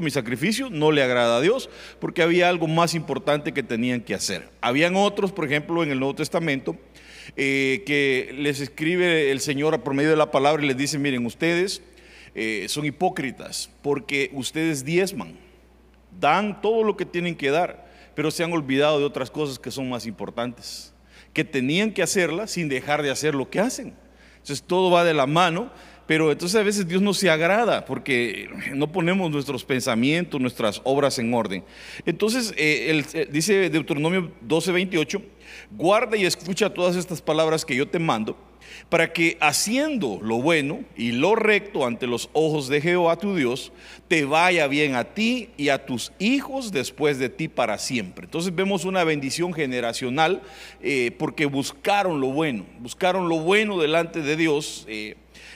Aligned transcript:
mi 0.00 0.10
sacrificio, 0.10 0.70
no 0.70 0.92
le 0.92 1.02
agrada 1.02 1.38
a 1.38 1.40
Dios, 1.40 1.70
porque 2.00 2.22
había 2.22 2.48
algo 2.48 2.66
más 2.66 2.94
importante 2.94 3.52
que 3.52 3.62
tenían 3.62 4.00
que 4.00 4.14
hacer. 4.14 4.48
Habían 4.60 4.96
otros, 4.96 5.32
por 5.32 5.44
ejemplo, 5.44 5.82
en 5.82 5.90
el 5.90 5.98
Nuevo 5.98 6.14
Testamento, 6.14 6.76
eh, 7.36 7.82
que 7.86 8.34
les 8.36 8.60
escribe 8.60 9.30
el 9.30 9.40
Señor 9.40 9.82
por 9.82 9.94
medio 9.94 10.10
de 10.10 10.16
la 10.16 10.30
palabra 10.30 10.62
y 10.62 10.66
les 10.66 10.76
dice, 10.76 10.98
miren, 10.98 11.26
ustedes 11.26 11.82
eh, 12.34 12.66
son 12.68 12.84
hipócritas, 12.84 13.70
porque 13.82 14.30
ustedes 14.32 14.84
diezman, 14.84 15.36
dan 16.18 16.60
todo 16.60 16.84
lo 16.84 16.96
que 16.96 17.04
tienen 17.04 17.36
que 17.36 17.50
dar, 17.50 17.88
pero 18.14 18.30
se 18.30 18.44
han 18.44 18.52
olvidado 18.52 18.98
de 18.98 19.04
otras 19.04 19.30
cosas 19.30 19.58
que 19.58 19.70
son 19.70 19.88
más 19.88 20.06
importantes, 20.06 20.92
que 21.32 21.44
tenían 21.44 21.92
que 21.92 22.02
hacerlas 22.02 22.52
sin 22.52 22.68
dejar 22.68 23.02
de 23.02 23.10
hacer 23.10 23.34
lo 23.34 23.50
que 23.50 23.60
hacen. 23.60 23.94
Entonces 24.36 24.62
todo 24.62 24.90
va 24.90 25.04
de 25.04 25.14
la 25.14 25.26
mano 25.26 25.70
pero 26.08 26.32
entonces 26.32 26.58
a 26.58 26.64
veces 26.64 26.88
Dios 26.88 27.02
no 27.02 27.12
se 27.12 27.28
agrada 27.28 27.84
porque 27.84 28.48
no 28.72 28.90
ponemos 28.90 29.30
nuestros 29.30 29.62
pensamientos, 29.62 30.40
nuestras 30.40 30.80
obras 30.84 31.18
en 31.18 31.34
orden. 31.34 31.62
Entonces 32.06 32.54
eh, 32.56 33.04
eh, 33.12 33.28
dice 33.30 33.68
Deuteronomio 33.68 34.32
12, 34.40 34.72
28, 34.72 35.22
guarda 35.70 36.16
y 36.16 36.24
escucha 36.24 36.72
todas 36.72 36.96
estas 36.96 37.20
palabras 37.20 37.62
que 37.66 37.76
yo 37.76 37.86
te 37.86 37.98
mando, 37.98 38.38
para 38.88 39.12
que 39.12 39.36
haciendo 39.40 40.18
lo 40.22 40.40
bueno 40.40 40.80
y 40.96 41.12
lo 41.12 41.34
recto 41.34 41.86
ante 41.86 42.06
los 42.06 42.30
ojos 42.32 42.68
de 42.68 42.80
Jehová 42.80 43.16
tu 43.16 43.36
Dios, 43.36 43.70
te 44.08 44.24
vaya 44.24 44.66
bien 44.66 44.94
a 44.94 45.04
ti 45.04 45.50
y 45.58 45.68
a 45.68 45.84
tus 45.84 46.12
hijos 46.18 46.72
después 46.72 47.18
de 47.18 47.28
ti 47.28 47.48
para 47.48 47.76
siempre. 47.76 48.24
Entonces 48.24 48.54
vemos 48.54 48.86
una 48.86 49.04
bendición 49.04 49.52
generacional 49.52 50.40
eh, 50.80 51.10
porque 51.18 51.44
buscaron 51.44 52.18
lo 52.18 52.28
bueno, 52.28 52.64
buscaron 52.80 53.28
lo 53.28 53.40
bueno 53.40 53.78
delante 53.78 54.22
de 54.22 54.36
Dios. 54.36 54.86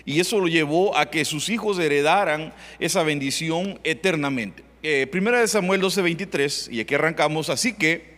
Y 0.04 0.20
eso 0.20 0.40
lo 0.40 0.48
llevó 0.48 0.96
a 0.96 1.10
que 1.10 1.24
sus 1.24 1.48
hijos 1.48 1.78
heredaran 1.78 2.52
esa 2.78 3.02
bendición 3.02 3.78
eternamente. 3.84 4.62
Eh, 4.82 5.06
primera 5.06 5.40
de 5.40 5.48
Samuel 5.48 5.80
12:23, 5.80 6.68
y 6.72 6.80
aquí 6.80 6.94
arrancamos, 6.94 7.50
así 7.50 7.72
que 7.72 8.12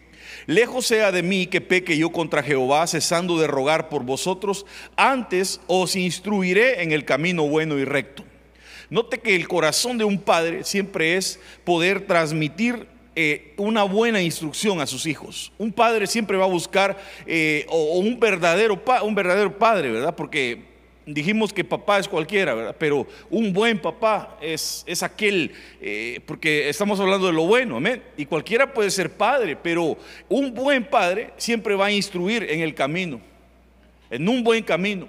lejos 0.47 0.87
sea 0.87 1.13
de 1.13 1.23
mí 1.23 1.47
que 1.47 1.61
peque 1.61 1.99
yo 1.99 2.11
contra 2.11 2.43
Jehová, 2.43 2.87
cesando 2.87 3.39
de 3.39 3.47
rogar 3.47 3.91
por 3.91 4.03
vosotros, 4.03 4.65
antes 4.97 5.61
os 5.67 5.95
instruiré 5.95 6.83
en 6.83 6.93
el 6.93 7.05
camino 7.05 7.47
bueno 7.47 7.79
y 7.79 7.85
recto. 7.85 8.25
Note 8.89 9.19
que 9.19 9.35
el 9.35 9.49
corazón 9.49 9.99
de 9.99 10.05
un 10.05 10.19
padre 10.19 10.65
siempre 10.65 11.17
es 11.17 11.39
poder 11.65 12.07
transmitir 12.07 12.87
eh, 13.17 13.55
una 13.59 13.85
buena 13.85 14.21
instrucción 14.23 14.81
a 14.81 14.87
sus 14.87 15.07
hijos. 15.07 15.53
Un 15.59 15.73
padre 15.73 16.07
siempre 16.07 16.37
va 16.37 16.45
a 16.45 16.49
buscar, 16.49 16.99
eh, 17.27 17.67
o, 17.69 17.99
un, 17.99 18.19
verdadero 18.19 18.83
un 19.03 19.15
verdadero 19.15 19.57
padre, 19.59 19.91
¿verdad? 19.91 20.17
Porque 20.17 20.74
Dijimos 21.07 21.53
que 21.53 21.65
papá 21.65 21.99
es 21.99 22.09
cualquiera, 22.09 22.55
¿verdad? 22.55 22.77
Pero 22.79 23.07
un 23.29 23.53
buen 23.53 23.79
papá 23.79 24.39
es, 24.41 24.85
es 24.87 25.03
aquel, 25.03 25.53
eh, 25.81 26.21
porque 26.25 26.69
estamos 26.71 26.99
hablando 26.99 27.27
de 27.27 27.35
lo 27.35 27.47
bueno, 27.47 27.77
amén. 27.77 28.03
Y 28.17 28.25
cualquiera 28.25 28.73
puede 28.73 28.91
ser 28.91 29.11
padre, 29.11 29.55
pero 29.55 29.99
un 30.31 30.55
buen 30.55 30.85
padre 30.85 31.33
siempre 31.37 31.75
va 31.75 31.87
a 31.87 31.93
instruir 31.93 32.45
en 32.45 32.61
el 32.61 32.75
camino, 32.75 33.21
en 34.09 34.27
un 34.27 34.43
buen 34.43 34.63
camino. 34.63 35.07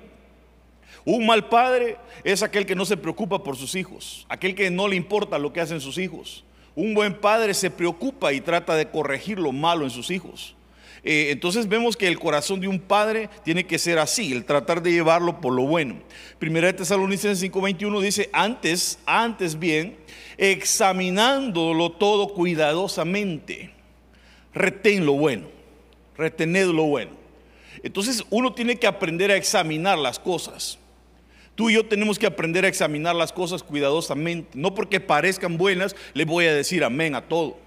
Un 1.05 1.25
mal 1.25 1.47
padre 1.47 1.97
es 2.23 2.43
aquel 2.43 2.65
que 2.65 2.75
no 2.75 2.83
se 2.83 2.97
preocupa 2.97 3.41
por 3.41 3.55
sus 3.55 3.75
hijos, 3.75 4.25
aquel 4.27 4.53
que 4.53 4.69
no 4.71 4.87
le 4.87 4.97
importa 4.97 5.39
lo 5.39 5.53
que 5.53 5.61
hacen 5.61 5.79
sus 5.79 5.97
hijos. 5.97 6.43
Un 6.75 6.93
buen 6.93 7.13
padre 7.13 7.53
se 7.53 7.71
preocupa 7.71 8.33
y 8.33 8.41
trata 8.41 8.75
de 8.75 8.89
corregir 8.89 9.39
lo 9.39 9.53
malo 9.53 9.85
en 9.85 9.91
sus 9.91 10.11
hijos. 10.11 10.55
Eh, 11.05 11.29
entonces 11.29 11.69
vemos 11.69 11.95
que 11.95 12.07
el 12.07 12.17
corazón 12.17 12.59
de 12.59 12.67
un 12.67 12.79
padre 12.79 13.29
tiene 13.43 13.67
que 13.67 13.77
ser 13.77 13.99
así, 13.99 14.33
el 14.33 14.43
tratar 14.43 14.81
de 14.81 14.91
llevarlo 14.91 15.39
por 15.39 15.53
lo 15.53 15.61
bueno. 15.67 15.97
Primera 16.39 16.65
de 16.65 16.73
Tesalonicenses 16.73 17.39
5:21 17.39 18.01
dice, 18.01 18.29
antes, 18.33 18.97
antes 19.05 19.59
bien, 19.59 19.97
examinándolo 20.37 21.91
todo 21.91 22.29
cuidadosamente, 22.29 23.71
retén 24.51 25.05
lo 25.05 25.13
bueno, 25.13 25.47
retened 26.17 26.69
lo 26.69 26.85
bueno. 26.85 27.11
Entonces 27.83 28.23
uno 28.31 28.53
tiene 28.53 28.77
que 28.77 28.87
aprender 28.87 29.29
a 29.29 29.35
examinar 29.35 29.99
las 29.99 30.17
cosas. 30.17 30.79
Tú 31.53 31.69
y 31.69 31.75
yo 31.75 31.85
tenemos 31.85 32.17
que 32.17 32.25
aprender 32.25 32.65
a 32.65 32.67
examinar 32.67 33.15
las 33.15 33.31
cosas 33.31 33.61
cuidadosamente. 33.61 34.49
No 34.55 34.73
porque 34.73 34.99
parezcan 34.99 35.57
buenas, 35.57 35.95
le 36.15 36.25
voy 36.25 36.47
a 36.47 36.53
decir 36.53 36.83
amén 36.83 37.13
a 37.13 37.21
todo. 37.21 37.64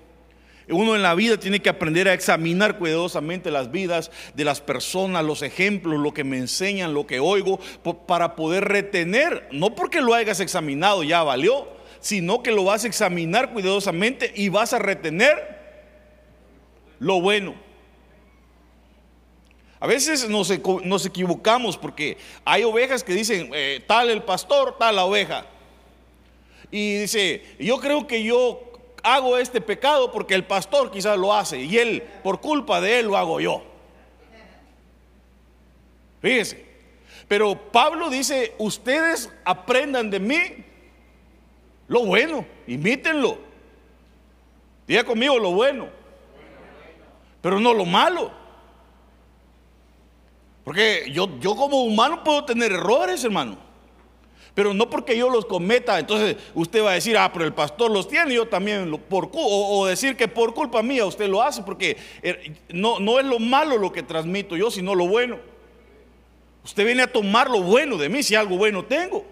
Uno 0.71 0.95
en 0.95 1.03
la 1.03 1.15
vida 1.15 1.39
tiene 1.39 1.61
que 1.61 1.71
aprender 1.71 2.09
a 2.09 2.13
examinar 2.13 2.79
cuidadosamente 2.79 3.51
las 3.51 3.71
vidas 3.71 4.11
de 4.35 4.45
las 4.45 4.61
personas, 4.61 5.25
los 5.25 5.43
ejemplos, 5.43 5.99
lo 5.99 6.13
que 6.13 6.25
me 6.25 6.37
enseñan, 6.37 6.93
lo 6.93 7.07
que 7.07 7.21
oigo, 7.21 7.59
para 8.07 8.37
poder 8.37 8.65
retener, 8.65 9.49
no 9.51 9.75
porque 9.75 10.03
lo 10.03 10.13
hayas 10.13 10.41
examinado 10.41 11.03
ya 11.03 11.23
valió, 11.23 11.69
sino 12.01 12.43
que 12.43 12.53
lo 12.53 12.65
vas 12.65 12.85
a 12.85 12.89
examinar 12.89 13.53
cuidadosamente 13.53 14.31
y 14.35 14.51
vas 14.51 14.75
a 14.75 14.79
retener 14.79 15.59
lo 16.99 17.21
bueno. 17.21 17.55
A 19.81 19.87
veces 19.87 20.29
nos, 20.29 20.51
equivocamos 21.07 21.79
porque 21.79 22.19
hay 22.45 22.65
ovejas 22.65 23.05
que 23.05 23.15
dicen, 23.15 23.51
eh, 23.55 23.83
tal 23.87 24.11
el 24.11 24.23
pastor, 24.23 24.77
tal 24.77 24.97
la 24.97 25.05
oveja. 25.05 25.47
Y 26.71 26.99
dice, 26.99 27.43
yo 27.59 27.79
creo 27.79 28.07
que 28.07 28.23
yo 28.23 28.68
hago 29.15 29.39
este 29.39 29.61
pecado 29.61 30.13
porque 30.13 30.35
el 30.35 30.45
pastor 30.45 30.91
quizás 30.91 31.19
lo 31.19 31.35
hace 31.35 31.61
y 31.61 31.79
él, 31.79 32.03
por 32.23 32.41
culpa 32.41 32.81
de 32.81 33.01
él, 33.01 33.07
lo 33.07 33.17
hago 33.17 33.41
yo. 33.41 33.63
Fíjese. 36.21 36.67
Pero 37.29 37.55
Pablo 37.71 38.09
dice, 38.09 38.55
ustedes 38.59 39.31
aprendan 39.45 40.11
de 40.11 40.19
mí 40.19 40.41
lo 41.89 42.05
bueno, 42.05 42.45
imítenlo. 42.67 43.39
Diga 44.87 45.05
conmigo 45.05 45.39
lo 45.39 45.53
bueno, 45.53 45.89
pero 47.43 47.61
no 47.61 47.75
lo 47.75 47.85
malo. 47.85 48.31
Porque 50.65 51.11
yo, 51.13 51.39
yo 51.41 51.55
como 51.57 51.83
humano 51.83 52.25
puedo 52.25 52.45
tener 52.45 52.73
errores, 52.73 53.25
hermano. 53.25 53.68
Pero 54.59 54.75
no 54.75 54.91
porque 54.91 55.17
yo 55.17 55.31
los 55.31 55.47
cometa, 55.47 56.01
entonces 56.01 56.35
usted 56.53 56.83
va 56.83 56.91
a 56.91 56.95
decir, 56.95 57.17
ah, 57.17 57.33
pero 57.33 57.45
el 57.45 57.55
pastor 57.55 57.93
los 57.93 58.09
tiene, 58.09 58.35
yo 58.35 58.49
también, 58.49 58.91
por, 59.09 59.31
o, 59.33 59.79
o 59.79 59.87
decir 59.87 60.17
que 60.17 60.27
por 60.27 60.53
culpa 60.53 60.83
mía 60.83 61.07
usted 61.07 61.29
lo 61.29 61.41
hace, 61.41 61.63
porque 61.63 61.97
eh, 62.25 62.55
no, 62.71 62.99
no 62.99 63.21
es 63.21 63.27
lo 63.27 63.39
malo 63.39 63.79
lo 63.79 63.93
que 63.93 64.03
transmito 64.03 64.57
yo, 64.57 64.69
sino 64.69 64.97
lo 64.97 65.07
bueno. 65.07 65.39
Usted 66.65 66.85
viene 66.85 67.03
a 67.03 67.07
tomar 67.07 67.49
lo 67.49 67.63
bueno 67.63 67.97
de 67.99 68.09
mí, 68.09 68.21
si 68.25 68.35
algo 68.35 68.57
bueno 68.57 68.85
tengo. 68.85 69.25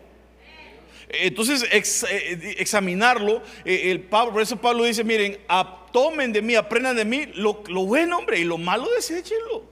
Entonces, 1.08 1.64
eh, 1.72 2.54
examinarlo, 2.58 3.42
eh, 3.64 3.90
el 3.90 4.02
Pablo, 4.02 4.34
por 4.34 4.42
eso 4.42 4.56
Pablo 4.56 4.84
dice, 4.84 5.02
miren, 5.02 5.38
tomen 5.90 6.32
de 6.32 6.40
mí, 6.40 6.54
aprendan 6.54 6.94
de 6.94 7.04
mí 7.04 7.26
lo, 7.34 7.64
lo 7.66 7.84
bueno, 7.84 8.18
hombre, 8.18 8.38
y 8.38 8.44
lo 8.44 8.58
malo 8.58 8.88
deséchenlo. 8.94 9.64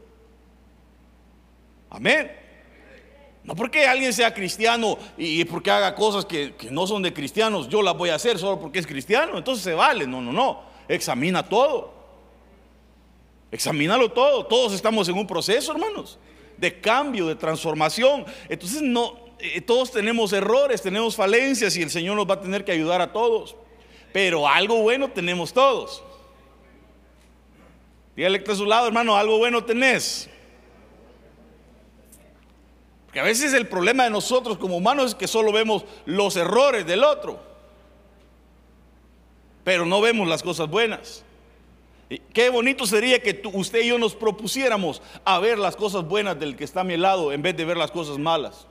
Amén. 1.90 2.43
No 3.44 3.54
porque 3.54 3.86
alguien 3.86 4.12
sea 4.12 4.32
cristiano 4.32 4.98
y 5.18 5.44
porque 5.44 5.70
haga 5.70 5.94
cosas 5.94 6.24
que, 6.24 6.54
no 6.70 6.86
son 6.86 7.02
de 7.02 7.12
cristianos, 7.12 7.68
yo 7.68 7.82
las 7.82 7.94
voy 7.94 8.08
a 8.08 8.14
hacer 8.14 8.38
solo 8.38 8.58
porque 8.58 8.78
es 8.78 8.86
cristiano, 8.86 9.36
entonces 9.36 9.62
se 9.62 9.74
vale. 9.74 10.06
No, 10.06 10.22
no, 10.22 10.32
no. 10.32 10.62
Examina 10.88 11.42
todo. 11.46 11.92
Examínalo 13.50 14.10
todo. 14.10 14.46
Todos 14.46 14.72
estamos 14.72 15.08
en 15.08 15.16
un 15.16 15.26
proceso, 15.26 15.72
hermanos, 15.72 16.18
de 16.56 16.80
cambio, 16.80 17.26
de 17.26 17.34
transformación. 17.34 18.24
Entonces, 18.48 18.80
no, 18.80 19.18
eh, 19.38 19.60
todos 19.60 19.90
tenemos 19.90 20.32
errores, 20.32 20.80
tenemos 20.80 21.14
falencias 21.14 21.76
y 21.76 21.82
el 21.82 21.90
Señor 21.90 22.16
nos 22.16 22.28
va 22.28 22.34
a 22.34 22.40
tener 22.40 22.64
que 22.64 22.72
ayudar 22.72 23.02
a 23.02 23.12
todos. 23.12 23.56
Pero 24.14 24.48
algo 24.48 24.80
bueno 24.80 25.10
tenemos 25.10 25.52
todos. 25.52 26.02
Dígale 28.16 28.38
que 28.38 28.44
está 28.44 28.52
a 28.52 28.56
su 28.56 28.64
lado, 28.64 28.86
hermano, 28.86 29.16
algo 29.16 29.36
bueno 29.36 29.62
tenés. 29.64 30.30
Que 33.14 33.20
a 33.20 33.22
veces 33.22 33.54
el 33.54 33.68
problema 33.68 34.02
de 34.02 34.10
nosotros 34.10 34.58
como 34.58 34.76
humanos 34.76 35.10
es 35.10 35.14
que 35.14 35.28
solo 35.28 35.52
vemos 35.52 35.84
los 36.04 36.34
errores 36.34 36.84
del 36.84 37.04
otro, 37.04 37.40
pero 39.62 39.86
no 39.86 40.00
vemos 40.00 40.26
las 40.26 40.42
cosas 40.42 40.68
buenas. 40.68 41.24
qué 42.32 42.48
bonito 42.48 42.86
sería 42.86 43.22
que 43.22 43.40
usted 43.52 43.82
y 43.82 43.88
yo 43.88 43.98
nos 43.98 44.16
propusiéramos 44.16 45.00
a 45.24 45.38
ver 45.38 45.60
las 45.60 45.76
cosas 45.76 46.02
buenas 46.02 46.40
del 46.40 46.56
que 46.56 46.64
está 46.64 46.80
a 46.80 46.84
mi 46.84 46.96
lado 46.96 47.32
en 47.32 47.40
vez 47.40 47.56
de 47.56 47.64
ver 47.64 47.76
las 47.76 47.92
cosas 47.92 48.18
malas. 48.18 48.66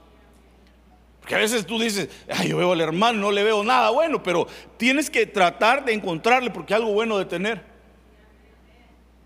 Porque 1.22 1.36
a 1.36 1.38
veces 1.38 1.66
tú 1.66 1.80
dices, 1.80 2.10
Ay, 2.28 2.50
yo 2.50 2.58
veo 2.58 2.74
al 2.74 2.82
hermano, 2.82 3.22
no 3.22 3.32
le 3.32 3.46
veo 3.46 3.64
nada 3.64 3.92
bueno, 3.92 4.22
pero 4.22 4.46
tienes 4.76 5.10
que 5.10 5.26
tratar 5.26 5.86
de 5.86 5.94
encontrarle 5.94 6.50
porque 6.50 6.74
algo 6.74 6.92
bueno 6.92 7.18
de 7.18 7.24
tener. 7.24 7.62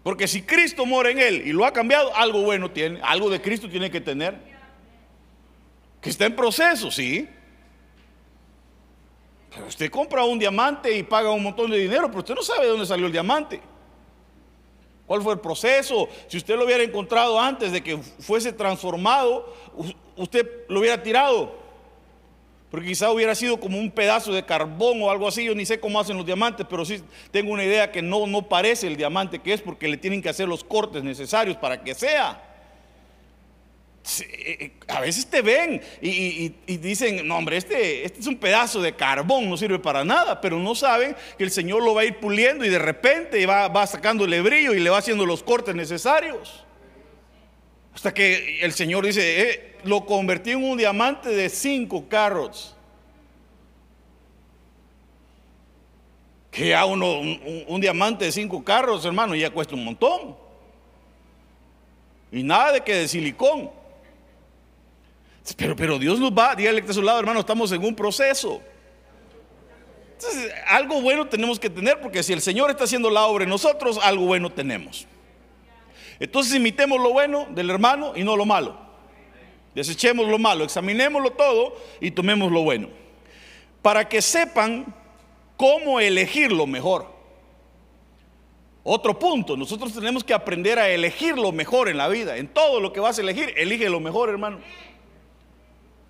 Porque 0.03 0.27
si 0.27 0.43
Cristo 0.43 0.85
mora 0.85 1.09
en 1.09 1.17
él 1.17 1.41
y 1.43 1.53
lo 1.53 1.65
ha 1.65 1.73
cambiado, 1.73 2.15
algo 2.15 2.43
bueno 2.43 2.69
tiene, 2.69 2.99
algo 3.01 3.31
de 3.31 3.41
Cristo 3.41 3.67
tiene 3.67 3.89
que 3.89 3.99
tener 3.99 4.56
que 6.01 6.09
está 6.09 6.25
en 6.25 6.35
proceso, 6.35 6.91
sí. 6.91 7.27
Pero 9.53 9.67
usted 9.67 9.89
compra 9.89 10.23
un 10.23 10.37
diamante 10.37 10.95
y 10.95 11.03
paga 11.03 11.31
un 11.31 11.43
montón 11.43 11.71
de 11.71 11.77
dinero, 11.77 12.07
pero 12.07 12.19
usted 12.19 12.35
no 12.35 12.43
sabe 12.43 12.65
de 12.65 12.71
dónde 12.71 12.85
salió 12.85 13.07
el 13.07 13.11
diamante. 13.11 13.61
¿Cuál 15.07 15.21
fue 15.21 15.33
el 15.33 15.39
proceso? 15.39 16.09
Si 16.27 16.37
usted 16.37 16.57
lo 16.57 16.65
hubiera 16.65 16.83
encontrado 16.83 17.39
antes 17.39 17.71
de 17.71 17.81
que 17.81 17.97
fuese 17.97 18.51
transformado, 18.51 19.53
usted 20.17 20.65
lo 20.67 20.81
hubiera 20.81 21.01
tirado. 21.01 21.55
Porque 22.69 22.87
quizá 22.87 23.09
hubiera 23.11 23.33
sido 23.33 23.59
como 23.59 23.79
un 23.79 23.89
pedazo 23.89 24.33
de 24.33 24.45
carbón 24.45 25.01
o 25.01 25.09
algo 25.09 25.27
así. 25.27 25.45
Yo 25.45 25.55
ni 25.55 25.65
sé 25.65 25.79
cómo 25.79 25.99
hacen 25.99 26.17
los 26.17 26.25
diamantes, 26.25 26.67
pero 26.69 26.83
sí 26.83 27.01
tengo 27.31 27.53
una 27.53 27.63
idea 27.63 27.91
que 27.91 28.01
no, 28.01 28.27
no 28.27 28.49
parece 28.49 28.87
el 28.87 28.97
diamante 28.97 29.39
que 29.39 29.53
es 29.53 29.61
porque 29.61 29.87
le 29.87 29.95
tienen 29.95 30.21
que 30.21 30.27
hacer 30.27 30.49
los 30.49 30.65
cortes 30.65 31.01
necesarios 31.01 31.55
para 31.55 31.81
que 31.81 31.95
sea. 31.95 32.43
Eh, 34.21 34.71
a 34.87 35.01
veces 35.01 35.25
te 35.27 35.41
ven 35.41 35.81
y, 36.01 36.49
dicen, 36.77 37.27
no 37.27 37.37
hombre, 37.37 37.57
este, 37.57 38.05
este 38.05 38.21
es 38.21 38.27
un 38.27 38.37
pedazo 38.37 38.81
de 38.81 38.95
carbón, 38.95 39.49
no 39.49 39.57
sirve 39.57 39.79
para 39.79 40.03
nada, 40.05 40.39
pero 40.39 40.57
no 40.57 40.75
saben 40.75 41.15
que 41.37 41.43
el 41.43 41.51
Señor 41.51 41.83
lo 41.83 41.93
va 41.93 42.01
a 42.01 42.05
ir 42.05 42.17
puliendo 42.17 42.63
y 42.63 42.69
de 42.69 42.79
repente 42.79 43.45
va, 43.45 43.67
va 43.67 43.85
sacándole 43.85 44.41
brillo 44.41 44.73
y 44.73 44.79
le 44.79 44.89
va 44.89 44.99
haciendo 44.99 45.25
los 45.25 45.43
cortes 45.43 45.75
necesarios. 45.75 46.63
Hasta 47.97 48.13
que 48.13 48.59
el 48.61 48.73
Señor 48.73 49.03
dice, 49.07 49.41
eh, 49.41 49.75
lo 49.83 50.05
convertí 50.05 50.51
en 50.51 50.63
un 50.63 50.77
diamante 50.77 51.29
de 51.29 51.49
cinco 51.49 52.07
carros. 52.07 52.75
Que 56.51 56.75
a 56.75 56.85
uno, 56.85 57.21
un, 57.67 57.81
diamante 57.81 58.25
de 58.25 58.31
cinco 58.31 58.63
carros, 58.63 59.03
hermano, 59.03 59.33
ya 59.33 59.49
cuesta 59.49 59.73
un 59.73 59.83
montón. 59.83 60.35
Y 62.31 62.43
nada 62.43 62.73
de 62.73 62.81
que 62.81 62.93
de 62.93 63.07
silicón. 63.07 63.71
Pero, 65.55 65.75
pero 65.75 65.97
Dios 65.97 66.19
nos 66.19 66.31
va, 66.31 66.55
dígale 66.55 66.83
que 66.83 66.91
a 66.91 66.93
su 66.93 67.01
lado, 67.01 67.19
hermano, 67.19 67.39
estamos 67.39 67.71
en 67.71 67.83
un 67.83 67.95
proceso. 67.95 68.61
Entonces, 70.13 70.51
algo 70.67 71.01
bueno 71.01 71.27
tenemos 71.27 71.59
que 71.59 71.69
tener, 71.69 72.01
porque 72.01 72.23
si 72.23 72.33
el 72.33 72.41
Señor 72.41 72.71
está 72.71 72.85
haciendo 72.85 73.09
la 73.09 73.25
obra 73.27 73.43
en 73.43 73.49
nosotros, 73.49 73.99
algo 74.01 74.25
bueno 74.25 74.51
tenemos. 74.51 75.07
Entonces 76.19 76.55
imitemos 76.55 76.99
lo 76.99 77.11
bueno 77.11 77.47
del 77.51 77.69
hermano 77.69 78.13
y 78.15 78.23
no 78.23 78.35
lo 78.35 78.45
malo. 78.45 78.77
Desechemos 79.75 80.27
lo 80.27 80.39
malo, 80.39 80.63
examinémoslo 80.63 81.31
todo 81.33 81.75
y 82.01 82.09
tomemos 82.09 82.51
lo 82.51 82.63
bueno. 82.63 82.89
Para 83.83 84.09
que 84.09 84.23
sepan 84.23 84.91
cómo 85.55 85.99
elegir 85.99 86.51
lo 86.51 86.65
mejor. 86.65 87.15
Otro 88.83 89.19
punto, 89.19 89.55
nosotros 89.55 89.93
tenemos 89.93 90.23
que 90.23 90.33
aprender 90.33 90.79
a 90.79 90.89
elegir 90.89 91.37
lo 91.37 91.51
mejor 91.51 91.89
en 91.89 91.97
la 91.97 92.07
vida. 92.07 92.37
En 92.37 92.47
todo 92.47 92.79
lo 92.79 92.91
que 92.91 92.99
vas 92.99 93.19
a 93.19 93.21
elegir, 93.21 93.53
elige 93.55 93.89
lo 93.89 93.99
mejor, 93.99 94.29
hermano. 94.29 94.59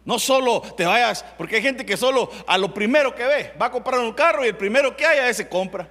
No 0.08 0.20
solo 0.20 0.62
te 0.62 0.86
vayas, 0.86 1.26
porque 1.38 1.58
hay 1.58 1.62
gente 1.62 1.86
que 1.86 1.98
solo 1.98 2.32
a 2.48 2.58
lo 2.58 2.74
primero 2.74 3.14
que 3.14 3.26
ve, 3.26 3.52
va 3.62 3.66
a 3.66 3.72
comprar 3.72 4.00
un 4.00 4.14
carro 4.14 4.46
y 4.46 4.48
el 4.48 4.56
primero 4.56 4.96
que 4.96 5.06
haya 5.06 5.28
ese 5.28 5.50
compra. 5.50 5.90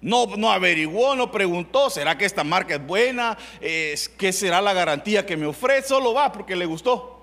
No, 0.00 0.28
no 0.36 0.52
averiguó, 0.52 1.16
no 1.16 1.32
preguntó, 1.32 1.90
¿será 1.90 2.16
que 2.16 2.24
esta 2.24 2.44
marca 2.44 2.76
es 2.76 2.86
buena? 2.86 3.36
¿Qué 3.60 4.32
será 4.32 4.62
la 4.62 4.72
garantía 4.72 5.26
que 5.26 5.36
me 5.36 5.44
ofrece? 5.44 5.88
Solo 5.88 6.14
va 6.14 6.30
porque 6.30 6.54
le 6.54 6.66
gustó. 6.66 7.20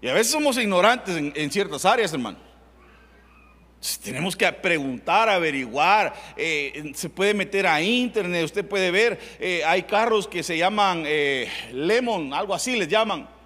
Y 0.00 0.08
a 0.08 0.14
veces 0.14 0.30
somos 0.30 0.56
ignorantes 0.56 1.16
en, 1.16 1.50
ciertas 1.50 1.84
áreas, 1.84 2.12
hermano. 2.12 2.38
Tenemos 4.04 4.36
que 4.36 4.52
preguntar, 4.52 5.28
averiguar. 5.28 6.14
Eh, 6.36 6.92
se 6.94 7.10
puede 7.10 7.34
meter 7.34 7.66
a 7.66 7.82
internet, 7.82 8.44
usted 8.44 8.64
puede 8.64 8.92
ver. 8.92 9.18
Eh, 9.40 9.64
hay 9.66 9.82
carros 9.82 10.28
que 10.28 10.44
se 10.44 10.56
llaman 10.56 11.02
eh, 11.04 11.50
Lemon, 11.72 12.32
algo 12.32 12.54
así 12.54 12.76
les 12.76 12.86
llaman. 12.86 13.37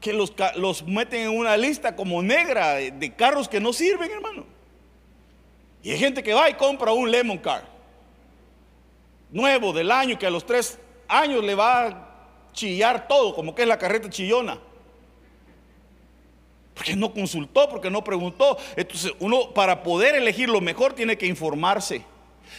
Que 0.00 0.12
los, 0.12 0.32
los, 0.56 0.82
meten 0.86 1.20
en 1.20 1.36
una 1.36 1.56
lista 1.56 1.94
como 1.94 2.22
negra 2.22 2.76
de 2.76 3.14
carros 3.14 3.48
que 3.48 3.60
no 3.60 3.72
sirven, 3.72 4.10
hermano. 4.10 4.46
Y 5.82 5.90
hay 5.90 5.98
gente 5.98 6.22
que 6.22 6.32
va 6.34 6.48
y 6.48 6.54
compra 6.54 6.92
un 6.92 7.10
Lemon 7.10 7.38
Car 7.38 7.80
nuevo 9.32 9.72
del 9.72 9.90
año 9.90 10.18
que 10.18 10.26
a 10.26 10.30
los 10.30 10.44
tres 10.44 10.78
años 11.08 11.44
le 11.44 11.54
va 11.54 11.86
a 11.86 12.10
chillar 12.52 13.06
todo, 13.08 13.34
como 13.34 13.54
que 13.54 13.62
es 13.62 13.68
la 13.68 13.78
carreta 13.78 14.08
chillona. 14.10 14.58
Porque 16.74 16.96
no 16.96 17.12
consultó, 17.12 17.68
porque 17.68 17.90
no 17.90 18.02
preguntó. 18.02 18.56
Entonces 18.76 19.12
uno 19.20 19.52
para 19.52 19.82
poder 19.82 20.14
elegir 20.14 20.48
lo 20.48 20.60
mejor 20.60 20.94
tiene 20.94 21.18
que 21.18 21.26
informarse, 21.26 22.04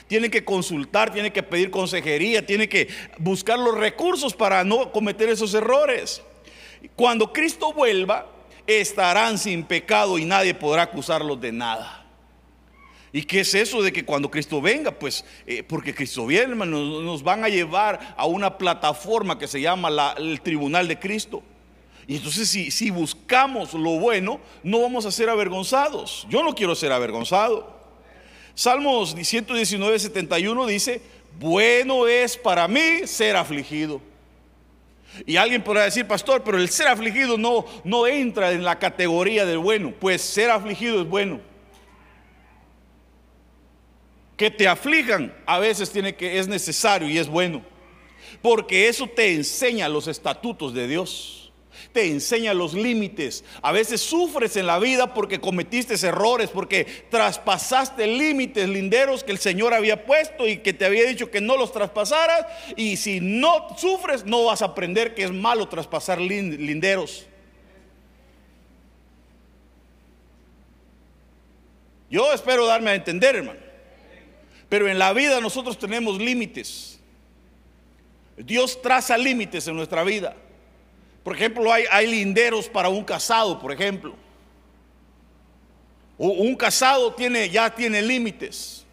tiene 0.08 0.30
que 0.30 0.46
consultar, 0.46 1.12
tiene 1.12 1.34
que 1.34 1.44
pedir 1.44 1.72
consejería, 1.72 2.46
tiene 2.46 2.70
que 2.70 2.88
buscar 3.18 3.58
los 3.58 3.78
recursos 3.78 4.34
para 4.34 4.64
no 4.64 4.92
cometer 4.92 5.30
esos 5.30 5.54
errores. 5.54 6.22
Cuando 6.96 7.32
Cristo 7.32 7.74
vuelva, 7.74 8.28
estarán 8.66 9.38
sin 9.38 9.64
pecado 9.64 10.18
y 10.18 10.26
nadie 10.26 10.54
podrá 10.54 10.84
acusarlos 10.84 11.40
de 11.40 11.52
nada. 11.52 12.02
¿Y 13.14 13.24
qué 13.24 13.42
es 13.42 13.54
eso 13.54 13.82
de 13.82 13.92
que 13.92 14.06
cuando 14.06 14.32
Cristo 14.32 14.62
venga? 14.62 14.92
Pues 14.92 15.26
eh, 15.46 15.64
porque 15.64 15.94
Cristo 15.94 16.26
viene, 16.26 16.56
nos, 16.56 17.24
van 17.24 17.44
a 17.44 17.50
llevar 17.50 18.16
a 18.16 18.26
una 18.26 18.58
plataforma 18.58 19.38
que 19.38 19.48
se 19.48 19.60
llama 19.60 20.16
el 20.18 20.40
Tribunal 20.42 20.88
de 20.88 20.98
Cristo. 20.98 21.44
Y 22.08 22.16
entonces 22.16 22.50
si, 22.50 22.72
si 22.72 22.90
buscamos 22.90 23.74
lo 23.74 24.00
bueno, 24.00 24.40
no 24.64 24.82
vamos 24.82 25.06
a 25.06 25.12
ser 25.12 25.30
avergonzados. 25.30 26.26
Yo 26.30 26.42
no 26.44 26.56
quiero 26.56 26.74
ser 26.74 26.94
avergonzado. 26.94 27.82
Salmos 28.56 29.16
119, 29.22 30.00
71 30.00 30.66
dice, 30.68 31.02
bueno 31.40 32.08
es 32.08 32.38
para 32.38 32.68
mí 32.68 33.06
ser 33.06 33.36
afligido. 33.36 34.02
Y 35.26 35.38
alguien 35.38 35.64
podrá 35.64 35.84
decir, 35.84 36.08
pastor, 36.08 36.44
pero 36.44 36.58
el 36.58 36.70
ser 36.70 36.88
afligido 36.88 37.38
no, 37.38 37.66
no 37.84 38.08
entra 38.08 38.52
en 38.52 38.64
la 38.64 38.80
categoría 38.80 39.46
del 39.46 39.58
bueno. 39.58 39.94
Pues 40.00 40.22
ser 40.22 40.50
afligido 40.50 41.02
es 41.02 41.08
bueno 41.08 41.52
que 44.42 44.50
te 44.50 44.68
aflijan, 44.68 45.32
a 45.46 45.60
veces 45.60 45.92
tiene 45.92 46.16
que, 46.16 46.40
es 46.40 46.48
necesario 46.48 47.08
y 47.08 47.20
es 47.20 47.28
bueno. 47.28 47.62
Porque 48.42 48.88
eso 48.88 49.06
te 49.06 49.36
enseña 49.36 49.88
los 49.88 50.08
estatutos 50.08 50.74
de 50.74 50.88
Dios. 50.88 51.41
Te 51.94 52.08
enseña 52.08 52.54
los 52.54 52.74
límites. 52.74 53.44
A 53.62 53.72
veces 53.72 54.00
sufres 54.00 54.56
en 54.56 54.66
la 54.66 54.80
vida 54.80 55.14
porque 55.14 55.42
cometiste 55.42 55.96
errores, 56.08 56.50
porque 56.50 56.86
traspasaste 57.10 58.08
límites 58.08 58.70
linderos 58.70 59.24
que 59.24 59.32
el 59.32 59.40
Señor 59.40 59.74
había 59.74 60.06
puesto 60.06 60.48
y 60.48 60.60
que 60.60 60.72
te 60.72 60.86
había 60.86 61.06
dicho 61.06 61.30
que 61.30 61.42
no 61.42 61.58
los 61.58 61.74
traspasaras. 61.74 62.46
Y 62.78 62.96
si 62.96 63.20
no 63.20 63.76
sufres, 63.78 64.26
no 64.26 64.46
vas 64.46 64.62
a 64.62 64.66
aprender 64.66 65.14
que 65.14 65.24
es 65.24 65.32
malo 65.32 65.68
traspasar 65.68 66.22
linderos. 66.22 67.28
Yo 72.10 72.32
espero 72.34 72.66
darme 72.68 72.92
a 72.92 72.96
entender, 72.96 73.38
hermano. 73.38 73.60
Pero 74.70 74.88
en 74.88 75.00
la 75.00 75.12
vida 75.12 75.42
nosotros 75.42 75.78
tenemos 75.78 76.20
límites. 76.20 77.00
Dios 78.38 78.82
traza 78.82 79.18
límites 79.18 79.68
en 79.68 79.76
nuestra 79.76 80.04
vida. 80.04 80.36
Por 81.24 81.36
ejemplo, 81.36 81.72
hay, 81.72 82.08
linderos 82.08 82.68
para 82.68 82.90
un 82.90 83.04
casado, 83.04 83.60
por 83.60 83.72
ejemplo. 83.72 84.16
Un 86.18 86.56
casado 86.56 87.14
tiene, 87.14 87.50
ya 87.50 87.74
tiene 87.74 88.02
límites. 88.02 88.86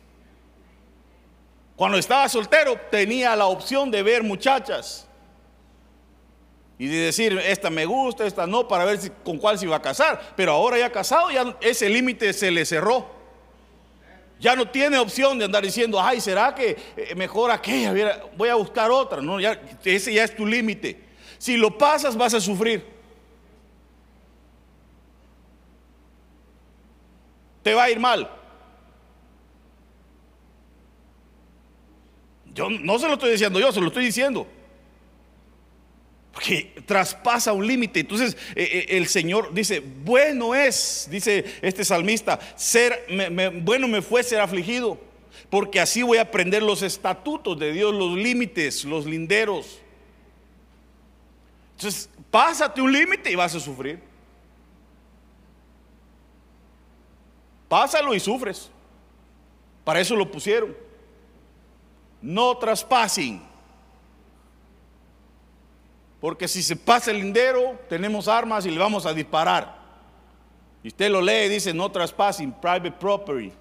Cuando 1.76 1.97
estaba 1.97 2.28
soltero 2.28 2.78
tenía 2.90 3.37
la 3.37 3.47
opción 3.47 3.90
de 3.90 4.02
ver 4.02 4.23
muchachas 4.23 5.06
y 6.78 6.87
de 6.87 6.97
decir, 6.97 7.38
esta 7.44 7.70
me 7.70 7.87
gusta, 7.87 8.26
esta 8.26 8.47
no, 8.47 8.68
para 8.68 8.85
ver 8.85 8.99
con 9.25 9.38
cuál 9.38 9.58
se 9.58 9.64
iba 9.64 9.76
a 9.76 9.82
casar. 9.82 10.35
Pero 10.37 10.52
ahora 10.52 10.78
ya 10.78 10.90
casado, 10.90 11.30
ya 11.30 11.56
ese 11.61 11.88
límite 11.88 12.32
se 12.32 12.50
le 12.50 12.64
cerró. 12.66 13.08
Ya 14.40 14.54
no 14.54 14.68
tiene 14.68 14.99
opción 14.99 15.38
de 15.38 15.47
andar 15.47 15.64
diciendo, 15.64 16.00
ay, 16.00 16.20
¿será 16.20 16.54
que 16.54 16.76
eh, 16.97 17.14
mejor 17.16 17.50
aquella? 17.50 18.23
Voy 18.37 18.49
a 18.49 18.54
buscar 18.54 18.90
otra. 18.90 19.20
No, 19.20 19.40
ya, 19.40 19.61
ese 19.85 20.12
ya 20.12 20.25
es 20.25 20.35
tu 20.35 20.47
límite. 20.47 21.08
Si 21.38 21.57
lo 21.57 21.76
pasas, 21.78 22.16
vas 22.16 22.35
a 22.35 22.40
sufrir. 22.40 22.85
Te 27.62 27.75
va 27.75 27.85
a 27.85 27.90
ir 27.90 28.00
mal. 28.00 28.30
Yo 32.54 32.68
no 32.68 32.99
se 32.99 33.07
lo 33.07 33.14
estoy 33.14 33.33
diciendo 33.33 33.61
yo, 33.61 33.71
se 33.71 33.80
lo 33.80 33.87
estoy 33.88 34.04
diciendo 34.04 34.47
que 36.38 36.83
traspasa 36.87 37.52
un 37.52 37.66
límite. 37.66 38.00
Entonces 38.00 38.37
eh, 38.54 38.68
eh, 38.73 38.87
el 38.97 39.07
Señor 39.09 39.52
dice, 39.52 39.80
bueno 39.80 40.54
es, 40.54 41.09
dice 41.11 41.45
este 41.62 41.85
salmista, 41.85 42.38
ser, 42.57 43.07
bueno 43.62 43.88
me 43.88 44.02
fue 44.02 44.23
ser 44.23 44.40
afligido, 44.40 44.99
porque 45.50 45.80
así 45.80 46.02
voy 46.02 46.18
a 46.18 46.23
aprender 46.23 46.62
los 46.62 46.83
estatutos 46.83 47.59
de 47.59 47.73
Dios, 47.73 47.95
los 47.95 48.16
límites, 48.16 48.85
los 48.85 49.07
linderos. 49.07 49.80
Entonces, 51.78 52.11
pásate 52.28 52.82
un 52.82 52.90
límite 52.90 53.30
y 53.30 53.37
vas 53.37 53.54
a 53.54 53.61
sufrir. 53.61 54.02
Pásalo 57.68 58.12
y 58.14 58.18
sufres. 58.18 58.68
Para 59.85 60.00
eso 60.00 60.16
lo 60.16 60.28
pusieron. 60.28 60.76
No 62.20 62.58
traspasen 62.58 63.49
porque 66.20 66.49
si 66.49 66.62
se 66.62 66.75
pasa 66.75 67.11
el 67.11 67.18
lindero, 67.18 67.78
tenemos 67.88 68.26
armas 68.26 68.66
y 68.66 68.70
le 68.70 68.78
vamos 68.78 69.06
a 69.06 69.14
disparar. 69.14 69.78
Y 70.82 70.88
usted 70.88 71.11
lo 71.11 71.20
lee 71.20 71.47
y 71.47 71.49
dice, 71.49 71.73
no 71.73 71.90
traspassing, 71.90 72.52
private 72.52 72.92
property. 72.92 73.52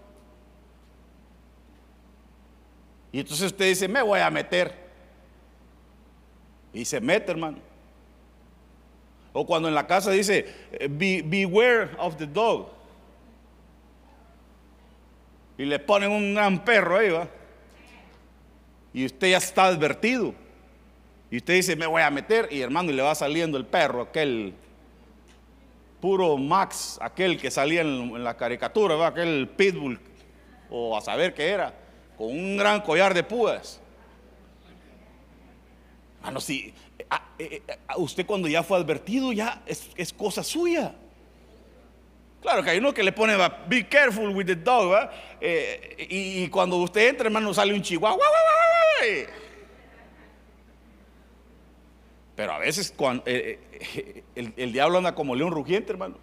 Y 3.11 3.19
entonces 3.19 3.51
usted 3.51 3.65
dice, 3.65 3.87
me 3.87 4.01
voy 4.01 4.19
a 4.19 4.29
meter. 4.31 4.87
Y 6.73 6.83
se 6.83 6.99
mete, 6.99 7.31
hermano. 7.31 7.66
O 9.39 9.45
cuando 9.45 9.67
en 9.67 9.75
la 9.75 9.85
casa 9.85 10.09
dice, 10.09 10.47
eh, 10.71 10.87
beware 10.89 11.91
of 11.99 12.17
the 12.17 12.25
dog. 12.25 12.69
Y 15.59 15.65
le 15.65 15.77
ponen 15.77 16.09
un 16.09 16.33
gran 16.33 16.65
perro 16.65 16.97
ahí, 16.97 17.09
va. 17.11 17.27
Y 18.95 19.05
usted 19.05 19.29
ya 19.29 19.37
está 19.37 19.65
advertido. 19.65 20.33
Y 21.29 21.37
usted 21.37 21.53
dice, 21.53 21.75
me 21.75 21.85
voy 21.85 22.01
a 22.01 22.09
meter. 22.09 22.47
Y 22.49 22.61
hermano, 22.61 22.89
y 22.89 22.95
le 22.95 23.03
va 23.03 23.13
saliendo 23.13 23.59
el 23.59 23.67
perro, 23.67 24.01
aquel 24.01 24.55
puro 26.01 26.35
Max, 26.37 26.97
aquel 26.99 27.39
que 27.39 27.51
salía 27.51 27.81
en, 27.81 28.23
la 28.23 28.35
caricatura, 28.37 28.95
¿va? 28.95 29.07
aquel 29.07 29.47
pitbull, 29.55 29.99
o 30.71 30.97
a 30.97 31.01
saber 31.01 31.35
qué 31.35 31.49
era, 31.49 31.75
con 32.17 32.29
un 32.29 32.57
gran 32.57 32.81
collar 32.81 33.13
de 33.13 33.21
púas. 33.21 33.79
Hermano, 36.21 36.41
si 36.41 36.73
usted 37.97 38.25
cuando 38.25 38.47
ya 38.47 38.63
fue 38.63 38.77
advertido, 38.77 39.31
ya 39.31 39.61
es, 39.65 40.13
cosa 40.13 40.43
suya. 40.43 40.95
Claro 42.41 42.63
que 42.63 42.69
hay 42.69 42.77
uno 42.77 42.93
que 42.93 43.03
le 43.03 43.11
pone, 43.11 43.35
be 43.67 43.87
careful 43.87 44.29
with 44.29 44.45
the 44.45 44.55
dog, 44.55 45.09
eh, 45.41 46.07
y, 46.09 46.47
cuando 46.49 46.77
usted 46.77 47.09
entra, 47.09 47.27
hermano, 47.27 47.53
sale 47.53 47.73
un 47.73 47.81
chihuahua. 47.81 48.25
Pero 52.35 52.53
a 52.53 52.59
veces 52.59 52.93
cuando, 52.95 53.23
el, 53.25 54.71
diablo 54.71 54.99
anda 54.99 55.15
como 55.15 55.35
león 55.35 55.51
rugiente, 55.51 55.91
hermano. 55.91 56.17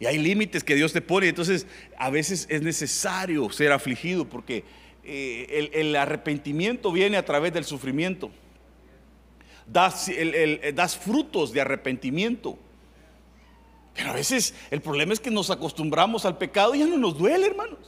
Y 0.00 0.06
hay 0.06 0.18
límites 0.18 0.62
que 0.62 0.74
Dios 0.74 0.92
te 0.92 1.00
pone. 1.00 1.28
Entonces, 1.28 1.66
a 1.96 2.10
veces 2.10 2.46
es 2.50 2.62
necesario 2.62 3.50
ser 3.50 3.72
afligido 3.72 4.24
porque 4.24 4.64
el 5.04 5.96
arrepentimiento 5.96 6.92
viene 6.92 7.16
a 7.16 7.24
través 7.24 7.52
del 7.52 7.64
sufrimiento 7.64 8.30
das, 9.72 10.10
das 10.74 10.96
frutos 10.96 11.52
de 11.52 11.60
arrepentimiento. 11.60 12.58
Pero 13.94 14.10
a 14.10 14.14
veces 14.14 14.54
el 14.70 14.80
problema 14.80 15.12
es 15.12 15.20
que 15.20 15.30
nos 15.30 15.50
acostumbramos 15.50 16.24
al 16.24 16.38
pecado 16.38 16.74
y 16.74 16.78
ya 16.78 16.86
no 16.86 16.96
nos 16.96 17.18
duele, 17.18 17.46
hermanos. 17.46 17.78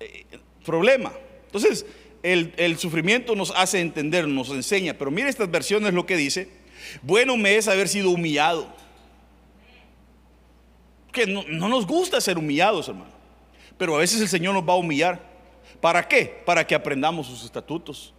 Eh, 0.00 0.24
problema. 0.64 1.12
Entonces, 1.46 1.84
el, 2.22 2.78
sufrimiento 2.78 3.36
nos 3.36 3.50
hace 3.50 3.80
entender, 3.80 4.26
nos 4.26 4.48
enseña. 4.48 4.94
Pero 4.94 5.10
mire 5.10 5.28
estas 5.28 5.50
versiones 5.50 5.92
lo 5.92 6.06
que 6.06 6.16
dice. 6.16 6.48
Bueno 7.02 7.36
me 7.36 7.56
es 7.56 7.68
haber 7.68 7.88
sido 7.88 8.10
humillado. 8.10 8.66
Que 11.12 11.26
no, 11.26 11.44
no 11.48 11.68
nos 11.68 11.86
gusta 11.86 12.20
ser 12.20 12.38
humillados, 12.38 12.88
hermano. 12.88 13.12
Pero 13.76 13.96
a 13.96 13.98
veces 13.98 14.20
el 14.22 14.28
Señor 14.28 14.54
nos 14.54 14.66
va 14.66 14.72
a 14.72 14.76
humillar. 14.76 15.20
¿Para 15.82 16.08
qué? 16.08 16.42
Para 16.46 16.66
que 16.66 16.74
aprendamos 16.74 17.26
sus 17.26 17.44
estatutos. 17.44 18.14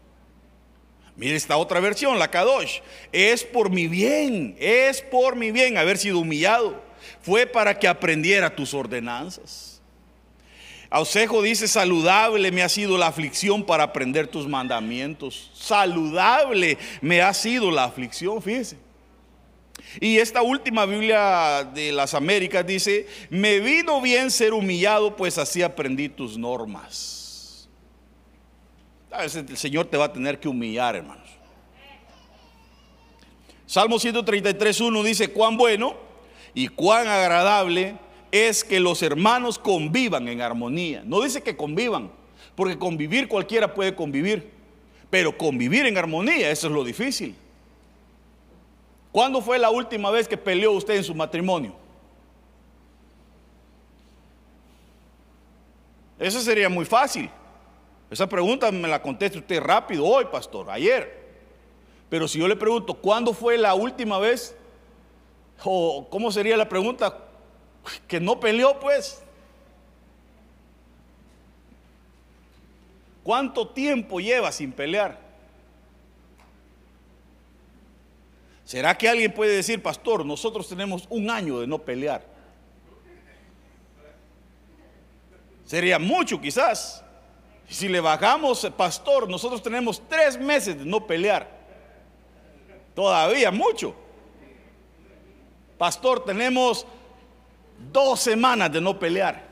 Mire 1.16 1.36
esta 1.36 1.58
otra 1.58 1.80
versión, 1.80 2.20
la 2.20 2.30
Kadosh. 2.30 2.80
Es 3.12 3.44
por 3.44 3.70
mi 3.70 3.88
bien, 3.88 4.56
es 4.60 5.02
por 5.02 5.36
mi 5.36 5.52
bien 5.52 5.78
haber 5.78 5.98
sido 5.98 6.20
humillado. 6.20 6.84
Fue 7.22 7.46
para 7.46 7.78
que 7.78 7.88
aprendiera 7.88 8.54
tus 8.54 8.74
ordenanzas. 8.74 9.82
Ausejo 10.90 11.42
dice, 11.42 11.68
saludable 11.68 12.52
me 12.52 12.64
ha 12.64 12.70
sido 12.70 12.98
la 12.98 13.08
aflicción 13.08 13.66
para 13.66 13.84
aprender 13.84 14.28
tus 14.28 14.48
mandamientos. 14.48 15.52
Saludable 15.54 16.78
me 17.02 17.22
ha 17.22 17.34
sido 17.34 17.72
la 17.72 17.86
aflicción, 17.86 18.42
fíjese. 18.42 18.78
Y 20.00 20.18
esta 20.18 20.42
última 20.42 20.86
Biblia 20.86 21.70
de 21.74 21.92
las 21.92 22.14
Américas 22.14 22.66
dice, 22.66 23.08
me 23.30 23.60
vino 23.60 24.02
bien 24.02 24.30
ser 24.32 24.54
humillado, 24.54 25.16
pues 25.16 25.38
así 25.38 25.62
aprendí 25.62 26.10
tus 26.10 26.38
normas. 26.38 27.15
El 29.22 29.58
Señor 29.58 29.88
te 29.88 29.98
va 29.98 30.06
a 30.06 30.14
tener 30.14 30.40
que 30.40 30.48
humillar, 30.48 30.96
hermanos. 30.96 31.30
Salmo 33.66 33.98
133.1 33.98 35.04
dice, 35.04 35.32
cuán 35.32 35.58
bueno 35.58 35.96
y 36.54 36.68
cuán 36.68 37.08
agradable 37.08 37.98
es 38.32 38.64
que 38.64 38.80
los 38.80 39.02
hermanos 39.02 39.58
convivan 39.58 40.28
en 40.28 40.42
armonía. 40.42 41.04
No 41.06 41.22
dice 41.22 41.42
que 41.42 41.58
convivan, 41.58 42.12
porque 42.56 42.78
convivir 42.78 43.28
cualquiera 43.28 43.74
puede 43.74 43.96
convivir, 43.96 44.52
pero 45.10 45.38
convivir 45.38 45.86
en 45.86 45.98
armonía, 45.98 46.52
eso 46.52 46.68
es 46.68 46.74
lo 46.74 46.84
difícil. 46.84 47.36
¿Cuándo 49.12 49.42
fue 49.42 49.58
la 49.58 49.70
última 49.70 50.12
vez 50.12 50.28
que 50.28 50.38
peleó 50.38 50.74
usted 50.74 50.96
en 50.96 51.04
su 51.04 51.16
matrimonio? 51.16 51.74
Eso 56.20 56.42
sería 56.42 56.70
muy 56.70 56.86
fácil. 56.86 57.30
Esa 58.10 58.28
pregunta 58.28 58.72
me 58.72 58.88
la 58.88 59.02
contesta 59.02 59.40
usted 59.40 59.60
rápido 59.60 60.06
hoy, 60.06 60.26
pastor, 60.26 60.70
ayer. 60.70 61.26
Pero 62.10 62.28
si 62.28 62.40
yo 62.40 62.48
le 62.48 62.56
pregunto, 62.56 62.94
¿cuándo 62.94 63.34
fue 63.34 63.58
la 63.58 63.74
última 63.74 64.20
vez? 64.20 64.56
O 65.64 66.08
cómo 66.10 66.32
sería 66.32 66.56
la 66.56 66.70
pregunta 66.70 67.18
que 68.08 68.20
no 68.20 68.40
peleó, 68.40 68.80
pues. 68.80 69.22
¿Cuánto 73.24 73.68
tiempo 73.68 74.20
lleva 74.20 74.52
sin 74.52 74.72
pelear? 74.72 75.20
¿Será 78.66 78.98
que 78.98 79.08
alguien 79.08 79.32
puede 79.32 79.56
decir, 79.56 79.82
pastor, 79.82 80.26
nosotros 80.26 80.68
tenemos 80.68 81.06
un 81.10 81.30
año 81.30 81.60
de 81.60 81.68
no 81.68 81.80
pelear? 81.80 82.26
Sería 85.66 86.00
mucho 86.00 86.42
quizás. 86.42 87.05
Si 87.68 87.88
le 87.88 88.00
bajamos, 88.00 88.66
pastor, 88.78 89.30
nosotros 89.30 89.62
tenemos 89.62 90.02
tres 90.08 90.40
meses 90.40 90.78
de 90.78 90.86
no 90.86 91.06
pelear. 91.06 91.50
Todavía 92.94 93.52
mucho. 93.52 93.96
Pastor, 95.78 96.24
tenemos 96.24 96.86
dos 97.92 98.20
semanas 98.20 98.72
de 98.72 98.80
no 98.80 98.98
pelear. 98.98 99.44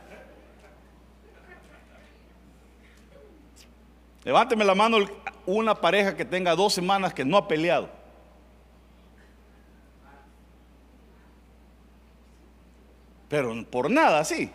Levánteme 4.23 4.63
la 4.63 4.75
mano 4.75 4.99
una 5.45 5.75
pareja 5.75 6.15
que 6.15 6.23
tenga 6.23 6.55
dos 6.55 6.73
semanas 6.73 7.13
que 7.13 7.25
no 7.25 7.35
ha 7.35 7.47
peleado. 7.47 7.89
Pero 13.27 13.65
por 13.65 13.89
nada, 13.89 14.23
sí. 14.23 14.49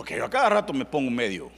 Porque 0.00 0.16
yo 0.16 0.24
a 0.24 0.30
cada 0.30 0.48
rato 0.48 0.72
me 0.72 0.86
pongo 0.86 1.10
medio. 1.10 1.50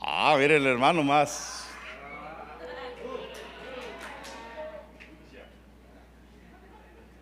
Ah, 0.00 0.36
mire 0.38 0.58
el 0.58 0.66
hermano 0.66 1.02
más. 1.02 1.68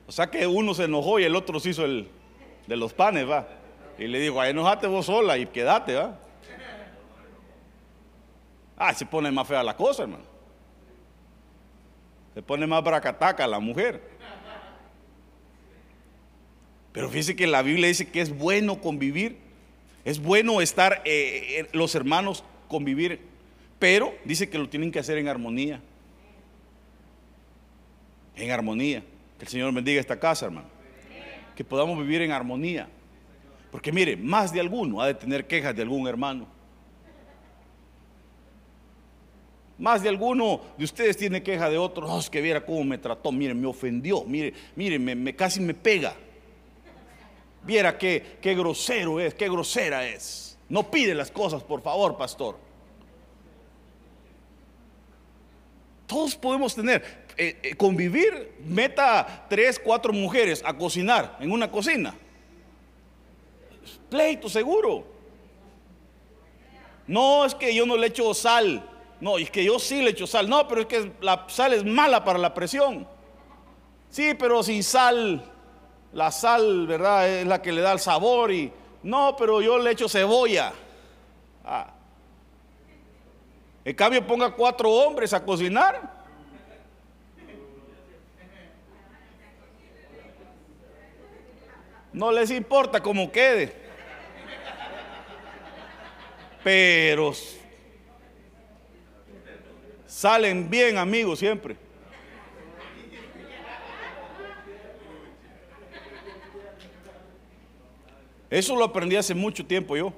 O 0.06 0.12
sea 0.12 0.26
que 0.26 0.46
uno 0.46 0.74
se 0.74 0.84
enojó 0.84 1.18
y 1.18 1.24
el 1.24 1.34
otro 1.36 1.58
se 1.60 1.70
hizo 1.70 1.86
el 1.86 2.10
de 2.66 2.76
los 2.76 2.92
panes, 2.92 3.26
va. 3.26 3.48
Y 3.96 4.08
le 4.08 4.20
digo, 4.20 4.44
enojate 4.44 4.88
vos 4.88 5.06
sola 5.06 5.38
y 5.38 5.46
quédate, 5.46 5.94
va. 5.94 6.18
Ah, 8.76 8.92
se 8.92 9.06
pone 9.06 9.30
más 9.30 9.48
fea 9.48 9.62
la 9.62 9.74
cosa, 9.74 10.02
hermano. 10.02 10.33
Se 12.34 12.42
pone 12.42 12.66
más 12.66 12.82
bracataca 12.82 13.46
la 13.46 13.60
mujer. 13.60 14.02
Pero 16.92 17.08
fíjese 17.08 17.34
que 17.34 17.46
la 17.46 17.62
Biblia 17.62 17.88
dice 17.88 18.08
que 18.08 18.20
es 18.20 18.36
bueno 18.36 18.80
convivir. 18.80 19.38
Es 20.04 20.20
bueno 20.20 20.60
estar 20.60 21.02
eh, 21.04 21.60
eh, 21.60 21.68
los 21.72 21.94
hermanos 21.94 22.44
convivir. 22.68 23.20
Pero 23.78 24.14
dice 24.24 24.48
que 24.48 24.58
lo 24.58 24.68
tienen 24.68 24.90
que 24.90 24.98
hacer 24.98 25.18
en 25.18 25.28
armonía. 25.28 25.80
En 28.36 28.50
armonía. 28.50 29.02
Que 29.38 29.44
el 29.44 29.48
Señor 29.48 29.72
bendiga 29.72 30.00
esta 30.00 30.18
casa, 30.18 30.46
hermano. 30.46 30.68
Que 31.56 31.64
podamos 31.64 31.98
vivir 31.98 32.22
en 32.22 32.32
armonía. 32.32 32.88
Porque 33.70 33.90
mire, 33.90 34.16
más 34.16 34.52
de 34.52 34.60
alguno 34.60 35.00
ha 35.00 35.06
de 35.06 35.14
tener 35.14 35.46
quejas 35.46 35.74
de 35.74 35.82
algún 35.82 36.06
hermano. 36.06 36.46
Más 39.78 40.02
de 40.02 40.08
alguno 40.08 40.60
de 40.78 40.84
ustedes 40.84 41.16
tiene 41.16 41.42
queja 41.42 41.68
de 41.68 41.78
otro. 41.78 42.06
Oh, 42.06 42.20
que 42.30 42.40
viera 42.40 42.64
cómo 42.64 42.84
me 42.84 42.98
trató. 42.98 43.32
Mire, 43.32 43.54
me 43.54 43.66
ofendió. 43.66 44.24
Mire, 44.24 44.54
mire, 44.76 44.98
me, 44.98 45.34
casi 45.34 45.60
me 45.60 45.74
pega. 45.74 46.14
Viera 47.62 47.96
qué, 47.98 48.38
qué 48.40 48.54
grosero 48.54 49.18
es, 49.18 49.34
qué 49.34 49.48
grosera 49.48 50.06
es. 50.06 50.56
No 50.68 50.90
pide 50.90 51.14
las 51.14 51.30
cosas, 51.30 51.62
por 51.62 51.82
favor, 51.82 52.16
pastor. 52.16 52.58
Todos 56.06 56.36
podemos 56.36 56.74
tener, 56.74 57.24
eh, 57.36 57.58
eh, 57.62 57.74
convivir, 57.74 58.52
meta 58.64 59.46
tres, 59.48 59.80
cuatro 59.82 60.12
mujeres 60.12 60.62
a 60.64 60.74
cocinar 60.74 61.36
en 61.40 61.50
una 61.50 61.70
cocina. 61.70 62.14
Pleito 64.10 64.48
seguro. 64.48 65.04
No 67.06 67.44
es 67.44 67.54
que 67.54 67.74
yo 67.74 67.84
no 67.86 67.96
le 67.96 68.06
echo 68.06 68.32
sal 68.34 68.93
no, 69.24 69.38
es 69.38 69.50
que 69.50 69.64
yo 69.64 69.78
sí 69.78 70.02
le 70.02 70.10
echo 70.10 70.26
sal. 70.26 70.50
No, 70.50 70.68
pero 70.68 70.82
es 70.82 70.86
que 70.86 71.12
la 71.22 71.46
sal 71.48 71.72
es 71.72 71.82
mala 71.82 72.22
para 72.22 72.38
la 72.38 72.52
presión. 72.52 73.08
Sí, 74.10 74.34
pero 74.34 74.62
sin 74.62 74.82
sal 74.84 75.42
la 76.12 76.30
sal, 76.30 76.86
¿verdad? 76.86 77.26
Es 77.26 77.46
la 77.46 77.62
que 77.62 77.72
le 77.72 77.80
da 77.80 77.92
el 77.92 78.00
sabor 78.00 78.52
y 78.52 78.70
no, 79.02 79.34
pero 79.34 79.62
yo 79.62 79.78
le 79.78 79.92
echo 79.92 80.10
cebolla. 80.10 80.74
Ah. 81.64 81.94
En 83.82 83.96
cambio, 83.96 84.26
ponga 84.26 84.50
cuatro 84.50 84.90
hombres 84.90 85.32
a 85.32 85.42
cocinar. 85.42 86.02
No 92.12 92.30
les 92.30 92.50
importa 92.50 93.02
cómo 93.02 93.32
quede. 93.32 93.74
Pero 96.62 97.32
salen 100.14 100.70
bien 100.70 100.96
amigos 100.96 101.40
siempre. 101.40 101.76
Eso 108.48 108.76
lo 108.76 108.84
aprendí 108.84 109.16
hace 109.16 109.34
mucho 109.34 109.66
tiempo 109.66 109.96
yo. 109.96 110.12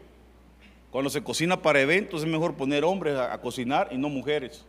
Cuando 0.91 1.09
se 1.09 1.25
cocina 1.25 1.63
para 1.63 1.81
eventos 1.81 2.21
es 2.21 2.29
mejor 2.29 2.55
poner 2.55 2.85
hombres 2.85 3.17
a, 3.17 3.41
cocinar 3.41 3.89
y 3.91 3.97
no 3.97 4.11
mujeres. 4.11 4.67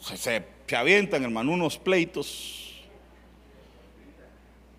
Se, 0.00 0.16
se, 0.16 0.42
avientan, 0.74 1.22
hermano, 1.22 1.52
unos 1.52 1.76
pleitos. 1.76 2.82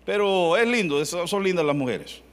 Pero 0.04 0.56
es 0.56 0.66
lindo, 0.66 1.02
son 1.04 1.44
lindas 1.44 1.64
las 1.64 1.76
mujeres. 1.76 2.23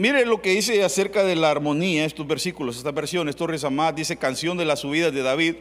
Mire 0.00 0.24
lo 0.24 0.40
que 0.40 0.52
dice 0.52 0.82
acerca 0.82 1.24
de 1.24 1.36
la 1.36 1.50
armonía, 1.50 2.06
estos 2.06 2.26
versículos, 2.26 2.78
esta 2.78 2.90
versión, 2.90 3.30
Torres 3.34 3.64
Amad, 3.64 3.92
dice 3.92 4.16
canción 4.16 4.56
de 4.56 4.64
la 4.64 4.74
subida 4.74 5.10
de 5.10 5.22
David. 5.22 5.56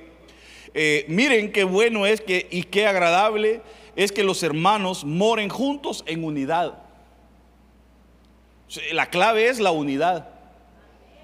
Eh, 0.74 1.04
miren 1.10 1.52
qué 1.52 1.66
bueno 1.66 2.06
es 2.06 2.22
que 2.22 2.48
y 2.50 2.64
qué 2.64 2.88
agradable 2.88 3.62
es 3.98 4.14
que 4.14 4.24
los 4.24 4.42
hermanos 4.42 5.04
moren 5.04 5.50
juntos 5.50 6.06
en 6.08 6.24
unidad. 6.24 6.82
La 8.94 9.10
clave 9.10 9.50
es 9.50 9.60
la 9.60 9.72
unidad. 9.72 10.30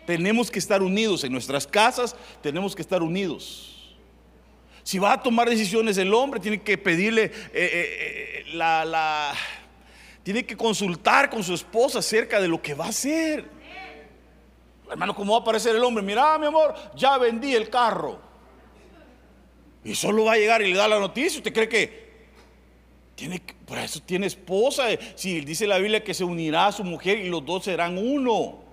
Tenemos 0.05 0.51
que 0.51 0.59
estar 0.59 0.83
unidos 0.83 1.23
en 1.23 1.31
nuestras 1.31 1.65
casas, 1.65 2.17
tenemos 2.41 2.75
que 2.75 2.81
estar 2.81 3.01
unidos. 3.01 3.95
Si 4.83 4.99
va 4.99 5.13
a 5.13 5.23
tomar 5.23 5.49
decisiones 5.49 5.97
el 5.97 6.13
hombre, 6.13 6.41
tiene 6.41 6.61
que 6.61 6.77
pedirle 6.77 7.23
eh, 7.23 7.31
eh, 7.53 8.43
la, 8.51 9.33
tiene 10.25 10.43
que 10.43 10.57
consultar 10.57 11.29
con 11.29 11.43
su 11.43 11.53
esposa 11.53 11.99
acerca 11.99 12.41
de 12.41 12.47
lo 12.47 12.59
que 12.59 12.73
va 12.73 12.87
a 12.87 12.89
hacer. 12.89 13.45
Hermano, 14.89 15.13
¿cómo 15.13 15.33
va 15.33 15.37
a 15.37 15.41
aparecer 15.43 15.75
el 15.75 15.83
hombre? 15.83 16.03
Mira, 16.03 16.39
mi 16.39 16.47
amor, 16.47 16.73
ya 16.95 17.19
vendí 17.19 17.53
el 17.53 17.69
carro. 17.69 18.19
Y 19.83 19.93
solo 19.93 20.25
va 20.25 20.33
a 20.33 20.37
llegar 20.37 20.63
y 20.63 20.73
le 20.73 20.77
da 20.79 20.87
la 20.87 20.99
noticia. 20.99 21.37
¿Usted 21.37 21.53
cree 21.53 21.69
que 21.69 22.05
tiene, 23.13 23.39
por 23.67 23.77
eso 23.77 23.99
tiene 23.99 24.25
esposa. 24.25 24.85
Si 25.13 25.41
dice 25.41 25.67
la 25.67 25.77
Biblia 25.77 26.03
que 26.03 26.15
se 26.15 26.23
unirá 26.23 26.65
a 26.65 26.71
su 26.71 26.83
mujer 26.83 27.19
y 27.19 27.29
los 27.29 27.45
dos 27.45 27.65
serán 27.65 27.95
uno. 27.95 28.63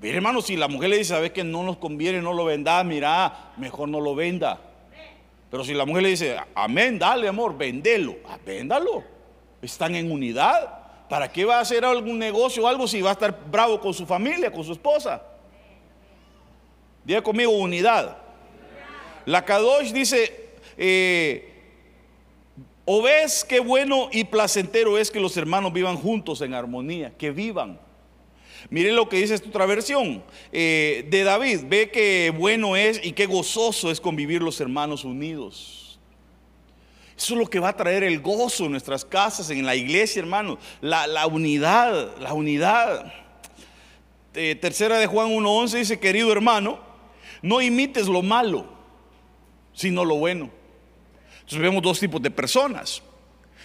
Mire, 0.00 0.14
hermano, 0.14 0.42
si 0.42 0.56
la 0.56 0.68
mujer 0.68 0.90
le 0.90 0.98
dice, 0.98 1.08
sabes 1.08 1.32
que 1.32 1.42
no 1.42 1.64
nos 1.64 1.78
conviene, 1.78 2.22
no 2.22 2.34
lo 2.34 2.44
venda, 2.44 2.84
mira, 2.84 3.52
mejor 3.56 3.88
no 3.88 4.00
lo 4.00 4.14
venda. 4.14 4.60
Pero 5.50 5.64
si 5.64 5.74
la 5.74 5.84
mujer 5.84 6.04
le 6.04 6.10
dice, 6.10 6.36
amén, 6.54 7.00
dale 7.00 7.26
amor, 7.26 7.58
vendelo, 7.58 8.14
ah, 8.28 8.38
véndalo. 8.46 9.18
Están 9.62 9.94
en 9.94 10.10
unidad. 10.10 10.78
¿Para 11.08 11.30
qué 11.30 11.44
va 11.44 11.58
a 11.58 11.60
hacer 11.60 11.84
algún 11.84 12.18
negocio 12.18 12.64
o 12.64 12.68
algo 12.68 12.86
si 12.86 13.02
va 13.02 13.10
a 13.10 13.12
estar 13.14 13.36
bravo 13.50 13.80
con 13.80 13.92
su 13.92 14.06
familia, 14.06 14.52
con 14.52 14.64
su 14.64 14.72
esposa? 14.72 15.22
Diga 17.04 17.22
conmigo, 17.22 17.50
unidad. 17.50 18.18
La 19.26 19.44
Kadosh 19.44 19.92
dice, 19.92 20.52
eh, 20.76 21.50
¿O 22.92 23.02
ves 23.02 23.44
qué 23.48 23.60
bueno 23.60 24.08
y 24.10 24.24
placentero 24.24 24.98
es 24.98 25.12
que 25.12 25.20
los 25.20 25.36
hermanos 25.36 25.72
vivan 25.72 25.96
juntos 25.96 26.40
en 26.40 26.54
armonía? 26.54 27.12
Que 27.16 27.30
vivan. 27.30 27.78
Miren 28.68 28.96
lo 28.96 29.08
que 29.08 29.18
dice 29.18 29.34
esta 29.34 29.48
otra 29.48 29.64
versión 29.64 30.24
eh, 30.50 31.06
de 31.08 31.22
David. 31.22 31.60
Ve 31.68 31.90
qué 31.92 32.32
bueno 32.36 32.74
es 32.74 33.00
y 33.04 33.12
qué 33.12 33.26
gozoso 33.26 33.92
es 33.92 34.00
convivir 34.00 34.42
los 34.42 34.60
hermanos 34.60 35.04
unidos. 35.04 35.79
Eso 37.20 37.34
es 37.34 37.38
lo 37.38 37.50
que 37.50 37.60
va 37.60 37.68
a 37.68 37.76
traer 37.76 38.02
el 38.02 38.18
gozo 38.20 38.64
en 38.64 38.70
nuestras 38.70 39.04
casas, 39.04 39.50
en 39.50 39.66
la 39.66 39.76
iglesia, 39.76 40.20
hermanos. 40.20 40.56
La, 40.80 41.26
unidad, 41.26 42.16
la 42.18 42.32
unidad. 42.32 43.12
Eh, 44.32 44.54
tercera 44.54 44.96
de 44.96 45.06
Juan 45.06 45.28
1.11 45.28 45.78
dice, 45.80 46.00
querido 46.00 46.32
hermano, 46.32 46.80
no 47.42 47.60
imites 47.60 48.06
lo 48.06 48.22
malo, 48.22 48.64
sino 49.74 50.02
lo 50.02 50.14
bueno. 50.14 50.48
Entonces 51.40 51.58
vemos 51.58 51.82
dos 51.82 52.00
tipos 52.00 52.22
de 52.22 52.30
personas. 52.30 53.02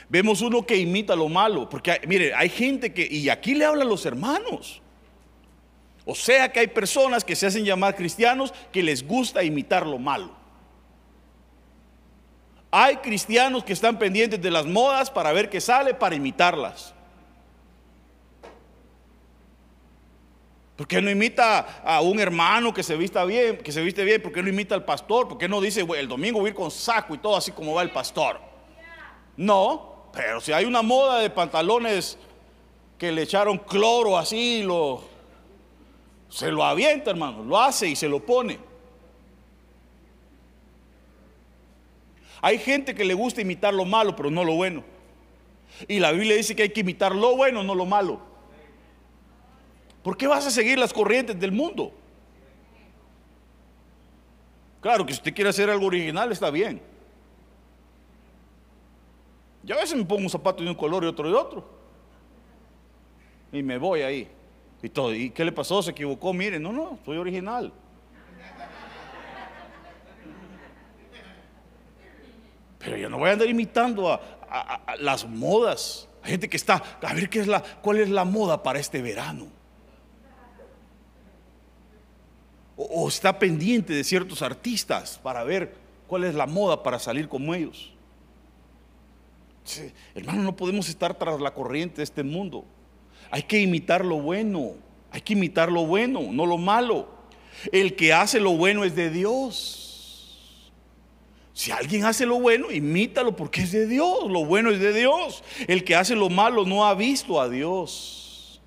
Vemos 0.10 0.42
uno 0.42 0.66
que 0.66 0.76
imita 0.76 1.16
lo 1.16 1.30
malo, 1.30 1.70
porque 1.70 2.02
mire, 2.08 2.34
hay 2.36 2.50
gente 2.50 2.94
que, 2.94 3.08
y 3.10 3.30
aquí 3.30 3.56
le 3.56 3.64
hablan 3.64 3.88
los 3.88 4.06
hermanos. 4.06 4.82
O 6.04 6.14
sea 6.14 6.52
que 6.52 6.60
hay 6.60 6.68
personas 6.68 7.24
que 7.24 7.38
se 7.38 7.48
hacen 7.48 7.64
llamar 7.64 7.96
cristianos 7.96 8.54
que 8.74 8.84
les 8.84 9.08
gusta 9.08 9.46
imitar 9.46 9.88
lo 9.88 9.98
malo. 9.98 10.45
Hay 12.78 12.98
cristianos 12.98 13.64
que 13.64 13.72
están 13.72 13.98
pendientes 13.98 14.42
de 14.42 14.52
las 14.52 14.66
modas 14.66 15.10
para 15.10 15.32
ver 15.32 15.50
qué 15.50 15.62
sale, 15.62 15.94
para 15.94 16.14
imitarlas. 16.14 16.94
¿Por 20.76 20.86
qué 20.86 21.02
no 21.02 21.10
imita 21.10 21.82
a 21.86 22.02
un 22.02 22.20
hermano 22.20 22.74
que 22.74 22.84
se 22.84 22.98
vista 22.98 23.24
bien, 23.24 23.60
que 23.60 23.72
se 23.72 23.82
viste 23.82 24.04
bien? 24.04 24.22
¿Por 24.22 24.34
qué 24.34 24.44
no 24.44 24.50
imita 24.50 24.76
al 24.76 24.84
pastor? 24.84 25.30
¿Por 25.30 25.38
qué 25.38 25.48
no 25.48 25.62
dice 25.62 25.88
el 25.98 26.08
domingo 26.10 26.40
voy 26.40 26.48
a 26.48 26.50
ir 26.50 26.54
con 26.54 26.70
saco 26.70 27.16
y 27.16 27.18
todo 27.18 27.38
así 27.38 27.54
como 27.54 27.76
va 27.76 27.82
el 27.82 27.92
pastor? 27.92 28.42
No, 29.38 30.10
pero 30.12 30.42
si 30.42 30.52
hay 30.52 30.66
una 30.66 30.82
moda 30.82 31.20
de 31.20 31.30
pantalones 31.30 32.18
que 32.98 33.10
le 33.10 33.22
echaron 33.22 33.58
cloro 33.58 34.18
así, 34.18 34.64
lo, 34.64 35.02
se 36.28 36.52
lo 36.52 36.62
avienta, 36.62 37.12
hermano, 37.12 37.42
lo 37.42 37.58
hace 37.58 37.88
y 37.88 37.96
se 37.96 38.10
lo 38.10 38.20
pone. 38.20 38.60
Hay 42.46 42.60
gente 42.60 42.94
que 42.94 43.04
le 43.04 43.16
gusta 43.16 43.42
imitar 43.42 43.74
lo 43.74 43.86
malo, 43.86 44.16
pero 44.16 44.30
no 44.30 44.44
lo 44.44 44.54
bueno. 44.54 44.84
Y 45.88 45.98
la 45.98 46.12
Biblia 46.12 46.36
dice 46.36 46.56
que 46.56 46.62
hay 46.62 46.70
que 46.70 46.82
imitar 46.82 47.16
lo 47.16 47.36
bueno, 47.36 47.64
no 47.64 47.74
lo 47.74 47.88
malo. 47.88 48.20
¿Por 50.04 50.16
qué 50.16 50.28
vas 50.28 50.46
a 50.46 50.52
seguir 50.52 50.78
las 50.78 50.94
corrientes 50.94 51.40
del 51.40 51.52
mundo? 51.52 51.92
Claro 54.80 55.08
que 55.08 55.14
si 55.14 55.18
usted 55.18 55.34
quiere 55.34 55.50
hacer 55.50 55.72
algo 55.72 55.88
original 55.88 56.32
está 56.32 56.52
bien. 56.52 56.80
Yo 59.64 59.74
a 59.74 59.80
veces 59.80 59.98
me 59.98 60.06
pongo 60.06 60.22
un 60.22 60.30
zapato 60.30 60.64
de 60.64 60.70
un 60.70 60.76
color 60.76 61.04
y 61.04 61.08
otro 61.08 61.28
de 61.28 61.36
otro. 61.36 61.68
Y 63.52 63.64
me 63.64 63.80
voy 63.80 64.04
ahí. 64.04 64.28
Y 64.84 64.90
todo. 64.90 65.16
¿Y 65.16 65.32
qué 65.32 65.44
le 65.44 65.52
pasó? 65.52 65.82
Se 65.82 65.90
equivocó. 65.90 66.32
Mire, 66.32 66.60
no, 66.60 66.72
no, 66.72 67.00
soy 67.06 67.18
original. 67.18 67.74
Pero 72.86 72.98
yo 72.98 73.10
no 73.10 73.18
voy 73.18 73.30
a 73.30 73.34
andar 73.34 73.50
imitando 73.50 74.12
a, 74.12 74.22
las 75.00 75.28
modas. 75.28 76.08
Hay 76.22 76.32
gente 76.32 76.48
que 76.48 76.56
está, 76.56 76.82
a 77.02 77.14
ver 77.14 77.30
qué 77.30 77.40
es 77.40 77.48
la, 77.48 77.62
cuál 77.82 78.00
es 78.00 78.10
la 78.10 78.24
moda 78.24 78.64
para 78.64 78.80
este 78.80 79.02
verano. 79.02 79.48
o, 82.78 83.08
está 83.08 83.40
pendiente 83.40 83.94
de 83.94 84.04
ciertos 84.04 84.42
artistas 84.42 85.20
para 85.22 85.44
ver 85.44 85.76
cuál 86.08 86.26
es 86.26 86.36
la 86.36 86.46
moda 86.46 86.84
para 86.84 87.00
salir 87.00 87.28
como 87.28 87.54
ellos. 87.54 87.94
hermano, 90.14 90.44
no 90.44 90.56
podemos 90.56 90.90
estar 90.90 91.18
tras 91.18 91.40
la 91.40 91.54
corriente 91.54 91.98
de 91.98 92.04
este 92.04 92.24
mundo. 92.24 92.66
Hay 93.32 93.44
que 93.44 93.60
imitar 93.60 94.06
lo 94.06 94.22
bueno, 94.22 94.74
hay 95.12 95.22
que 95.22 95.34
imitar 95.34 95.72
lo 95.72 95.86
bueno, 95.86 96.22
no 96.32 96.46
lo 96.46 96.58
malo. 96.58 97.10
El 97.72 97.96
que 97.96 98.14
hace 98.14 98.40
lo 98.40 98.52
bueno 98.52 98.84
es 98.84 98.96
de 98.96 99.10
Dios. 99.10 99.85
Si 101.56 101.72
alguien 101.72 102.04
hace 102.04 102.26
lo 102.26 102.38
bueno, 102.38 102.70
imítalo 102.70 103.34
porque 103.34 103.62
es 103.62 103.72
de 103.72 103.88
Dios. 103.88 104.30
Lo 104.30 104.44
bueno 104.44 104.72
es 104.72 104.80
de 104.82 104.92
Dios. 104.92 105.42
El 105.68 105.86
que 105.86 105.96
hace 105.96 106.14
lo 106.14 106.30
malo 106.30 106.66
no 106.66 106.86
ha 106.86 106.94
visto 106.96 107.40
a 107.40 107.48
Dios. 107.48 108.62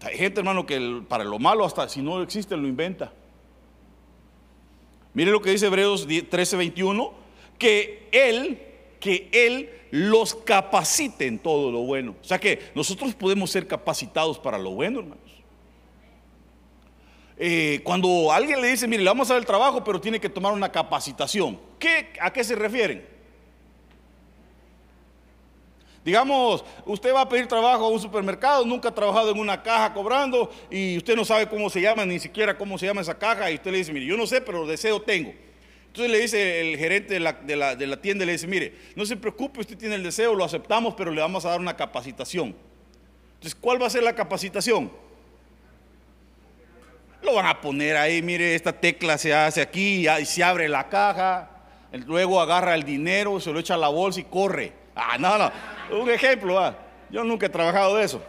Hay 0.00 0.16
gente, 0.16 0.40
hermano, 0.40 0.66
que 0.66 1.00
para 1.08 1.22
lo 1.22 1.38
malo, 1.38 1.64
hasta 1.64 1.88
si 1.88 2.02
no 2.02 2.20
existe, 2.20 2.56
lo 2.56 2.66
inventa. 2.66 3.12
Mire 5.14 5.30
lo 5.30 5.40
que 5.40 5.52
dice 5.52 5.66
Hebreos 5.66 6.08
13:21, 6.08 7.12
que 7.56 8.08
Él, 8.10 8.60
que 8.98 9.28
Él 9.30 9.70
los 9.92 10.34
capacite 10.34 11.28
en 11.28 11.38
todo 11.38 11.70
lo 11.70 11.82
bueno. 11.82 12.16
O 12.20 12.24
sea 12.24 12.40
que 12.40 12.72
nosotros 12.74 13.14
podemos 13.14 13.52
ser 13.52 13.68
capacitados 13.68 14.40
para 14.40 14.58
lo 14.58 14.72
bueno, 14.72 14.98
hermanos. 14.98 15.39
Eh, 17.42 17.80
cuando 17.82 18.30
alguien 18.30 18.60
le 18.60 18.68
dice, 18.68 18.86
mire, 18.86 19.02
le 19.02 19.08
vamos 19.08 19.30
a 19.30 19.32
dar 19.32 19.40
el 19.40 19.46
trabajo, 19.46 19.82
pero 19.82 19.98
tiene 19.98 20.20
que 20.20 20.28
tomar 20.28 20.52
una 20.52 20.70
capacitación, 20.70 21.58
¿qué, 21.78 22.12
¿a 22.20 22.30
qué 22.30 22.44
se 22.44 22.54
refieren? 22.54 23.02
Digamos, 26.04 26.62
usted 26.84 27.14
va 27.14 27.22
a 27.22 27.28
pedir 27.30 27.46
trabajo 27.46 27.86
a 27.86 27.88
un 27.88 27.98
supermercado, 27.98 28.66
nunca 28.66 28.90
ha 28.90 28.94
trabajado 28.94 29.30
en 29.30 29.38
una 29.38 29.62
caja 29.62 29.94
cobrando 29.94 30.50
y 30.70 30.98
usted 30.98 31.16
no 31.16 31.24
sabe 31.24 31.48
cómo 31.48 31.70
se 31.70 31.80
llama, 31.80 32.04
ni 32.04 32.18
siquiera 32.18 32.58
cómo 32.58 32.76
se 32.76 32.84
llama 32.84 33.00
esa 33.00 33.18
caja 33.18 33.50
y 33.50 33.54
usted 33.54 33.70
le 33.70 33.78
dice, 33.78 33.92
mire, 33.94 34.04
yo 34.04 34.18
no 34.18 34.26
sé, 34.26 34.42
pero 34.42 34.66
deseo 34.66 35.00
tengo. 35.00 35.32
Entonces 35.86 36.12
le 36.12 36.20
dice 36.20 36.60
el 36.60 36.76
gerente 36.76 37.14
de 37.14 37.20
la, 37.20 37.32
de, 37.32 37.56
la, 37.56 37.74
de 37.74 37.86
la, 37.86 38.02
tienda, 38.02 38.26
le 38.26 38.32
dice, 38.32 38.46
mire, 38.46 38.74
no 38.94 39.06
se 39.06 39.16
preocupe, 39.16 39.60
usted 39.60 39.78
tiene 39.78 39.94
el 39.94 40.02
deseo, 40.02 40.34
lo 40.34 40.44
aceptamos, 40.44 40.92
pero 40.94 41.10
le 41.10 41.22
vamos 41.22 41.46
a 41.46 41.50
dar 41.50 41.60
una 41.60 41.74
capacitación. 41.74 42.54
Entonces, 43.36 43.54
¿cuál 43.58 43.80
va 43.80 43.86
a 43.86 43.90
ser 43.90 44.02
la 44.02 44.14
capacitación? 44.14 44.90
Lo 47.22 47.34
van 47.34 47.46
a 47.46 47.60
poner 47.60 47.96
ahí, 47.96 48.22
mire, 48.22 48.54
esta 48.54 48.72
tecla 48.72 49.18
se 49.18 49.34
hace 49.34 49.60
aquí 49.60 50.08
y 50.08 50.24
se 50.24 50.42
abre 50.42 50.68
la 50.68 50.88
caja, 50.88 51.50
luego 52.06 52.40
agarra 52.40 52.74
el 52.74 52.84
dinero, 52.84 53.38
se 53.40 53.52
lo 53.52 53.58
echa 53.58 53.74
a 53.74 53.78
la 53.78 53.88
bolsa 53.88 54.20
y 54.20 54.24
corre. 54.24 54.72
Ah, 54.94 55.16
no, 55.18 55.36
no, 55.36 55.50
un 56.00 56.10
ejemplo, 56.10 56.58
ah. 56.58 56.74
yo 57.10 57.22
nunca 57.24 57.46
he 57.46 57.50
trabajado 57.50 57.96
de 57.96 58.04
eso. 58.04 58.22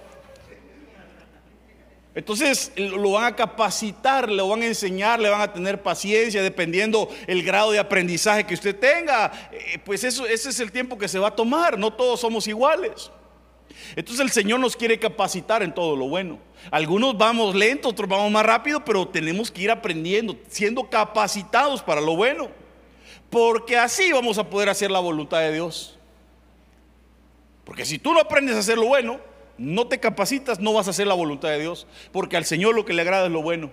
Entonces 2.13 2.73
lo 2.75 3.12
van 3.12 3.23
a 3.23 3.36
capacitar, 3.36 4.30
lo 4.30 4.49
van 4.49 4.63
a 4.63 4.65
enseñar, 4.65 5.19
le 5.19 5.30
van 5.30 5.39
a 5.39 5.54
tener 5.54 5.82
paciencia, 5.82 6.43
dependiendo 6.43 7.08
el 7.25 7.41
grado 7.41 7.71
de 7.71 7.80
aprendizaje 7.80 8.43
que 8.43 8.54
usted 8.54 8.77
tenga. 8.77 9.32
Eh, 9.51 9.80
pues 9.86 10.04
eso, 10.04 10.25
ese 10.25 10.49
es 10.49 10.60
el 10.60 10.73
tiempo 10.73 10.97
que 10.97 11.08
se 11.08 11.19
va 11.19 11.30
a 11.30 11.36
tomar. 11.36 11.80
No 11.80 11.93
todos 11.93 12.19
somos 12.19 12.47
iguales. 12.47 13.10
Entonces 13.96 14.26
el 14.26 14.32
Señor 14.32 14.60
nos 14.60 14.76
quiere 14.76 15.00
capacitar 15.00 15.63
en 15.63 15.74
todo 15.74 15.96
lo 15.96 16.08
bueno. 16.08 16.39
Algunos 16.70 17.17
vamos 17.17 17.56
lento, 17.56 17.89
otros 17.89 18.10
vamos 18.10 18.32
más 18.32 18.46
rápido, 18.46 18.84
pero 18.86 19.08
tenemos 19.08 19.52
que 19.52 19.63
ir 19.63 19.72
aprendiendo, 19.72 20.38
siendo 20.48 20.89
capacitados 20.89 21.82
para 21.82 22.02
lo 22.02 22.15
bueno. 22.15 22.50
Porque 23.30 23.78
así 23.78 24.12
vamos 24.12 24.38
a 24.38 24.50
poder 24.50 24.70
hacer 24.70 24.91
la 24.91 25.00
voluntad 25.00 25.39
de 25.39 25.54
Dios. 25.54 25.98
Porque 27.63 27.86
si 27.86 27.98
tú 27.98 28.13
no 28.13 28.20
aprendes 28.20 28.56
a 28.56 28.60
hacer 28.60 28.78
lo 28.78 28.88
bueno, 28.88 29.20
no 29.58 29.88
te 29.88 30.00
capacitas, 30.00 30.60
no 30.60 30.74
vas 30.74 30.88
a 30.88 30.89
hacer 30.91 31.08
la 31.08 31.13
voluntad 31.13 31.50
de 31.50 31.60
Dios, 31.60 31.88
porque 32.12 32.36
al 32.36 32.46
Señor 32.46 32.76
lo 32.76 32.84
que 32.84 32.94
le 32.94 33.02
agrada 33.02 33.28
es 33.28 33.32
lo 33.32 33.41
bueno. 33.41 33.72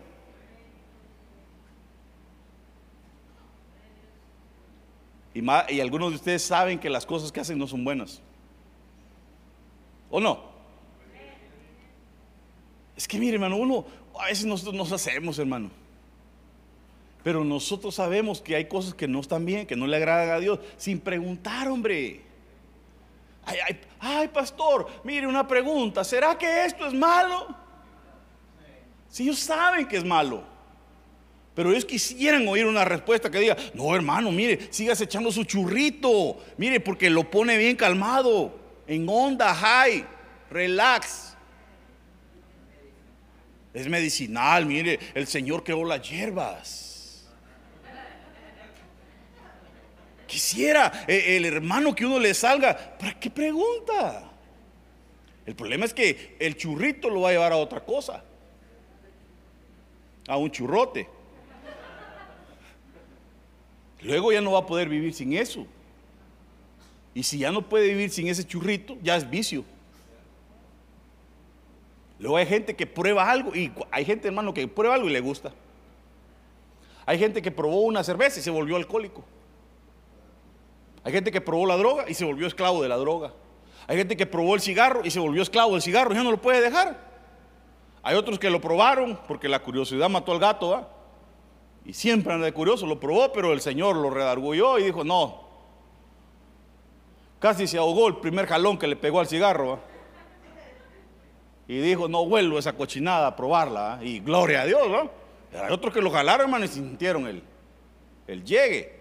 Y, 5.35 5.43
y 5.75 5.81
algunos 5.81 6.11
de 6.11 6.17
ustedes 6.17 6.43
saben 6.43 6.79
que 6.79 6.91
las 6.91 7.07
cosas 7.07 7.33
que 7.33 7.41
hacen 7.41 7.59
no 7.59 7.67
son 7.67 7.85
buenas. 7.85 8.21
¿O 10.11 10.21
no? 10.21 10.43
Es 12.97 13.07
que 13.07 13.19
mire, 13.19 13.35
hermano, 13.35 13.57
uno 13.57 13.87
a 14.19 14.27
veces 14.27 14.45
nosotros 14.47 14.75
nos 14.75 14.91
hacemos, 14.93 15.39
hermano. 15.39 15.71
Pero 17.23 17.45
nosotros 17.45 17.95
sabemos 17.95 18.41
que 18.41 18.57
hay 18.57 18.67
cosas 18.67 18.95
que 18.95 19.07
no 19.07 19.21
están 19.21 19.45
bien, 19.45 19.67
que 19.67 19.77
no 19.77 19.87
le 19.87 19.97
agradan 19.97 20.31
a 20.31 20.41
Dios, 20.41 20.59
sin 20.77 20.99
preguntar, 20.99 21.69
hombre. 21.69 22.23
Ay, 24.01 24.29
pastor, 24.29 24.89
mire 25.05 25.27
una 25.27 25.47
pregunta, 25.47 26.05
¿será 26.05 26.37
que 26.37 26.65
esto 26.65 26.87
es 26.87 26.95
malo? 26.95 27.55
Si 29.09 29.23
ellos 29.23 29.39
saben 29.39 29.87
que 29.87 29.97
es 29.97 30.05
malo, 30.05 30.43
pero 31.55 31.71
ellos 31.71 31.85
quisieran 31.85 32.47
oír 32.47 32.67
una 32.67 32.85
respuesta 32.85 33.31
que 33.31 33.41
diga, 33.41 33.57
no 33.75 33.95
hermano, 33.95 34.31
mire, 34.31 34.69
sigas 34.71 35.01
echando 35.01 35.33
su 35.33 35.45
churrito, 35.45 36.37
mire, 36.57 36.79
porque 36.79 37.09
lo 37.09 37.31
pone 37.31 37.57
bien 37.57 37.75
calmado, 37.75 38.55
en 38.89 39.07
onda, 39.09 39.55
high, 39.55 40.05
relax. 40.51 41.37
Es 43.75 43.87
medicinal, 43.87 44.65
mire, 44.67 44.99
el 45.15 45.27
Señor 45.27 45.63
creó 45.63 45.85
las 45.85 46.09
hierbas. 46.09 47.29
Quisiera 50.27 51.05
eh, 51.07 51.37
el 51.37 51.45
hermano 51.45 51.95
que 51.95 52.05
uno 52.05 52.19
le 52.19 52.35
salga. 52.35 52.77
¿Para 52.99 53.19
qué 53.21 53.31
pregunta? 53.31 54.31
El 55.47 55.55
problema 55.55 55.85
es 55.85 55.95
que 55.95 56.37
el 56.39 56.57
churrito 56.57 57.09
lo 57.09 57.23
va 57.23 57.31
a 57.31 57.33
llevar 57.33 57.53
a 57.53 57.57
otra 57.57 57.85
cosa. 57.85 58.25
A 60.27 60.37
un 60.37 60.51
churrote. 60.51 61.09
Luego 64.03 64.33
ya 64.33 64.41
no 64.41 64.53
va 64.53 64.61
a 64.61 64.67
poder 64.67 64.89
vivir 64.89 65.15
sin 65.15 65.33
eso. 65.33 65.67
Y 67.15 67.23
si 67.23 67.39
ya 67.39 67.51
no 67.51 67.63
puede 67.69 67.89
vivir 67.89 68.11
sin 68.11 68.29
ese 68.29 68.45
churrito, 68.45 68.97
ya 69.03 69.17
es 69.17 69.29
vicio. 69.29 69.65
Luego 72.19 72.37
hay 72.37 72.47
gente 72.47 72.75
que 72.75 72.87
prueba 72.87 73.31
algo 73.31 73.55
y 73.55 73.73
hay 73.91 74.05
gente, 74.05 74.29
hermano, 74.29 74.53
que 74.53 74.67
prueba 74.67 74.95
algo 74.95 75.09
y 75.09 75.13
le 75.13 75.21
gusta. 75.21 75.53
Hay 77.07 77.19
gente 77.19 77.41
que 77.41 77.51
probó 77.51 77.83
una 77.83 78.05
cerveza 78.05 78.41
y 78.41 78.43
se 78.43 78.51
volvió 78.51 78.77
alcohólico. 78.77 79.25
Hay 81.05 81.13
gente 81.13 81.31
que 81.31 81.41
probó 81.41 81.65
la 81.67 81.77
droga 81.77 82.05
y 82.09 82.15
se 82.15 82.25
volvió 82.25 82.47
esclavo 82.47 82.83
de 82.83 82.89
la 82.89 82.97
droga. 82.97 83.33
Hay 83.87 83.97
gente 83.97 84.17
que 84.17 84.27
probó 84.27 84.55
el 84.55 84.61
cigarro 84.61 85.01
y 85.05 85.11
se 85.11 85.19
volvió 85.19 85.43
esclavo 85.43 85.73
del 85.73 85.81
cigarro 85.81 86.13
ya 86.13 86.23
no 86.23 86.31
lo 86.31 86.43
puede 86.43 86.61
dejar. 86.61 87.09
Hay 88.03 88.17
otros 88.17 88.39
que 88.39 88.51
lo 88.51 88.61
probaron 88.61 89.19
porque 89.27 89.49
la 89.49 89.61
curiosidad 89.61 90.11
mató 90.11 90.33
al 90.33 90.39
gato, 90.39 90.87
Y 91.85 91.95
siempre 91.95 92.35
anda 92.35 92.45
de 92.45 92.53
curioso, 92.53 92.87
lo 92.87 93.01
probó, 93.01 93.33
pero 93.33 93.53
el 93.55 93.63
Señor 93.63 93.97
lo 93.97 94.11
redargulló 94.11 94.79
y 94.79 94.85
dijo, 94.85 95.05
no. 95.05 95.48
Casi 97.39 97.67
se 97.67 97.79
ahogó 97.79 98.09
el 98.09 98.17
primer 98.17 98.47
jalón 98.47 98.79
que 98.79 98.87
le 98.87 98.97
pegó 98.97 99.21
al 99.21 99.29
cigarro, 99.29 99.81
Y 101.69 101.79
dijo, 101.79 102.09
no 102.09 102.25
vuelvo 102.25 102.59
esa 102.59 102.73
cochinada 102.73 103.27
a 103.27 103.37
probarla, 103.37 104.01
y 104.03 104.21
gloria 104.21 104.63
a 104.63 104.67
Dios, 104.67 104.89
¿no? 104.89 105.11
Hay 105.61 105.73
otros 105.73 105.93
que 105.93 106.01
lo 106.01 106.11
jalaron, 106.11 106.47
hermano, 106.47 106.65
y 106.65 106.69
sintieron 106.69 107.27
el, 107.27 107.43
el 108.27 108.45
llegue 108.45 108.99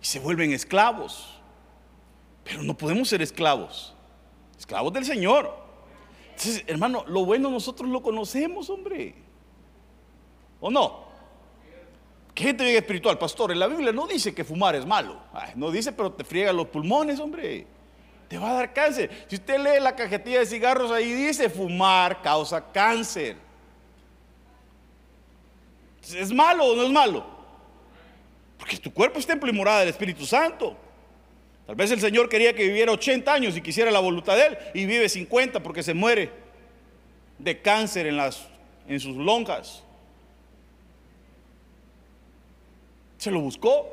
y 0.00 0.04
se 0.04 0.20
vuelven 0.20 0.52
esclavos. 0.52 1.34
Pero 2.44 2.62
no 2.62 2.76
podemos 2.76 3.08
ser 3.08 3.20
esclavos, 3.20 3.94
esclavos 4.58 4.92
del 4.92 5.04
Señor. 5.04 5.54
Entonces, 6.30 6.64
hermano, 6.66 7.04
lo 7.08 7.24
bueno 7.24 7.50
nosotros 7.50 7.90
lo 7.90 8.02
conocemos, 8.02 8.70
hombre. 8.70 9.14
¿O 10.60 10.70
no? 10.70 11.07
¿Qué 12.38 12.44
gente 12.44 12.62
bien 12.62 12.76
espiritual, 12.76 13.18
pastor? 13.18 13.50
En 13.50 13.58
la 13.58 13.66
Biblia 13.66 13.90
no 13.90 14.06
dice 14.06 14.32
que 14.32 14.44
fumar 14.44 14.76
es 14.76 14.86
malo. 14.86 15.20
no 15.56 15.72
dice, 15.72 15.90
pero 15.90 16.12
te 16.12 16.22
friega 16.22 16.52
los 16.52 16.68
pulmones, 16.68 17.18
hombre. 17.18 17.66
Te 18.28 18.38
va 18.38 18.50
a 18.50 18.54
dar 18.54 18.72
cáncer. 18.72 19.10
Si 19.26 19.34
usted 19.34 19.58
lee 19.58 19.80
la 19.82 19.96
cajetilla 19.96 20.38
de 20.38 20.46
cigarros, 20.46 20.92
ahí 20.92 21.12
dice 21.14 21.50
fumar 21.50 22.22
causa 22.22 22.64
cáncer. 22.70 23.36
¿Es 26.14 26.32
malo 26.32 26.66
o 26.66 26.76
no 26.76 26.84
es 26.84 26.90
malo? 26.90 27.26
Porque 28.56 28.76
tu 28.76 28.92
cuerpo 28.92 29.18
es 29.18 29.26
templo 29.26 29.50
y 29.50 29.52
morada 29.52 29.80
del 29.80 29.88
Espíritu 29.88 30.24
Santo. 30.24 30.76
Tal 31.66 31.74
vez 31.74 31.90
el 31.90 32.00
Señor 32.00 32.28
quería 32.28 32.54
que 32.54 32.62
viviera 32.62 32.92
80 32.92 33.34
años 33.34 33.56
y 33.56 33.60
quisiera 33.60 33.90
la 33.90 33.98
voluntad 33.98 34.36
de 34.36 34.46
Él 34.46 34.58
y 34.74 34.86
vive 34.86 35.08
50 35.08 35.60
porque 35.60 35.82
se 35.82 35.92
muere 35.92 36.30
de 37.36 37.60
cáncer 37.60 38.06
en, 38.06 38.16
las, 38.16 38.46
en 38.86 39.00
sus 39.00 39.16
lonjas. 39.16 39.82
Se 43.18 43.30
lo 43.30 43.40
buscó. 43.40 43.92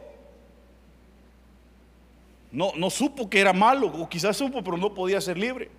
No, 2.51 2.71
no 2.77 2.89
supo 2.89 3.29
que 3.29 3.41
era 3.41 3.51
malo, 3.51 3.87
o 3.87 4.07
quizás 4.07 4.37
supo, 4.37 4.63
pero 4.63 4.77
no 4.77 4.93
podía 4.93 5.19
ser 5.19 5.37
libre. 5.37 5.69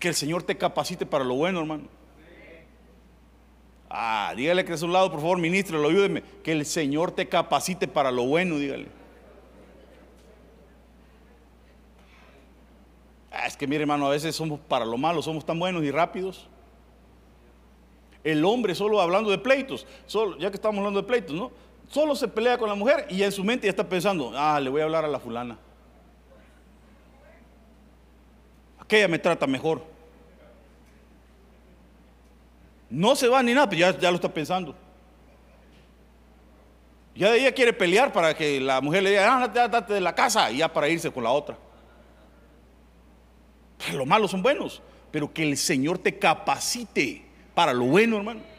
que 0.00 0.08
el 0.08 0.14
Señor 0.14 0.42
te 0.42 0.56
capacite 0.56 1.04
para 1.04 1.24
lo 1.24 1.34
bueno, 1.34 1.60
hermano. 1.60 1.84
Ah, 3.90 4.32
dígale 4.36 4.64
que 4.64 4.72
a 4.72 4.76
su 4.76 4.88
lado, 4.88 5.10
por 5.10 5.20
favor, 5.20 5.38
ministro, 5.38 5.78
lo 5.78 5.88
ayúdeme. 5.88 6.22
Que 6.42 6.52
el 6.52 6.64
Señor 6.64 7.12
te 7.12 7.28
capacite 7.28 7.86
para 7.86 8.10
lo 8.10 8.24
bueno, 8.24 8.56
dígale. 8.56 8.86
Ah, 13.30 13.46
es 13.46 13.56
que 13.56 13.66
mire, 13.66 13.82
hermano, 13.82 14.06
a 14.06 14.10
veces 14.10 14.34
somos 14.34 14.60
para 14.60 14.84
lo 14.84 14.96
malo, 14.96 15.20
somos 15.20 15.44
tan 15.44 15.58
buenos 15.58 15.82
y 15.82 15.90
rápidos. 15.90 16.48
El 18.22 18.44
hombre, 18.44 18.74
solo 18.74 19.00
hablando 19.00 19.30
de 19.30 19.38
pleitos, 19.38 19.86
solo, 20.06 20.38
ya 20.38 20.50
que 20.50 20.56
estamos 20.56 20.78
hablando 20.78 21.02
de 21.02 21.06
pleitos, 21.06 21.36
¿no? 21.36 21.50
Solo 21.88 22.14
se 22.16 22.28
pelea 22.28 22.58
con 22.58 22.68
la 22.68 22.74
mujer 22.74 23.06
y 23.08 23.22
en 23.22 23.32
su 23.32 23.44
mente 23.44 23.66
ya 23.66 23.70
está 23.70 23.88
pensando, 23.88 24.32
ah, 24.34 24.58
le 24.60 24.70
voy 24.70 24.80
a 24.80 24.84
hablar 24.84 25.04
a 25.04 25.08
la 25.08 25.18
fulana. 25.18 25.58
Aquella 28.78 29.08
me 29.08 29.18
trata 29.18 29.46
mejor. 29.46 29.84
No 32.90 33.16
se 33.16 33.28
va 33.28 33.42
ni 33.42 33.54
nada, 33.54 33.68
pero 33.68 33.80
ya, 33.80 33.98
ya 33.98 34.10
lo 34.10 34.16
está 34.16 34.32
pensando. 34.32 34.74
Ya 37.14 37.34
ella 37.34 37.52
quiere 37.52 37.72
pelear 37.72 38.12
para 38.12 38.34
que 38.34 38.60
la 38.60 38.80
mujer 38.80 39.02
le 39.02 39.10
diga, 39.10 39.42
ah, 39.42 39.48
date 39.48 39.94
de 39.94 40.00
la 40.00 40.14
casa, 40.14 40.50
y 40.50 40.58
ya 40.58 40.72
para 40.72 40.88
irse 40.88 41.10
con 41.10 41.22
la 41.22 41.30
otra. 41.30 41.56
Pero 43.78 43.98
los 43.98 44.06
malos 44.06 44.30
son 44.30 44.42
buenos, 44.42 44.82
pero 45.10 45.32
que 45.32 45.42
el 45.42 45.56
Señor 45.56 45.98
te 45.98 46.18
capacite 46.18 47.24
para 47.54 47.72
lo 47.72 47.84
bueno, 47.84 48.16
hermano. 48.16 48.53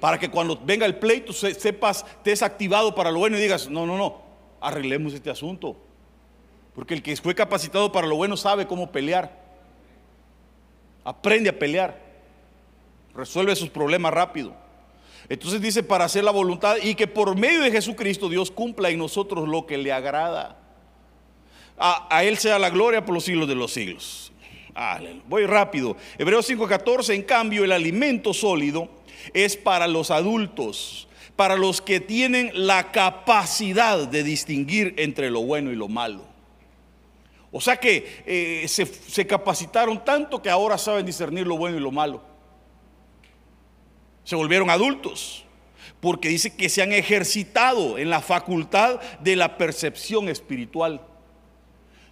Para 0.00 0.18
que 0.18 0.30
cuando 0.30 0.56
venga 0.56 0.86
el 0.86 0.96
pleito 0.96 1.32
sepas, 1.32 2.04
estés 2.18 2.42
activado 2.42 2.94
para 2.94 3.10
lo 3.10 3.18
bueno 3.18 3.36
y 3.36 3.40
digas, 3.40 3.68
no, 3.68 3.86
no, 3.86 3.98
no, 3.98 4.22
arreglemos 4.60 5.12
este 5.12 5.30
asunto. 5.30 5.76
Porque 6.74 6.94
el 6.94 7.02
que 7.02 7.14
fue 7.16 7.34
capacitado 7.34 7.92
para 7.92 8.06
lo 8.06 8.16
bueno 8.16 8.36
sabe 8.36 8.66
cómo 8.66 8.90
pelear. 8.90 9.38
Aprende 11.04 11.50
a 11.50 11.58
pelear 11.58 12.10
resuelve 13.14 13.54
sus 13.56 13.68
problemas 13.68 14.12
rápido. 14.12 14.54
Entonces 15.28 15.60
dice 15.60 15.82
para 15.82 16.04
hacer 16.04 16.24
la 16.24 16.30
voluntad 16.30 16.76
y 16.82 16.94
que 16.94 17.06
por 17.06 17.36
medio 17.36 17.60
de 17.60 17.70
Jesucristo 17.70 18.28
Dios 18.28 18.50
cumpla 18.50 18.90
en 18.90 18.98
nosotros 18.98 19.48
lo 19.48 19.66
que 19.66 19.78
le 19.78 19.92
agrada. 19.92 20.56
A, 21.78 22.24
Él 22.24 22.36
sea 22.36 22.58
la 22.58 22.68
gloria 22.68 23.04
por 23.04 23.14
los 23.14 23.24
siglos 23.24 23.48
de 23.48 23.54
los 23.54 23.72
siglos. 23.72 24.32
Voy 25.28 25.46
rápido. 25.46 25.96
Hebreos 26.18 26.48
5:14, 26.48 27.14
en 27.14 27.22
cambio, 27.22 27.64
el 27.64 27.72
alimento 27.72 28.32
sólido 28.32 28.88
es 29.34 29.56
para 29.56 29.86
los 29.86 30.10
adultos, 30.10 31.08
para 31.36 31.56
los 31.56 31.80
que 31.80 32.00
tienen 32.00 32.50
la 32.54 32.92
capacidad 32.92 34.06
de 34.06 34.22
distinguir 34.22 34.94
entre 34.98 35.30
lo 35.30 35.42
bueno 35.42 35.70
y 35.70 35.76
lo 35.76 35.88
malo. 35.88 36.24
O 37.52 37.60
sea 37.60 37.76
que 37.76 38.22
eh, 38.26 38.68
se, 38.68 38.86
se 38.86 39.26
capacitaron 39.26 40.04
tanto 40.04 40.40
que 40.40 40.50
ahora 40.50 40.78
saben 40.78 41.04
discernir 41.04 41.46
lo 41.46 41.56
bueno 41.56 41.76
y 41.76 41.80
lo 41.80 41.90
malo. 41.90 42.22
Se 44.22 44.36
volvieron 44.36 44.70
adultos 44.70 45.44
porque 46.00 46.28
dice 46.28 46.54
que 46.54 46.68
se 46.68 46.82
han 46.82 46.92
ejercitado 46.92 47.98
en 47.98 48.08
la 48.08 48.20
facultad 48.20 49.00
de 49.20 49.36
la 49.36 49.58
percepción 49.58 50.28
espiritual. 50.28 51.00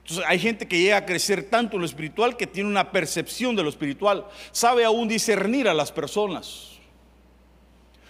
Entonces 0.09 0.25
hay 0.27 0.39
gente 0.39 0.67
que 0.67 0.81
llega 0.81 0.97
a 0.97 1.05
crecer 1.05 1.51
tanto 1.51 1.77
en 1.77 1.81
lo 1.81 1.87
espiritual 1.87 2.39
que 2.39 2.47
tiene 2.47 2.71
una 2.71 2.93
percepción 2.93 3.55
de 3.55 3.63
lo 3.63 3.69
espiritual, 3.69 4.27
sabe 4.53 4.87
aún 4.87 5.07
discernir 5.07 5.69
a 5.69 5.75
las 5.75 5.93
personas, 5.93 6.79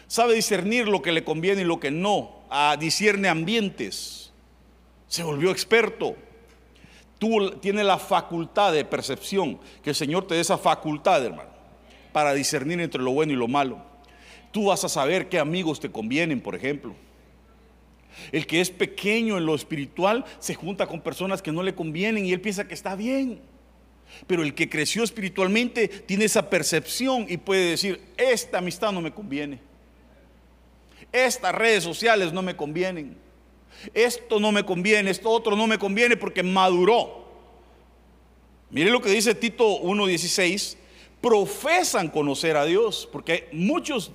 sabe 0.06 0.34
discernir 0.34 0.86
lo 0.86 1.02
que 1.02 1.10
le 1.10 1.24
conviene 1.24 1.62
y 1.62 1.64
lo 1.64 1.80
que 1.80 1.90
no, 1.90 2.44
a, 2.50 2.76
discierne 2.78 3.28
ambientes, 3.28 4.32
se 5.08 5.24
volvió 5.24 5.50
experto. 5.50 6.14
Tú 7.18 7.50
tienes 7.60 7.84
la 7.84 7.98
facultad 7.98 8.72
de 8.72 8.84
percepción, 8.84 9.58
que 9.82 9.90
el 9.90 9.96
Señor 9.96 10.24
te 10.24 10.36
dé 10.36 10.40
esa 10.40 10.56
facultad, 10.56 11.24
hermano, 11.24 11.50
para 12.12 12.32
discernir 12.32 12.80
entre 12.80 13.02
lo 13.02 13.10
bueno 13.10 13.32
y 13.32 13.36
lo 13.36 13.48
malo. 13.48 13.82
Tú 14.52 14.66
vas 14.66 14.84
a 14.84 14.88
saber 14.88 15.28
qué 15.28 15.40
amigos 15.40 15.80
te 15.80 15.90
convienen, 15.90 16.40
por 16.42 16.54
ejemplo. 16.54 16.94
El 18.32 18.46
que 18.46 18.60
es 18.60 18.70
pequeño 18.70 19.38
en 19.38 19.46
lo 19.46 19.54
espiritual 19.54 20.24
se 20.38 20.54
junta 20.54 20.86
con 20.86 21.00
personas 21.00 21.42
que 21.42 21.52
no 21.52 21.62
le 21.62 21.74
convienen 21.74 22.26
y 22.26 22.32
él 22.32 22.40
piensa 22.40 22.66
que 22.66 22.74
está 22.74 22.96
bien. 22.96 23.40
Pero 24.26 24.42
el 24.42 24.54
que 24.54 24.68
creció 24.68 25.02
espiritualmente 25.04 25.88
tiene 25.88 26.24
esa 26.24 26.48
percepción 26.48 27.26
y 27.28 27.36
puede 27.36 27.70
decir, 27.70 28.00
esta 28.16 28.58
amistad 28.58 28.92
no 28.92 29.00
me 29.00 29.12
conviene. 29.12 29.60
Estas 31.12 31.54
redes 31.54 31.84
sociales 31.84 32.32
no 32.32 32.42
me 32.42 32.56
convienen. 32.56 33.16
Esto 33.94 34.40
no 34.40 34.50
me 34.50 34.64
conviene, 34.64 35.10
esto 35.10 35.30
otro 35.30 35.56
no 35.56 35.66
me 35.66 35.78
conviene 35.78 36.16
porque 36.16 36.42
maduró. 36.42 37.28
Mire 38.70 38.90
lo 38.90 39.00
que 39.00 39.10
dice 39.10 39.34
Tito 39.34 39.80
1.16. 39.80 40.76
Profesan 41.20 42.08
conocer 42.08 42.56
a 42.56 42.64
Dios, 42.64 43.08
porque 43.10 43.48
muchos, 43.52 44.12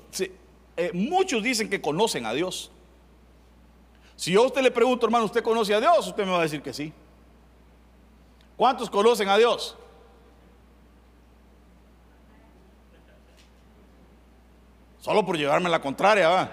eh, 0.78 0.92
muchos 0.94 1.44
dicen 1.44 1.70
que 1.70 1.82
conocen 1.82 2.26
a 2.26 2.34
Dios. 2.34 2.72
Si 4.15 4.32
yo 4.32 4.43
a 4.43 4.47
usted 4.47 4.62
le 4.62 4.71
pregunto, 4.71 5.06
hermano, 5.06 5.26
¿usted 5.26 5.43
conoce 5.43 5.73
a 5.73 5.80
Dios? 5.80 6.08
Usted 6.08 6.26
me 6.26 6.32
va 6.32 6.39
a 6.39 6.43
decir 6.43 6.62
que 6.62 6.73
sí. 6.73 6.93
¿Cuántos 8.56 8.89
conocen 8.89 9.30
a 9.30 9.38
Dios? 9.38 9.76
Solo 14.99 15.26
por 15.26 15.38
llevarme 15.38 15.69
la 15.69 15.82
contraria, 15.82 16.30
va. 16.30 16.52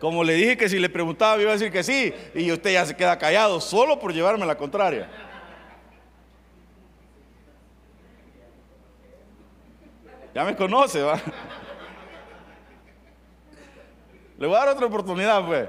Como 0.00 0.24
le 0.24 0.32
dije 0.34 0.56
que 0.56 0.68
si 0.68 0.78
le 0.78 0.88
preguntaba 0.88 1.36
me 1.36 1.42
iba 1.42 1.52
a 1.52 1.54
decir 1.54 1.70
que 1.70 1.84
sí 1.84 2.12
y 2.34 2.50
usted 2.50 2.72
ya 2.72 2.84
se 2.84 2.96
queda 2.96 3.18
callado 3.18 3.60
solo 3.60 4.00
por 4.00 4.12
llevarme 4.12 4.46
la 4.46 4.56
contraria. 4.56 5.08
Ya 10.34 10.44
me 10.44 10.56
conoce, 10.56 11.02
va. 11.02 11.20
Le 14.42 14.48
voy 14.48 14.56
a 14.56 14.64
dar 14.64 14.70
otra 14.70 14.86
oportunidad, 14.86 15.46
pues. 15.46 15.68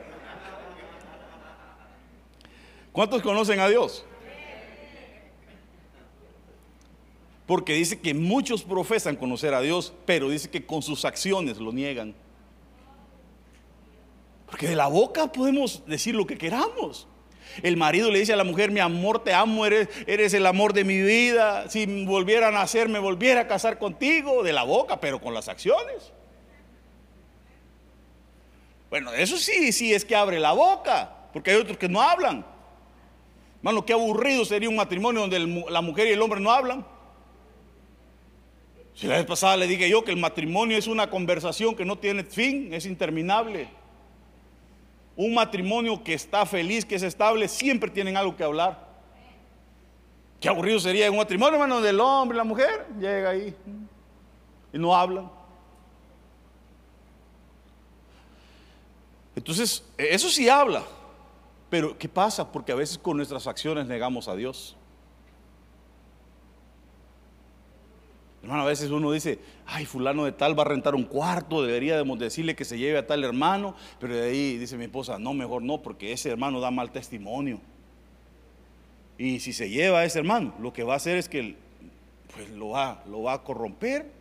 ¿Cuántos 2.91 3.21
conocen 3.21 3.59
a 3.59 3.67
Dios? 3.67 4.03
Porque 7.45 7.73
dice 7.73 8.01
que 8.01 8.15
muchos 8.15 8.63
profesan 8.63 9.15
conocer 9.15 9.53
a 9.53 9.61
Dios, 9.61 9.93
pero 10.07 10.27
dice 10.27 10.49
que 10.49 10.65
con 10.65 10.81
sus 10.81 11.05
acciones 11.05 11.59
lo 11.59 11.71
niegan. 11.71 12.15
Porque 14.47 14.67
de 14.67 14.75
la 14.75 14.87
boca 14.87 15.31
podemos 15.31 15.83
decir 15.85 16.15
lo 16.15 16.25
que 16.25 16.39
queramos. 16.39 17.07
El 17.61 17.77
marido 17.77 18.09
le 18.09 18.17
dice 18.17 18.33
a 18.33 18.37
la 18.37 18.43
mujer, 18.43 18.71
mi 18.71 18.79
amor, 18.79 19.23
te 19.23 19.35
amo, 19.35 19.67
eres, 19.67 19.87
eres 20.07 20.33
el 20.33 20.47
amor 20.47 20.73
de 20.73 20.83
mi 20.83 20.99
vida. 20.99 21.69
Si 21.69 21.85
volviera 22.05 22.47
a 22.47 22.51
nacer, 22.51 22.89
me 22.89 22.97
volviera 22.97 23.41
a 23.41 23.47
casar 23.47 23.77
contigo, 23.77 24.41
de 24.41 24.51
la 24.51 24.63
boca, 24.63 24.99
pero 24.99 25.21
con 25.21 25.35
las 25.35 25.47
acciones. 25.47 26.11
Bueno, 28.93 29.11
eso 29.11 29.39
sí, 29.39 29.71
sí 29.71 29.91
es 29.91 30.05
que 30.05 30.15
abre 30.15 30.39
la 30.39 30.51
boca, 30.51 31.11
porque 31.33 31.49
hay 31.49 31.57
otros 31.57 31.79
que 31.79 31.89
no 31.89 31.99
hablan. 31.99 32.45
Mano, 33.63 33.83
qué 33.83 33.91
aburrido 33.91 34.45
sería 34.45 34.69
un 34.69 34.75
matrimonio 34.75 35.21
donde 35.21 35.39
la 35.71 35.81
mujer 35.81 36.05
y 36.05 36.11
el 36.11 36.21
hombre 36.21 36.39
no 36.39 36.51
hablan. 36.51 36.85
Si 38.93 39.07
la 39.07 39.15
vez 39.15 39.25
pasada 39.25 39.57
le 39.57 39.65
dije 39.65 39.89
yo 39.89 40.03
que 40.03 40.11
el 40.11 40.17
matrimonio 40.17 40.77
es 40.77 40.85
una 40.85 41.09
conversación 41.09 41.75
que 41.75 41.83
no 41.83 41.97
tiene 41.97 42.23
fin, 42.23 42.71
es 42.71 42.85
interminable. 42.85 43.67
Un 45.15 45.33
matrimonio 45.33 46.03
que 46.03 46.13
está 46.13 46.45
feliz, 46.45 46.85
que 46.85 46.93
es 46.93 47.01
estable, 47.01 47.47
siempre 47.47 47.89
tienen 47.89 48.15
algo 48.15 48.37
que 48.37 48.43
hablar. 48.43 48.89
Qué 50.39 50.49
aburrido 50.49 50.79
sería 50.79 51.09
un 51.09 51.17
matrimonio, 51.17 51.55
hermano, 51.55 51.81
del 51.81 51.99
hombre 51.99 52.35
y 52.35 52.37
la 52.37 52.43
mujer. 52.43 52.85
Llega 52.99 53.31
ahí 53.31 53.55
y 54.71 54.77
no 54.77 54.95
hablan. 54.95 55.31
Entonces, 59.35 59.83
eso 59.97 60.29
sí 60.29 60.49
habla. 60.49 60.83
Pero 61.69 61.97
¿qué 61.97 62.07
pasa? 62.07 62.51
Porque 62.51 62.71
a 62.71 62.75
veces 62.75 62.97
con 62.97 63.17
nuestras 63.17 63.47
acciones 63.47 63.87
negamos 63.87 64.27
a 64.27 64.35
Dios. 64.35 64.75
Hermano, 68.43 68.63
a 68.63 68.65
veces 68.65 68.91
uno 68.91 69.09
dice, 69.11 69.39
ay, 69.65 69.85
fulano 69.85 70.25
de 70.25 70.33
tal 70.33 70.57
va 70.57 70.63
a 70.63 70.67
rentar 70.67 70.95
un 70.95 71.05
cuarto, 71.05 71.63
deberíamos 71.63 72.19
decirle 72.19 72.57
que 72.57 72.65
se 72.65 72.77
lleve 72.77 72.97
a 72.97 73.07
tal 73.07 73.23
hermano, 73.23 73.73
pero 73.99 74.15
de 74.15 74.29
ahí 74.29 74.57
dice 74.57 74.77
mi 74.77 74.83
esposa, 74.83 75.17
no, 75.17 75.33
mejor 75.33 75.61
no, 75.61 75.81
porque 75.81 76.11
ese 76.11 76.29
hermano 76.29 76.59
da 76.59 76.69
mal 76.69 76.91
testimonio. 76.91 77.61
Y 79.17 79.39
si 79.39 79.53
se 79.53 79.69
lleva 79.69 79.99
a 79.99 80.05
ese 80.05 80.19
hermano, 80.19 80.53
lo 80.59 80.73
que 80.73 80.83
va 80.83 80.93
a 80.93 80.97
hacer 80.97 81.17
es 81.17 81.29
que 81.29 81.55
pues, 82.35 82.49
lo, 82.49 82.69
va, 82.69 83.01
lo 83.07 83.23
va 83.23 83.33
a 83.33 83.43
corromper, 83.43 84.11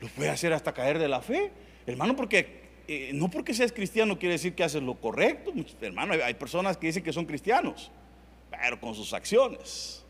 lo 0.00 0.08
puede 0.08 0.30
hacer 0.30 0.52
hasta 0.52 0.74
caer 0.74 0.98
de 0.98 1.08
la 1.08 1.20
fe. 1.20 1.52
Hermano, 1.86 2.16
porque 2.16 2.59
eh, 2.92 3.12
no 3.14 3.30
porque 3.30 3.54
seas 3.54 3.70
cristiano 3.70 4.18
quiere 4.18 4.32
decir 4.32 4.52
que 4.52 4.64
haces 4.64 4.82
lo 4.82 4.96
correcto. 4.96 5.52
Hermano, 5.80 6.12
hay 6.24 6.34
personas 6.34 6.76
que 6.76 6.88
dicen 6.88 7.04
que 7.04 7.12
son 7.12 7.24
cristianos, 7.24 7.88
pero 8.50 8.80
con 8.80 8.96
sus 8.96 9.12
acciones. 9.12 10.04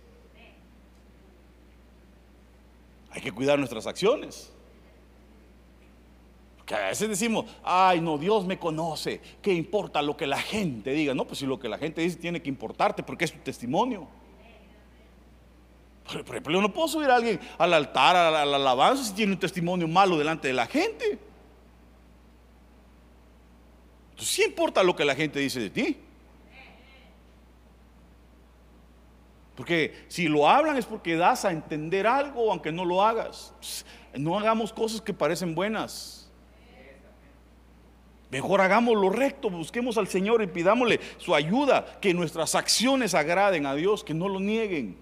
Hay 3.10 3.20
que 3.20 3.32
cuidar 3.32 3.58
nuestras 3.58 3.86
acciones. 3.86 4.50
Porque 6.56 6.74
a 6.74 6.88
veces 6.88 7.06
decimos, 7.06 7.44
ay, 7.62 8.00
no, 8.00 8.16
Dios 8.16 8.46
me 8.46 8.58
conoce, 8.58 9.20
¿qué 9.42 9.52
importa 9.52 10.00
lo 10.00 10.16
que 10.16 10.26
la 10.26 10.40
gente 10.40 10.92
diga? 10.92 11.12
No, 11.12 11.26
pues 11.26 11.40
si 11.40 11.44
lo 11.44 11.60
que 11.60 11.68
la 11.68 11.76
gente 11.76 12.00
dice 12.00 12.16
tiene 12.16 12.40
que 12.40 12.48
importarte 12.48 13.02
porque 13.02 13.26
es 13.26 13.32
tu 13.32 13.40
testimonio. 13.40 14.08
Por 16.06 16.34
ejemplo, 16.34 16.54
yo 16.54 16.62
no 16.62 16.72
puedo 16.72 16.88
subir 16.88 17.10
a 17.10 17.16
alguien 17.16 17.38
al 17.58 17.74
altar, 17.74 18.16
a 18.16 18.30
la, 18.30 18.56
alabanza, 18.56 19.04
si 19.04 19.12
tiene 19.12 19.34
un 19.34 19.38
testimonio 19.38 19.86
malo 19.86 20.16
delante 20.16 20.48
de 20.48 20.54
la 20.54 20.66
gente. 20.66 21.28
Entonces, 24.20 24.36
sí 24.36 24.44
importa 24.44 24.82
lo 24.82 24.94
que 24.94 25.02
la 25.02 25.14
gente 25.14 25.40
dice 25.40 25.60
de 25.60 25.70
ti. 25.70 25.96
Porque 29.54 30.04
si 30.08 30.28
lo 30.28 30.46
hablan 30.46 30.76
es 30.76 30.84
porque 30.84 31.16
das 31.16 31.46
a 31.46 31.50
entender 31.50 32.06
algo, 32.06 32.50
aunque 32.52 32.70
no 32.70 32.84
lo 32.84 33.02
hagas. 33.02 33.54
No 34.12 34.38
hagamos 34.38 34.74
cosas 34.74 35.00
que 35.00 35.14
parecen 35.14 35.54
buenas. 35.54 36.30
Mejor 38.30 38.60
hagamos 38.60 38.94
lo 38.94 39.08
recto, 39.08 39.48
busquemos 39.48 39.96
al 39.96 40.06
Señor 40.06 40.42
y 40.42 40.48
pidámosle 40.48 41.00
su 41.16 41.34
ayuda, 41.34 41.98
que 41.98 42.12
nuestras 42.12 42.54
acciones 42.54 43.14
agraden 43.14 43.64
a 43.64 43.74
Dios, 43.74 44.04
que 44.04 44.12
no 44.12 44.28
lo 44.28 44.38
nieguen. 44.38 44.98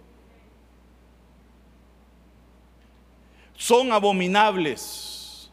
Son 3.56 3.90
abominables. 3.90 5.50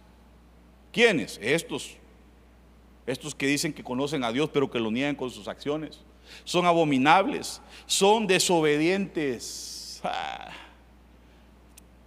¿Quiénes? 0.92 1.40
Estos 1.42 1.98
estos 3.06 3.36
que 3.36 3.48
dicen 3.48 3.74
que 3.74 3.84
conocen 3.84 4.24
a 4.24 4.32
Dios 4.32 4.50
pero 4.52 4.70
que 4.70 4.80
lo 4.80 4.92
niegan 4.92 5.16
con 5.16 5.30
sus 5.30 5.48
acciones. 5.48 6.02
Son 6.44 6.66
abominables, 6.66 7.62
son 7.86 8.28
desobedientes. 8.28 10.02
Ah. 10.04 10.52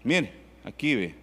Mire, 0.02 0.32
aquí 0.64 0.94
ve. 0.94 1.14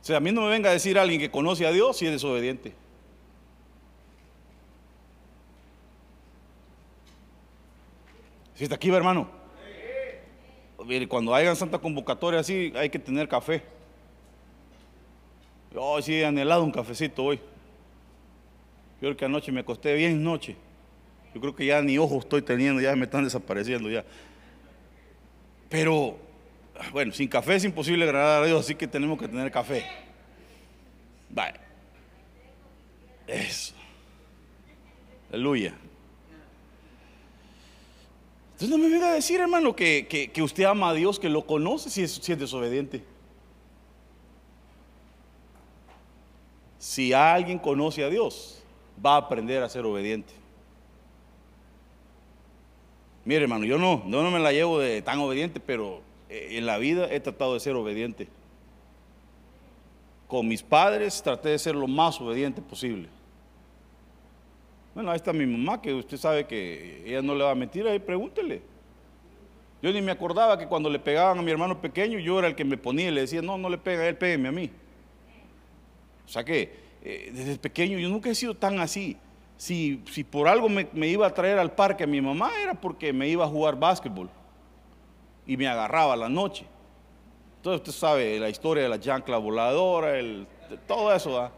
O 0.00 0.04
sea, 0.04 0.16
a 0.16 0.20
mí 0.20 0.32
no 0.32 0.42
me 0.42 0.48
venga 0.48 0.70
a 0.70 0.72
decir 0.72 0.98
alguien 0.98 1.20
que 1.20 1.30
conoce 1.30 1.66
a 1.66 1.72
Dios 1.72 1.96
si 1.96 2.06
es 2.06 2.12
desobediente. 2.12 2.74
Si 8.54 8.64
está 8.64 8.76
aquí, 8.76 8.90
hermano. 8.90 9.28
Mire, 10.84 11.06
cuando 11.06 11.34
hayan 11.34 11.56
santa 11.56 11.78
convocatoria 11.78 12.40
así, 12.40 12.72
hay 12.76 12.90
que 12.90 12.98
tener 12.98 13.28
café. 13.28 13.62
Yo 15.72 16.02
sí 16.02 16.14
he 16.14 16.24
anhelado 16.24 16.64
un 16.64 16.72
cafecito 16.72 17.24
hoy. 17.24 17.40
Yo 19.00 19.16
que 19.16 19.24
anoche 19.24 19.52
me 19.52 19.60
acosté 19.60 19.94
bien 19.94 20.22
noche. 20.22 20.56
Yo 21.34 21.40
creo 21.40 21.54
que 21.54 21.64
ya 21.64 21.80
ni 21.80 21.96
ojos 21.96 22.24
estoy 22.24 22.42
teniendo, 22.42 22.80
ya 22.80 22.94
me 22.96 23.04
están 23.04 23.24
desapareciendo 23.24 23.88
ya. 23.88 24.04
Pero, 25.68 26.18
bueno, 26.92 27.12
sin 27.12 27.28
café 27.28 27.54
es 27.54 27.64
imposible 27.64 28.04
agradar 28.04 28.42
a 28.42 28.46
Dios, 28.46 28.60
así 28.60 28.74
que 28.74 28.88
tenemos 28.88 29.18
que 29.18 29.28
tener 29.28 29.50
café. 29.50 29.84
Vale. 31.28 31.60
Eso. 33.28 33.74
Aleluya. 35.32 35.72
Entonces 38.52 38.76
no 38.76 38.78
me 38.78 38.90
venga 38.90 39.12
a 39.12 39.14
decir, 39.14 39.40
hermano, 39.40 39.74
que, 39.74 40.32
usted 40.42 40.64
ama 40.64 40.90
a 40.90 40.94
Dios, 40.94 41.20
que 41.20 41.28
lo 41.28 41.46
conoce 41.46 41.88
si 41.88 42.02
es, 42.02 42.12
si 42.12 42.32
es 42.32 42.38
desobediente. 42.38 43.04
Si 46.80 47.12
alguien 47.12 47.58
conoce 47.58 48.02
a 48.02 48.08
Dios, 48.08 48.62
va 49.04 49.16
a 49.16 49.18
aprender 49.18 49.62
a 49.62 49.68
ser 49.68 49.84
obediente. 49.84 50.32
Mire, 53.26 53.42
hermano, 53.42 53.66
yo 53.66 53.76
no, 53.76 54.02
no, 54.06 54.22
no 54.22 54.30
me 54.30 54.38
la 54.40 54.50
llevo 54.50 54.78
de 54.78 55.02
tan 55.02 55.18
obediente, 55.18 55.60
pero 55.60 56.00
eh, 56.30 56.48
en 56.52 56.64
la 56.64 56.78
vida 56.78 57.06
he 57.12 57.20
tratado 57.20 57.52
de 57.52 57.60
ser 57.60 57.76
obediente. 57.76 58.28
Con 60.26 60.48
mis 60.48 60.62
padres 60.62 61.22
traté 61.22 61.50
de 61.50 61.58
ser 61.58 61.74
lo 61.74 61.86
más 61.86 62.18
obediente 62.18 62.62
posible. 62.62 63.08
Bueno, 64.94 65.10
ahí 65.10 65.16
está 65.16 65.34
mi 65.34 65.44
mamá, 65.44 65.82
que 65.82 65.92
usted 65.92 66.16
sabe 66.16 66.46
que 66.46 67.02
ella 67.04 67.20
no 67.20 67.34
le 67.34 67.44
va 67.44 67.50
a 67.50 67.54
mentir, 67.54 67.86
ahí 67.86 67.98
pregúntele. 67.98 68.62
Yo 69.82 69.92
ni 69.92 70.00
me 70.00 70.12
acordaba 70.12 70.58
que 70.58 70.66
cuando 70.66 70.88
le 70.88 70.98
pegaban 70.98 71.38
a 71.38 71.42
mi 71.42 71.50
hermano 71.50 71.78
pequeño, 71.78 72.18
yo 72.18 72.38
era 72.38 72.48
el 72.48 72.54
que 72.54 72.64
me 72.64 72.78
ponía 72.78 73.08
y 73.08 73.10
le 73.10 73.20
decía, 73.20 73.42
no, 73.42 73.58
no 73.58 73.68
le 73.68 73.76
pega 73.76 74.08
él, 74.08 74.16
pégueme 74.16 74.48
a 74.48 74.52
mí. 74.52 74.70
O 76.30 76.32
sea 76.32 76.44
que 76.44 76.72
eh, 77.02 77.32
desde 77.34 77.58
pequeño 77.58 77.98
yo 77.98 78.08
nunca 78.08 78.30
he 78.30 78.36
sido 78.36 78.54
tan 78.54 78.78
así. 78.78 79.16
Si, 79.56 80.00
si 80.12 80.22
por 80.22 80.46
algo 80.46 80.68
me, 80.68 81.08
iba 81.08 81.26
a 81.26 81.34
traer 81.34 81.58
al 81.58 81.72
parque 81.72 82.04
a 82.04 82.06
mi 82.06 82.20
mamá, 82.20 82.52
era 82.62 82.72
porque 82.72 83.12
me 83.12 83.26
iba 83.26 83.44
a 83.44 83.48
jugar 83.48 83.76
básquetbol 83.76 84.30
y 85.44 85.56
me 85.56 85.66
agarraba 85.66 86.14
la 86.14 86.28
noche. 86.28 86.66
Entonces 87.56 87.80
usted 87.80 87.92
sabe 87.92 88.38
la 88.38 88.48
historia 88.48 88.84
de 88.84 88.88
la 88.88 89.00
chancla 89.00 89.38
voladora, 89.38 90.16
el, 90.20 90.46
todo 90.86 91.12
eso. 91.12 91.50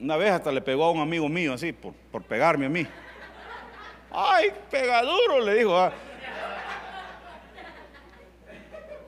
Una 0.00 0.16
vez 0.16 0.32
hasta 0.32 0.50
le 0.50 0.62
pegó 0.62 0.86
a 0.86 0.90
un 0.90 1.00
amigo 1.00 1.28
mío 1.28 1.52
así, 1.52 1.72
por, 1.72 1.94
por 2.10 2.24
pegarme 2.24 2.66
a 2.66 2.70
mí. 2.70 2.84
Ay, 4.10 4.48
pegaduro, 4.68 5.40
le 5.42 5.54
dijo. 5.54 5.90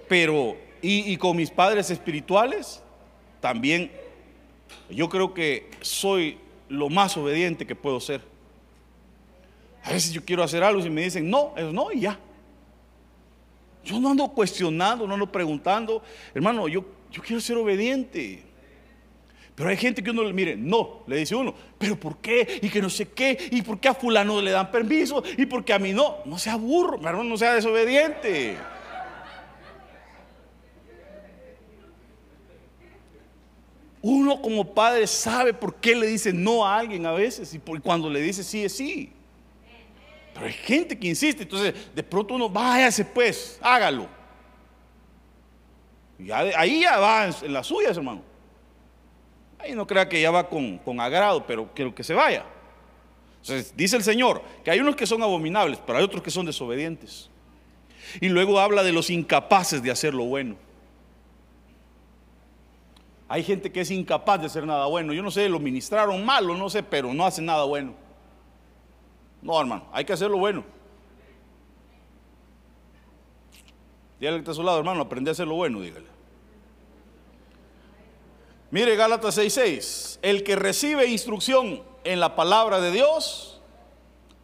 Pero, 0.09 0.66
y, 0.89 1.17
con 1.17 1.37
mis 1.37 1.51
padres 1.51 1.91
espirituales, 1.91 2.83
también 3.41 3.91
yo 4.89 5.09
creo 5.09 5.35
que 5.35 5.69
soy 5.81 6.39
lo 6.69 6.89
más 6.89 7.17
obediente 7.17 7.67
que 7.67 7.75
puedo 7.75 7.99
ser. 7.99 8.21
A 9.83 9.91
veces 9.91 10.13
yo 10.13 10.25
quiero 10.25 10.43
hacer 10.43 10.63
algo 10.63 10.85
y 10.85 10.91
me 10.91 11.03
dicen, 11.03 11.29
no, 11.29 11.53
es 11.57 11.73
no 11.73 11.91
y 11.91 12.01
ya. 12.01 12.19
Yo 13.85 14.01
no 14.01 14.11
ando 14.11 14.29
cuestionando, 14.29 15.07
no 15.07 15.15
ando 15.15 15.31
preguntando. 15.31 16.03
Hermano, 16.35 16.69
yo, 16.69 16.85
yo 17.11 17.23
quiero 17.23 17.41
ser 17.41 17.57
obediente. 17.57 18.43
Pero 19.57 19.71
hay 19.71 19.77
gente 19.77 20.03
que 20.03 20.11
uno 20.11 20.23
le 20.23 20.33
mire, 20.33 20.55
no, 20.55 21.03
le 21.07 21.17
dice 21.17 21.35
uno, 21.35 21.55
pero 21.79 21.99
¿por 21.99 22.19
qué? 22.19 22.61
Y 22.63 22.69
que 22.69 22.83
no 22.83 22.91
sé 22.91 23.09
qué, 23.09 23.49
y 23.51 23.63
por 23.63 23.81
qué 23.81 23.89
a 23.89 23.95
fulano 23.95 24.43
le 24.43 24.51
dan 24.51 24.71
permiso, 24.71 25.25
y 25.39 25.47
por 25.47 25.65
qué 25.65 25.73
a 25.73 25.79
mí 25.79 25.93
no. 25.93 26.19
No 26.27 26.39
sea 26.39 26.57
burro, 26.57 26.97
hermano, 26.97 27.25
no 27.25 27.37
sea 27.39 27.55
desobediente. 27.55 28.57
Uno 34.09 34.41
como 34.41 34.73
padre 34.73 35.05
sabe 35.09 35.53
por 35.53 35.75
qué 35.75 35.97
le 35.97 36.07
dice 36.07 36.33
no 36.33 36.65
a 36.65 36.79
alguien 36.79 37.05
a 37.07 37.11
veces, 37.11 37.53
y 37.53 37.59
cuando 37.81 38.09
le 38.09 38.21
dice 38.21 38.45
sí 38.45 38.65
es 38.65 38.77
sí. 38.77 39.13
Pero 40.33 40.47
hay 40.47 40.53
gente 40.53 40.97
que 40.97 41.09
insiste, 41.09 41.43
entonces 41.43 41.75
de 41.93 42.03
pronto 42.05 42.35
uno, 42.35 42.49
váyase 42.49 43.05
pues, 43.05 43.59
hágalo. 43.61 44.07
Y 46.21 46.31
ahí 46.31 46.83
ya 46.83 46.99
va 46.99 47.27
en 47.27 47.53
las 47.53 47.67
suyas, 47.67 47.97
hermano. 47.97 48.23
Ahí 49.59 49.75
no 49.75 49.85
crea 49.85 50.09
que 50.09 50.21
ya 50.21 50.31
va 50.31 50.49
con, 50.49 51.01
agrado, 51.01 51.45
pero 51.45 51.69
quiero 51.75 51.93
que 51.93 52.05
se 52.05 52.15
vaya. 52.15 52.45
Entonces, 53.41 53.75
dice 53.77 53.97
el 53.97 54.05
Señor 54.05 54.41
que 54.63 54.71
hay 54.71 54.79
unos 54.79 54.95
que 54.95 55.09
son 55.09 55.21
abominables, 55.21 55.81
pero 55.85 55.99
hay 55.99 56.05
otros 56.05 56.23
que 56.23 56.31
son 56.31 56.47
desobedientes. 56.47 57.29
Y 58.21 58.29
luego 58.29 58.61
habla 58.61 58.85
de 58.85 58.93
los 58.93 59.11
incapaces 59.11 59.83
de 59.83 59.91
hacer 59.91 60.15
lo 60.15 60.27
bueno. 60.27 60.65
Hay 63.29 63.43
gente 63.43 63.73
que 63.73 63.81
es 63.81 63.91
incapaz 63.91 64.41
de 64.41 64.47
hacer 64.47 64.67
nada 64.67 64.87
bueno. 64.87 65.13
Yo 65.13 65.23
no 65.23 65.31
sé, 65.31 65.49
lo 65.49 65.59
ministraron 65.59 66.25
mal 66.25 66.49
o 66.49 66.57
no 66.57 66.71
sé, 66.71 66.83
pero 66.83 67.13
no 67.13 67.27
hacen 67.27 67.47
nada 67.47 67.65
bueno. 67.65 67.95
No, 69.43 69.61
hermano, 69.61 69.85
hay 69.93 70.05
que 70.05 70.13
hacer 70.13 70.31
lo 70.31 70.39
bueno. 70.39 70.65
Dígale 74.21 74.39
que 74.39 74.41
está 74.41 74.53
a 74.53 74.55
su 74.55 74.63
lado, 74.63 74.79
hermano, 74.79 75.03
aprende 75.03 75.31
a 75.31 75.33
hacer 75.33 75.47
lo 75.47 75.55
bueno, 75.55 75.81
dígale. 75.81 76.07
Mire 78.71 78.97
Gálatas 78.97 79.39
6:6, 79.39 80.19
el 80.23 80.43
que 80.43 80.57
recibe 80.57 81.07
instrucción 81.07 81.83
en 82.05 82.21
la 82.21 82.35
palabra 82.35 82.81
de 82.81 82.91
Dios, 82.91 83.61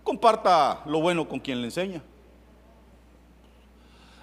comparta 0.04 0.82
lo 0.86 1.00
bueno 1.00 1.28
con 1.28 1.40
quien 1.40 1.60
le 1.60 1.68
enseña. 1.68 2.02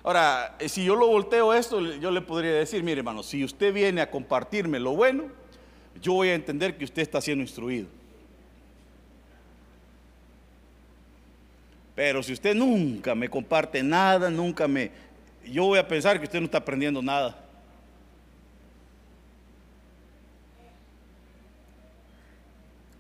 Ahora, 0.10 0.56
eh, 0.58 0.68
si 0.68 0.84
yo 0.84 0.96
lo 0.96 1.06
volteo 1.06 1.54
esto, 1.54 1.80
yo 1.80 2.10
le 2.10 2.22
podría 2.22 2.54
decir, 2.54 2.82
mire 2.82 2.98
hermano, 2.98 3.22
si 3.22 3.44
usted 3.44 3.72
viene 3.72 4.02
a 4.02 4.10
compartirme 4.10 4.80
lo 4.80 4.96
bueno, 4.96 5.26
yo 6.02 6.14
voy 6.14 6.30
a 6.30 6.34
entender 6.34 6.76
que 6.76 6.84
usted 6.84 7.04
está 7.04 7.22
siendo 7.22 7.44
instruido. 7.44 7.86
Pero 11.94 12.24
si 12.24 12.34
usted 12.34 12.56
nunca 12.56 13.14
me 13.14 13.30
comparte 13.30 13.84
nada, 13.84 14.32
nunca 14.32 14.68
me... 14.68 14.90
Yo 15.46 15.66
voy 15.66 15.78
a 15.78 15.88
pensar 15.88 16.18
que 16.18 16.24
usted 16.24 16.40
no 16.40 16.46
está 16.46 16.58
aprendiendo 16.58 17.04
nada. 17.04 17.46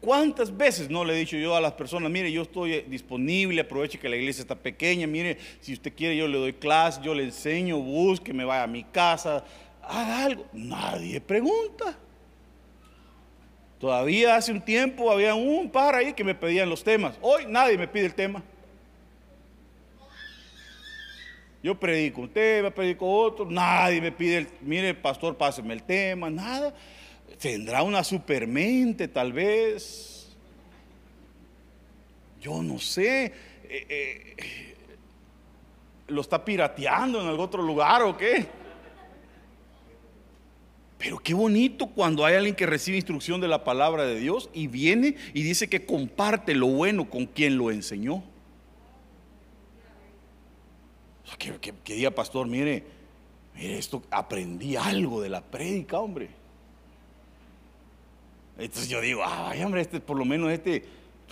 ¿Cuántas 0.01 0.55
veces 0.55 0.89
no 0.89 1.03
le 1.03 1.13
he 1.13 1.17
dicho 1.17 1.35
yo 1.35 1.55
a 1.55 1.62
las 1.62 1.73
personas, 1.73 2.09
mire, 2.09 2.31
yo 2.31 2.43
estoy 2.43 2.81
disponible, 2.83 3.59
aproveche 3.59 3.99
que 3.99 4.07
la 4.07 4.15
iglesia 4.15 4.41
está 4.41 4.55
pequeña, 4.55 5.05
mire, 5.07 5.38
si 5.59 5.73
usted 5.73 5.93
quiere 5.93 6.15
yo 6.15 6.25
le 6.27 6.38
doy 6.38 6.53
clase, 6.53 7.01
yo 7.03 7.13
le 7.13 7.23
enseño, 7.23 7.77
busque, 7.79 8.31
me 8.31 8.45
vaya 8.45 8.63
a 8.63 8.67
mi 8.67 8.85
casa, 8.85 9.43
haga 9.83 10.23
algo. 10.23 10.45
Nadie 10.53 11.19
pregunta. 11.19 11.97
Todavía 13.77 14.35
hace 14.35 14.51
un 14.53 14.62
tiempo 14.62 15.12
había 15.12 15.35
un 15.35 15.69
par 15.69 15.95
ahí 15.95 16.13
que 16.13 16.23
me 16.23 16.35
pedían 16.35 16.69
los 16.69 16.83
temas. 16.83 17.17
Hoy 17.21 17.45
nadie 17.47 17.77
me 17.77 17.88
pide 17.88 18.05
el 18.05 18.13
tema. 18.13 18.41
Yo 21.62 21.77
predico 21.77 22.21
un 22.21 22.29
tema, 22.29 22.69
predico 22.69 23.05
otro, 23.05 23.45
nadie 23.45 23.99
me 23.99 24.13
pide 24.13 24.38
el, 24.38 24.47
mire, 24.62 24.93
pastor, 24.93 25.35
páseme 25.35 25.73
el 25.73 25.83
tema, 25.83 26.29
nada. 26.29 26.73
Tendrá 27.39 27.84
una 27.84 28.04
supermente 28.04 29.08
tal 29.08 29.32
vez. 29.32 30.36
Yo 32.41 32.62
no 32.62 32.80
sé. 32.80 33.25
Eh, 33.63 33.86
eh, 33.89 34.75
¿Lo 36.08 36.21
está 36.21 36.43
pirateando 36.43 37.21
en 37.21 37.28
algún 37.28 37.45
otro 37.45 37.62
lugar 37.62 38.02
o 38.02 38.17
qué? 38.17 38.45
Pero 40.97 41.17
qué 41.19 41.34
bonito 41.34 41.88
cuando 41.88 42.25
hay 42.25 42.36
alguien 42.36 42.56
que 42.56 42.65
recibe 42.65 42.97
instrucción 42.97 43.39
de 43.39 43.47
la 43.47 43.63
palabra 43.63 44.04
de 44.06 44.19
Dios 44.19 44.49
y 44.54 44.67
viene 44.67 45.15
y 45.34 45.43
dice 45.43 45.69
que 45.69 45.86
comparte 45.86 46.54
lo 46.56 46.67
bueno 46.67 47.10
con 47.10 47.25
quien 47.25 47.58
lo 47.58 47.71
enseñó. 47.71 48.21
¿Qué, 51.38 51.54
qué 51.86 51.93
día, 51.93 52.13
pastor? 52.13 52.47
Mire, 52.47 52.84
mire, 53.56 53.78
esto 53.78 54.04
aprendí 54.12 54.75
algo 54.75 55.21
de 55.21 55.30
la 55.30 55.41
prédica, 55.41 55.99
hombre. 55.99 56.38
Entonces 58.60 58.89
yo 58.89 59.00
digo, 59.00 59.24
ay, 59.26 59.63
hombre, 59.63 59.82
este, 59.82 60.02
por 60.02 60.17
lo 60.17 60.26
menos 60.26 60.52
este, 60.52 60.84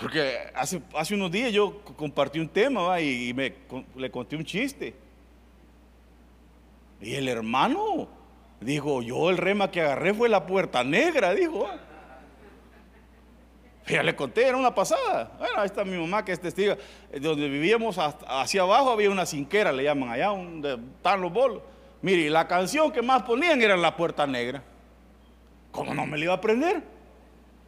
porque 0.02 0.38
hace, 0.56 0.82
hace 0.96 1.14
unos 1.14 1.30
días 1.30 1.52
yo 1.52 1.82
compartí 1.98 2.40
un 2.40 2.48
tema 2.48 3.00
y, 3.02 3.34
me, 3.34 3.54
le 3.96 4.10
conté 4.10 4.38
un 4.38 4.46
chiste. 4.46 4.94
Y 7.02 7.16
el 7.16 7.28
hermano 7.28 8.08
dijo, 8.62 9.02
yo 9.02 9.30
el 9.30 9.38
rema 9.38 9.70
que 9.70 9.82
agarré 9.82 10.14
fue 10.14 10.30
la 10.30 10.46
puerta 10.46 10.84
negra, 10.84 11.34
dijo. 11.34 11.68
Ya 13.88 14.04
le 14.04 14.16
conté, 14.16 14.48
era 14.48 14.58
una 14.58 14.74
pasada. 14.74 15.32
Bueno, 15.38 15.62
ahí 15.62 15.66
está 15.66 15.84
mi 15.84 15.98
mamá 15.98 16.24
que 16.24 16.32
es 16.32 16.40
testigo. 16.40 16.76
Donde 17.22 17.48
vivíamos 17.50 17.98
hacia 17.98 18.62
abajo 18.62 18.92
había 18.92 19.10
una 19.10 19.26
cinquera, 19.26 19.72
le 19.72 19.84
llaman 19.84 20.10
allá, 20.10 20.28
donde 20.28 20.74
están 20.74 21.22
los 21.22 21.32
bolos. 21.32 21.62
Mire, 22.02 22.30
la 22.30 22.48
canción 22.48 22.92
que 22.92 23.02
más 23.02 23.24
ponían 23.24 23.62
era 23.62 23.76
La 23.76 23.96
Puerta 23.96 24.28
Negra. 24.28 24.62
¿Cómo 25.72 25.94
no 25.94 26.06
me 26.06 26.18
la 26.18 26.24
iba 26.26 26.34
a 26.34 26.38
aprender? 26.38 26.97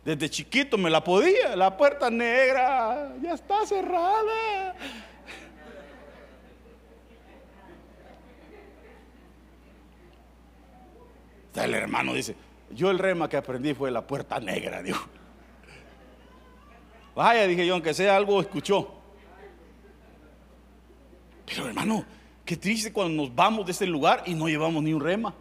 Desde 0.10 0.28
chiquito 0.28 0.76
me 0.76 0.90
la 0.90 1.04
podía. 1.04 1.56
La 1.56 1.78
puerta 1.78 2.10
negra 2.10 3.14
ya 3.22 3.36
está 3.36 3.64
cerrada. 3.68 4.76
El 11.54 11.74
hermano 11.76 12.16
dice, 12.16 12.36
yo 12.72 12.90
el 12.90 12.98
rema 12.98 13.30
que 13.30 13.38
aprendí 13.38 13.76
fue 13.76 13.92
la 13.92 14.02
puerta 14.08 14.40
negra, 14.40 14.82
dijo. 14.82 15.08
Vaya, 17.14 17.46
dije 17.46 17.68
yo, 17.68 17.76
aunque 17.76 17.94
sea 17.94 18.16
algo, 18.16 18.42
escuchó. 18.42 18.92
Pero 21.46 21.68
hermano, 21.68 22.04
qué 22.44 22.58
triste 22.58 22.92
cuando 22.92 23.26
nos 23.26 23.36
vamos 23.36 23.64
de 23.64 23.74
este 23.74 23.86
lugar 23.86 24.24
y 24.26 24.34
no 24.34 24.48
llevamos 24.48 24.82
ni 24.82 24.92
un 24.92 25.02
rema. 25.02 25.36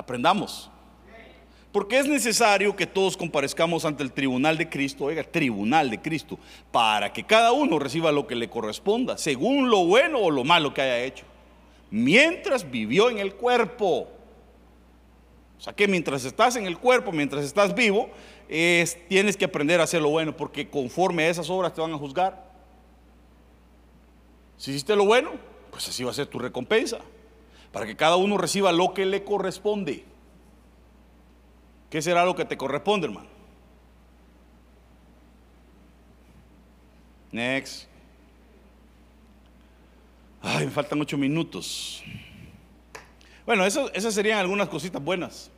Aprendamos. 0.00 0.70
Porque 1.72 1.98
es 2.00 2.08
necesario 2.08 2.74
que 2.74 2.86
todos 2.86 3.16
comparezcamos 3.16 3.84
ante 3.84 4.02
el 4.02 4.10
tribunal 4.10 4.58
de 4.58 4.68
Cristo, 4.68 5.04
oiga, 5.04 5.22
tribunal 5.22 5.88
de 5.88 6.00
Cristo, 6.00 6.36
para 6.72 7.12
que 7.12 7.22
cada 7.22 7.52
uno 7.52 7.78
reciba 7.78 8.10
lo 8.10 8.26
que 8.26 8.34
le 8.34 8.50
corresponda, 8.50 9.16
según 9.16 9.70
lo 9.70 9.84
bueno 9.84 10.18
o 10.18 10.32
lo 10.32 10.42
malo 10.42 10.74
que 10.74 10.82
haya 10.82 10.98
hecho, 11.04 11.24
mientras 11.90 12.68
vivió 12.68 13.08
en 13.08 13.18
el 13.18 13.34
cuerpo. 13.34 14.08
O 15.58 15.62
sea 15.62 15.72
que 15.72 15.86
mientras 15.86 16.24
estás 16.24 16.56
en 16.56 16.66
el 16.66 16.76
cuerpo, 16.76 17.12
mientras 17.12 17.44
estás 17.44 17.72
vivo, 17.72 18.10
tienes 18.48 19.36
que 19.36 19.44
aprender 19.44 19.80
a 19.80 19.84
hacer 19.84 20.02
lo 20.02 20.08
bueno, 20.08 20.36
porque 20.36 20.68
conforme 20.68 21.22
a 21.24 21.28
esas 21.28 21.48
obras 21.50 21.72
te 21.72 21.80
van 21.80 21.92
a 21.92 21.98
juzgar. 21.98 22.50
Si 24.56 24.72
hiciste 24.72 24.96
lo 24.96 25.04
bueno, 25.04 25.30
pues 25.70 25.88
así 25.88 26.02
va 26.02 26.10
a 26.10 26.14
ser 26.14 26.26
tu 26.26 26.40
recompensa, 26.40 26.98
para 27.72 27.86
que 27.86 27.96
cada 27.96 28.16
uno 28.16 28.36
reciba 28.36 28.72
lo 28.72 28.94
que 28.94 29.06
le 29.06 29.24
corresponde. 29.24 30.04
¿Qué 31.88 32.02
será 32.02 32.24
lo 32.24 32.34
que 32.34 32.44
te 32.44 32.56
corresponde, 32.56 33.06
hermano? 33.06 33.28
Next. 37.32 37.88
Ay, 40.42 40.66
me 40.66 40.70
faltan 40.70 41.00
ocho 41.00 41.18
minutos. 41.18 42.02
Bueno, 43.46 43.64
esas 43.66 44.14
serían 44.14 44.38
algunas 44.38 44.68
cositas 44.68 45.02
buenas. 45.02 45.50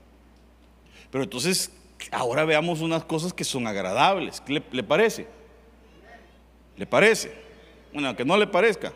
Pero 1.10 1.24
entonces, 1.24 1.70
ahora 2.10 2.44
veamos 2.44 2.80
unas 2.80 3.04
cosas 3.04 3.32
que 3.32 3.44
son 3.44 3.66
agradables. 3.66 4.40
¿Qué 4.40 4.54
le, 4.54 4.62
le 4.72 4.82
parece? 4.82 5.28
¿Le 6.76 6.86
parece? 6.86 7.32
Bueno, 7.92 8.16
que 8.16 8.24
no 8.24 8.36
le 8.36 8.46
parezca. 8.46 8.92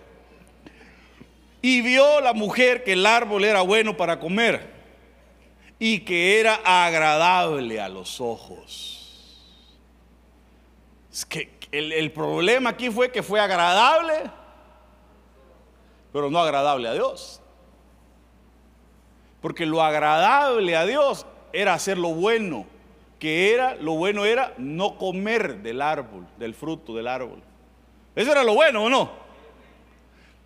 Y 1.66 1.80
vio 1.80 2.20
la 2.20 2.32
mujer 2.32 2.84
que 2.84 2.92
el 2.92 3.04
árbol 3.04 3.42
era 3.42 3.60
bueno 3.60 3.96
para 3.96 4.20
comer 4.20 4.72
y 5.80 5.98
que 6.04 6.38
era 6.38 6.60
agradable 6.64 7.80
a 7.80 7.88
los 7.88 8.20
ojos. 8.20 9.42
Es 11.10 11.26
que 11.26 11.50
el, 11.72 12.12
problema 12.12 12.70
aquí 12.70 12.88
fue 12.88 13.10
que 13.10 13.20
fue 13.20 13.40
agradable, 13.40 14.30
pero 16.12 16.30
no 16.30 16.38
agradable 16.38 16.86
a 16.86 16.92
Dios. 16.92 17.42
Porque 19.40 19.66
lo 19.66 19.82
agradable 19.82 20.76
a 20.76 20.86
Dios 20.86 21.26
era 21.52 21.74
hacer 21.74 21.98
lo 21.98 22.10
bueno, 22.10 22.64
que 23.18 23.52
era, 23.52 23.74
lo 23.74 23.94
bueno 23.94 24.24
era 24.24 24.54
no 24.56 24.96
comer 24.98 25.56
del 25.64 25.82
árbol, 25.82 26.28
del 26.38 26.54
fruto 26.54 26.94
del 26.94 27.08
árbol. 27.08 27.42
Eso 28.14 28.30
era 28.30 28.44
lo 28.44 28.54
bueno, 28.54 28.84
¿o 28.84 28.88
no? 28.88 29.25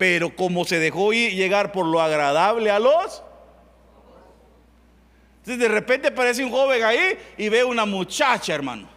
Pero 0.01 0.35
como 0.35 0.65
se 0.65 0.79
dejó 0.79 1.13
llegar 1.13 1.71
por 1.71 1.85
lo 1.85 2.01
agradable 2.01 2.71
a 2.71 2.79
los 2.79 3.21
entonces 5.37 5.59
de 5.59 5.67
repente 5.67 6.07
aparece 6.07 6.43
un 6.43 6.49
joven 6.49 6.83
ahí 6.83 7.19
y 7.37 7.49
ve 7.49 7.63
una 7.63 7.85
muchacha, 7.85 8.55
hermano. 8.55 8.89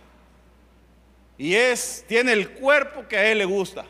Y 1.37 1.55
es, 1.55 2.07
tiene 2.09 2.33
el 2.33 2.53
cuerpo 2.53 3.07
que 3.07 3.19
a 3.19 3.31
él 3.31 3.37
le 3.37 3.45
gusta. 3.45 3.85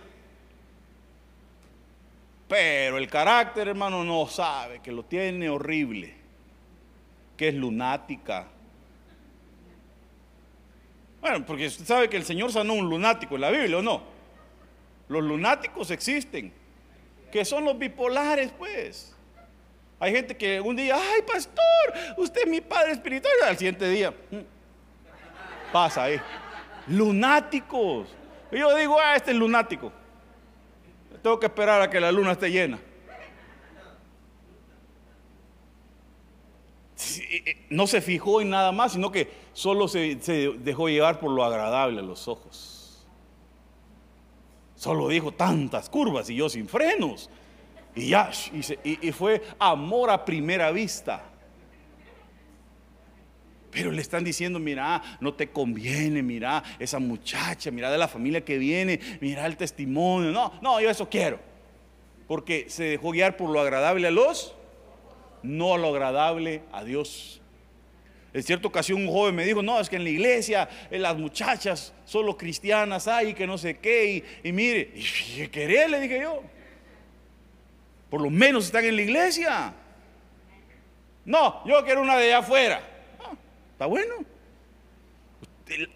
Pero 2.48 2.98
el 2.98 3.08
carácter, 3.08 3.68
hermano, 3.68 4.02
no 4.02 4.26
sabe 4.26 4.80
que 4.80 4.90
lo 4.90 5.04
tiene 5.04 5.48
horrible, 5.48 6.16
que 7.36 7.46
es 7.46 7.54
lunática. 7.54 8.48
Bueno, 11.20 11.46
porque 11.46 11.68
usted 11.68 11.84
sabe 11.84 12.08
que 12.08 12.16
el 12.16 12.24
Señor 12.24 12.50
sanó 12.50 12.74
un 12.74 12.90
lunático 12.90 13.36
en 13.36 13.40
la 13.40 13.50
Biblia, 13.50 13.78
¿o 13.78 13.82
no? 13.82 14.02
Los 15.08 15.22
lunáticos 15.22 15.92
existen, 15.92 16.63
que 17.34 17.44
son 17.44 17.64
los 17.64 17.76
bipolares, 17.76 18.52
pues. 18.52 19.12
Hay 19.98 20.12
gente 20.12 20.36
que 20.36 20.60
un 20.60 20.76
día, 20.76 20.94
ay 20.96 21.20
pastor, 21.22 22.14
usted 22.16 22.42
es 22.42 22.46
mi 22.46 22.60
padre 22.60 22.92
espiritual, 22.92 23.34
y 23.40 23.44
al 23.44 23.58
siguiente 23.58 23.88
día, 23.88 24.12
mm, 24.12 25.72
pasa 25.72 26.04
ahí. 26.04 26.20
Lunáticos. 26.86 28.06
Y 28.52 28.58
yo 28.60 28.72
digo, 28.76 29.00
ah, 29.00 29.16
este 29.16 29.32
es 29.32 29.36
lunático. 29.36 29.90
Tengo 31.24 31.40
que 31.40 31.46
esperar 31.46 31.82
a 31.82 31.90
que 31.90 31.98
la 31.98 32.12
luna 32.12 32.30
esté 32.30 32.52
llena. 32.52 32.78
No 37.68 37.88
se 37.88 38.00
fijó 38.00 38.42
en 38.42 38.50
nada 38.50 38.70
más, 38.70 38.92
sino 38.92 39.10
que 39.10 39.28
solo 39.54 39.88
se, 39.88 40.20
se 40.20 40.50
dejó 40.58 40.88
llevar 40.88 41.18
por 41.18 41.32
lo 41.32 41.42
agradable 41.44 41.98
a 41.98 42.04
los 42.04 42.28
ojos. 42.28 42.73
Solo 44.84 45.08
dijo 45.08 45.32
tantas 45.32 45.88
curvas 45.88 46.28
y 46.28 46.34
yo 46.34 46.50
sin 46.50 46.68
frenos. 46.68 47.30
Y 47.94 48.08
ya, 48.08 48.30
y, 48.84 49.12
fue 49.12 49.42
amor 49.58 50.10
a 50.10 50.22
primera 50.26 50.70
vista. 50.72 51.24
Pero 53.70 53.90
le 53.90 54.02
están 54.02 54.22
diciendo, 54.24 54.58
mira, 54.58 55.00
no 55.20 55.32
te 55.32 55.48
conviene, 55.48 56.22
mira, 56.22 56.62
esa 56.78 56.98
muchacha, 56.98 57.70
mira 57.70 57.90
de 57.90 57.96
la 57.96 58.08
familia 58.08 58.44
que 58.44 58.58
viene, 58.58 59.00
mira 59.22 59.46
el 59.46 59.56
testimonio. 59.56 60.32
No, 60.32 60.52
no, 60.60 60.78
yo 60.82 60.90
eso 60.90 61.08
quiero. 61.08 61.40
Porque 62.28 62.66
se 62.68 62.84
dejó 62.84 63.12
guiar 63.12 63.38
por 63.38 63.48
lo 63.48 63.60
agradable 63.60 64.08
a 64.08 64.10
los, 64.10 64.54
no 65.42 65.78
lo 65.78 65.88
agradable 65.88 66.62
a 66.72 66.84
Dios. 66.84 67.40
En 68.34 68.42
cierta 68.42 68.66
ocasión 68.66 69.00
un 69.00 69.12
joven 69.12 69.36
me 69.36 69.44
dijo, 69.44 69.62
no, 69.62 69.78
es 69.78 69.88
que 69.88 69.94
en 69.94 70.02
la 70.02 70.10
iglesia 70.10 70.68
en 70.90 71.02
las 71.02 71.16
muchachas 71.16 71.94
solo 72.04 72.36
cristianas 72.36 73.06
hay, 73.06 73.32
que 73.32 73.46
no 73.46 73.56
sé 73.56 73.78
qué, 73.78 74.24
y, 74.42 74.52
mire, 74.52 74.90
y, 74.96 75.46
querer, 75.46 75.88
le 75.88 76.00
dije 76.00 76.20
yo. 76.20 76.42
Por 78.10 78.20
lo 78.20 78.30
menos 78.30 78.66
están 78.66 78.84
en 78.84 78.96
la 78.96 79.02
iglesia. 79.02 79.72
No, 81.24 81.64
yo 81.64 81.84
quiero 81.84 82.02
una 82.02 82.16
de 82.16 82.24
allá 82.24 82.38
afuera. 82.38 82.80
Ah, 83.20 83.34
está 83.72 83.86
bueno. 83.86 84.16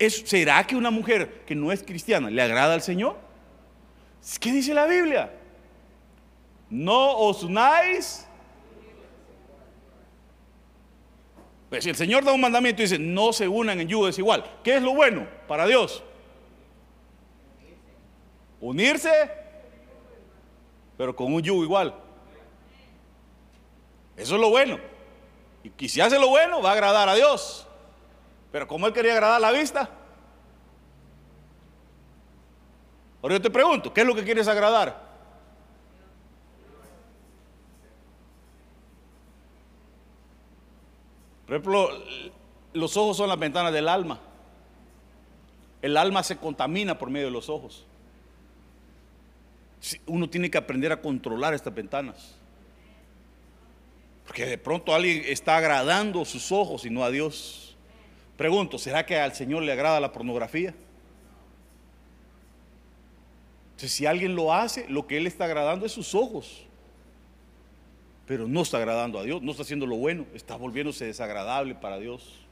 ¿Será 0.08 0.64
que 0.64 0.76
una 0.76 0.92
mujer 0.92 1.42
que 1.44 1.56
no 1.56 1.72
es 1.72 1.82
cristiana 1.82 2.30
le 2.30 2.40
agrada 2.40 2.74
al 2.74 2.82
Señor? 2.82 3.18
¿Qué 4.38 4.52
dice 4.52 4.72
la 4.74 4.86
Biblia? 4.86 5.32
No 6.70 7.18
os 7.18 7.42
unáis. 7.42 8.27
Pues 11.68 11.84
si 11.84 11.90
el 11.90 11.96
Señor 11.96 12.24
da 12.24 12.32
un 12.32 12.40
mandamiento 12.40 12.80
y 12.80 12.86
dice, 12.86 12.98
no 12.98 13.32
se 13.32 13.46
unan 13.46 13.80
en 13.80 13.88
yugo 13.88 14.06
desigual, 14.06 14.44
¿qué 14.62 14.76
es 14.76 14.82
lo 14.82 14.94
bueno 14.94 15.26
para 15.46 15.66
Dios? 15.66 16.02
Unirse, 18.60 19.30
pero 20.96 21.14
con 21.14 21.32
un 21.32 21.42
yugo 21.42 21.62
igual. 21.62 21.94
Eso 24.16 24.34
es 24.34 24.40
lo 24.40 24.50
bueno. 24.50 24.78
Y 25.78 25.88
si 25.88 26.00
hace 26.00 26.18
lo 26.18 26.28
bueno, 26.28 26.62
va 26.62 26.70
a 26.70 26.72
agradar 26.72 27.08
a 27.08 27.14
Dios. 27.14 27.66
Pero 28.50 28.66
como 28.66 28.86
él 28.86 28.92
quería 28.92 29.12
agradar 29.12 29.40
la 29.40 29.52
vista. 29.52 29.90
Ahora 33.22 33.34
yo 33.34 33.42
te 33.42 33.50
pregunto, 33.50 33.92
¿qué 33.92 34.00
es 34.00 34.06
lo 34.06 34.14
que 34.14 34.24
quieres 34.24 34.48
agradar? 34.48 35.07
Por 41.48 41.56
ejemplo, 41.56 41.88
los 42.74 42.94
ojos 42.98 43.16
son 43.16 43.30
las 43.30 43.38
ventanas 43.38 43.72
del 43.72 43.88
alma. 43.88 44.20
El 45.80 45.96
alma 45.96 46.22
se 46.22 46.36
contamina 46.36 46.98
por 46.98 47.08
medio 47.08 47.28
de 47.28 47.32
los 47.32 47.48
ojos. 47.48 47.86
Uno 50.04 50.28
tiene 50.28 50.50
que 50.50 50.58
aprender 50.58 50.92
a 50.92 51.00
controlar 51.00 51.54
estas 51.54 51.74
ventanas. 51.74 52.34
Porque 54.26 54.44
de 54.44 54.58
pronto 54.58 54.94
alguien 54.94 55.22
está 55.24 55.56
agradando 55.56 56.22
sus 56.26 56.52
ojos 56.52 56.84
y 56.84 56.90
no 56.90 57.02
a 57.02 57.10
Dios. 57.10 57.78
Pregunto, 58.36 58.76
¿será 58.76 59.06
que 59.06 59.18
al 59.18 59.34
Señor 59.34 59.62
le 59.62 59.72
agrada 59.72 60.00
la 60.00 60.12
pornografía? 60.12 60.74
Entonces, 63.70 63.92
si 63.92 64.04
alguien 64.04 64.34
lo 64.34 64.52
hace, 64.52 64.86
lo 64.90 65.06
que 65.06 65.16
él 65.16 65.26
está 65.26 65.46
agradando 65.46 65.86
es 65.86 65.92
sus 65.92 66.14
ojos. 66.14 66.67
Pero 68.28 68.46
no 68.46 68.60
está 68.60 68.76
agradando 68.76 69.18
a 69.18 69.22
Dios, 69.22 69.40
no 69.40 69.52
está 69.52 69.62
haciendo 69.62 69.86
lo 69.86 69.96
bueno, 69.96 70.26
está 70.34 70.54
volviéndose 70.54 71.06
desagradable 71.06 71.74
para 71.74 71.98
Dios. 71.98 72.46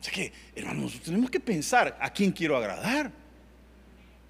O 0.00 0.02
sea 0.02 0.12
que, 0.12 0.32
hermanos, 0.56 1.00
tenemos 1.04 1.30
que 1.30 1.38
pensar 1.38 1.96
a 2.00 2.12
quién 2.12 2.32
quiero 2.32 2.56
agradar. 2.56 3.12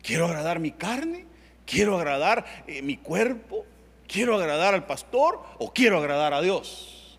¿Quiero 0.03 0.27
agradar 0.27 0.59
mi 0.59 0.73
carne? 0.73 1.25
¿Quiero 1.65 1.97
agradar 1.97 2.45
eh, 2.67 2.83
mi 2.83 2.99
cuerpo? 2.99 3.65
¿Quiero 4.07 4.35
agradar 4.35 4.75
al 4.75 4.85
pastor 4.85 5.43
o 5.59 5.73
quiero 5.73 5.99
agradar 5.99 6.35
a 6.35 6.43
Dios? 6.43 7.19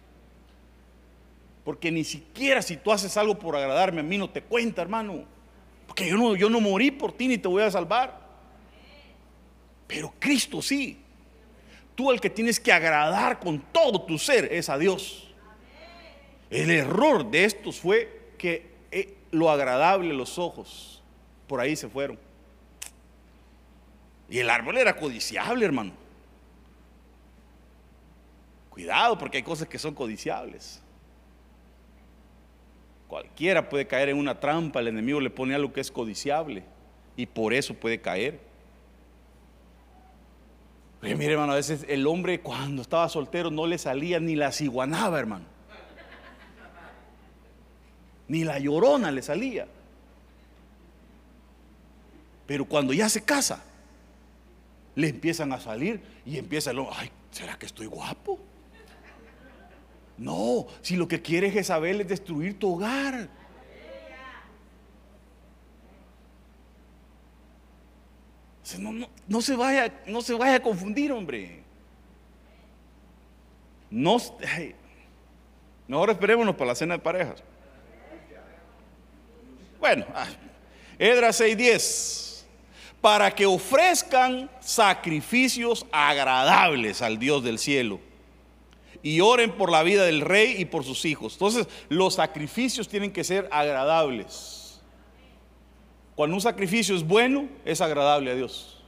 Porque 1.63 1.91
ni 1.91 2.03
siquiera 2.03 2.61
si 2.61 2.77
tú 2.77 2.91
haces 2.91 3.17
algo 3.17 3.39
por 3.39 3.55
agradarme 3.55 4.01
a 4.01 4.03
mí 4.03 4.17
no 4.19 4.29
te 4.29 4.43
cuenta, 4.43 4.83
hermano. 4.83 5.23
Porque 5.87 6.07
yo 6.07 6.17
no, 6.17 6.35
yo 6.35 6.51
no 6.51 6.61
morí 6.61 6.91
por 6.91 7.13
ti 7.13 7.27
ni 7.27 7.39
te 7.39 7.47
voy 7.47 7.63
a 7.63 7.71
salvar. 7.71 8.19
Pero 9.87 10.13
Cristo 10.19 10.61
sí. 10.61 10.99
Tú 12.01 12.11
el 12.11 12.19
que 12.19 12.31
tienes 12.31 12.59
que 12.59 12.73
agradar 12.73 13.39
con 13.39 13.59
todo 13.59 14.01
tu 14.01 14.17
ser 14.17 14.51
es 14.51 14.69
a 14.69 14.79
Dios. 14.79 15.31
El 16.49 16.71
error 16.71 17.29
de 17.29 17.45
estos 17.45 17.79
fue 17.79 18.31
que 18.39 18.71
eh, 18.89 19.17
lo 19.29 19.51
agradable, 19.51 20.11
los 20.11 20.39
ojos, 20.39 21.03
por 21.45 21.59
ahí 21.59 21.75
se 21.75 21.87
fueron. 21.87 22.17
Y 24.31 24.39
el 24.39 24.49
árbol 24.49 24.79
era 24.79 24.95
codiciable, 24.95 25.63
hermano. 25.63 25.91
Cuidado, 28.71 29.15
porque 29.15 29.37
hay 29.37 29.43
cosas 29.43 29.67
que 29.67 29.77
son 29.77 29.93
codiciables. 29.93 30.81
Cualquiera 33.07 33.69
puede 33.69 33.85
caer 33.85 34.09
en 34.09 34.17
una 34.17 34.39
trampa, 34.39 34.79
el 34.79 34.87
enemigo 34.87 35.21
le 35.21 35.29
pone 35.29 35.53
algo 35.53 35.71
que 35.71 35.81
es 35.81 35.91
codiciable 35.91 36.63
y 37.15 37.27
por 37.27 37.53
eso 37.53 37.75
puede 37.75 38.01
caer. 38.01 38.50
Mire, 41.01 41.33
hermano, 41.33 41.53
a 41.53 41.55
veces 41.55 41.85
el 41.87 42.05
hombre 42.05 42.41
cuando 42.41 42.81
estaba 42.81 43.09
soltero 43.09 43.49
no 43.49 43.65
le 43.65 43.77
salía 43.77 44.19
ni 44.19 44.35
la 44.35 44.51
ciguanaba, 44.51 45.19
hermano. 45.19 45.45
Ni 48.27 48.43
la 48.43 48.59
llorona 48.59 49.11
le 49.11 49.21
salía. 49.21 49.67
Pero 52.45 52.65
cuando 52.65 52.93
ya 52.93 53.09
se 53.09 53.23
casa, 53.23 53.63
le 54.95 55.09
empiezan 55.09 55.51
a 55.53 55.59
salir 55.59 56.01
y 56.25 56.37
empieza 56.37 56.71
el 56.71 56.79
hombre, 56.79 56.95
ay, 56.97 57.11
¿será 57.31 57.57
que 57.57 57.65
estoy 57.65 57.87
guapo? 57.87 58.39
No, 60.17 60.67
si 60.81 60.97
lo 60.97 61.07
que 61.07 61.21
quiere 61.21 61.49
Jezabel 61.49 62.01
es 62.01 62.07
destruir 62.07 62.59
tu 62.59 62.75
hogar. 62.75 63.27
No, 68.79 69.41
se 69.41 69.55
vaya, 69.55 69.93
no 70.07 70.21
se 70.21 70.33
vaya 70.33 70.55
a 70.55 70.59
confundir, 70.61 71.11
hombre. 71.11 71.61
No, 73.89 74.17
mejor 75.87 76.09
esperémonos 76.09 76.55
para 76.55 76.67
la 76.67 76.75
cena 76.75 76.95
de 76.95 76.99
parejas. 76.99 77.43
Bueno, 79.79 80.05
ah, 80.13 80.27
Edras 80.99 81.41
6:10, 81.41 82.45
para 83.01 83.33
que 83.33 83.45
ofrezcan 83.45 84.49
sacrificios 84.59 85.85
agradables 85.91 87.01
al 87.01 87.17
Dios 87.17 87.43
del 87.43 87.57
cielo 87.57 87.99
y 89.03 89.19
oren 89.21 89.51
por 89.51 89.71
la 89.71 89.83
vida 89.83 90.05
del 90.05 90.21
rey 90.21 90.55
y 90.59 90.65
por 90.65 90.83
sus 90.83 91.05
hijos. 91.05 91.33
Entonces, 91.33 91.67
los 91.89 92.15
sacrificios 92.15 92.87
tienen 92.87 93.11
que 93.11 93.23
ser 93.23 93.47
agradables. 93.51 94.60
Cuando 96.15 96.35
un 96.35 96.41
sacrificio 96.41 96.95
es 96.95 97.05
bueno, 97.05 97.47
es 97.65 97.81
agradable 97.81 98.31
a 98.31 98.35
Dios. 98.35 98.81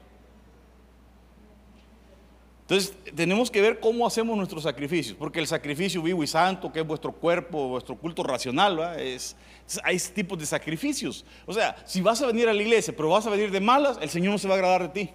Entonces, 2.61 2.93
tenemos 3.13 3.51
que 3.51 3.61
ver 3.61 3.79
cómo 3.79 4.07
hacemos 4.07 4.37
nuestros 4.37 4.63
sacrificios, 4.63 5.17
porque 5.17 5.39
el 5.39 5.47
sacrificio 5.47 6.01
vivo 6.01 6.23
y 6.23 6.27
santo, 6.27 6.71
que 6.71 6.79
es 6.79 6.87
vuestro 6.87 7.11
cuerpo, 7.11 7.67
vuestro 7.67 7.95
culto 7.95 8.23
racional, 8.23 8.97
es, 8.99 9.35
hay 9.83 9.99
tipos 9.99 10.39
de 10.39 10.45
sacrificios. 10.45 11.25
O 11.45 11.53
sea, 11.53 11.75
si 11.85 12.01
vas 12.01 12.21
a 12.21 12.27
venir 12.27 12.47
a 12.47 12.53
la 12.53 12.61
iglesia, 12.61 12.93
pero 12.95 13.09
vas 13.09 13.27
a 13.27 13.29
venir 13.29 13.51
de 13.51 13.59
malas, 13.59 13.97
el 14.01 14.09
Señor 14.09 14.31
no 14.31 14.37
se 14.37 14.47
va 14.47 14.53
a 14.55 14.57
agradar 14.57 14.83
de 14.83 14.89
ti. 14.89 15.11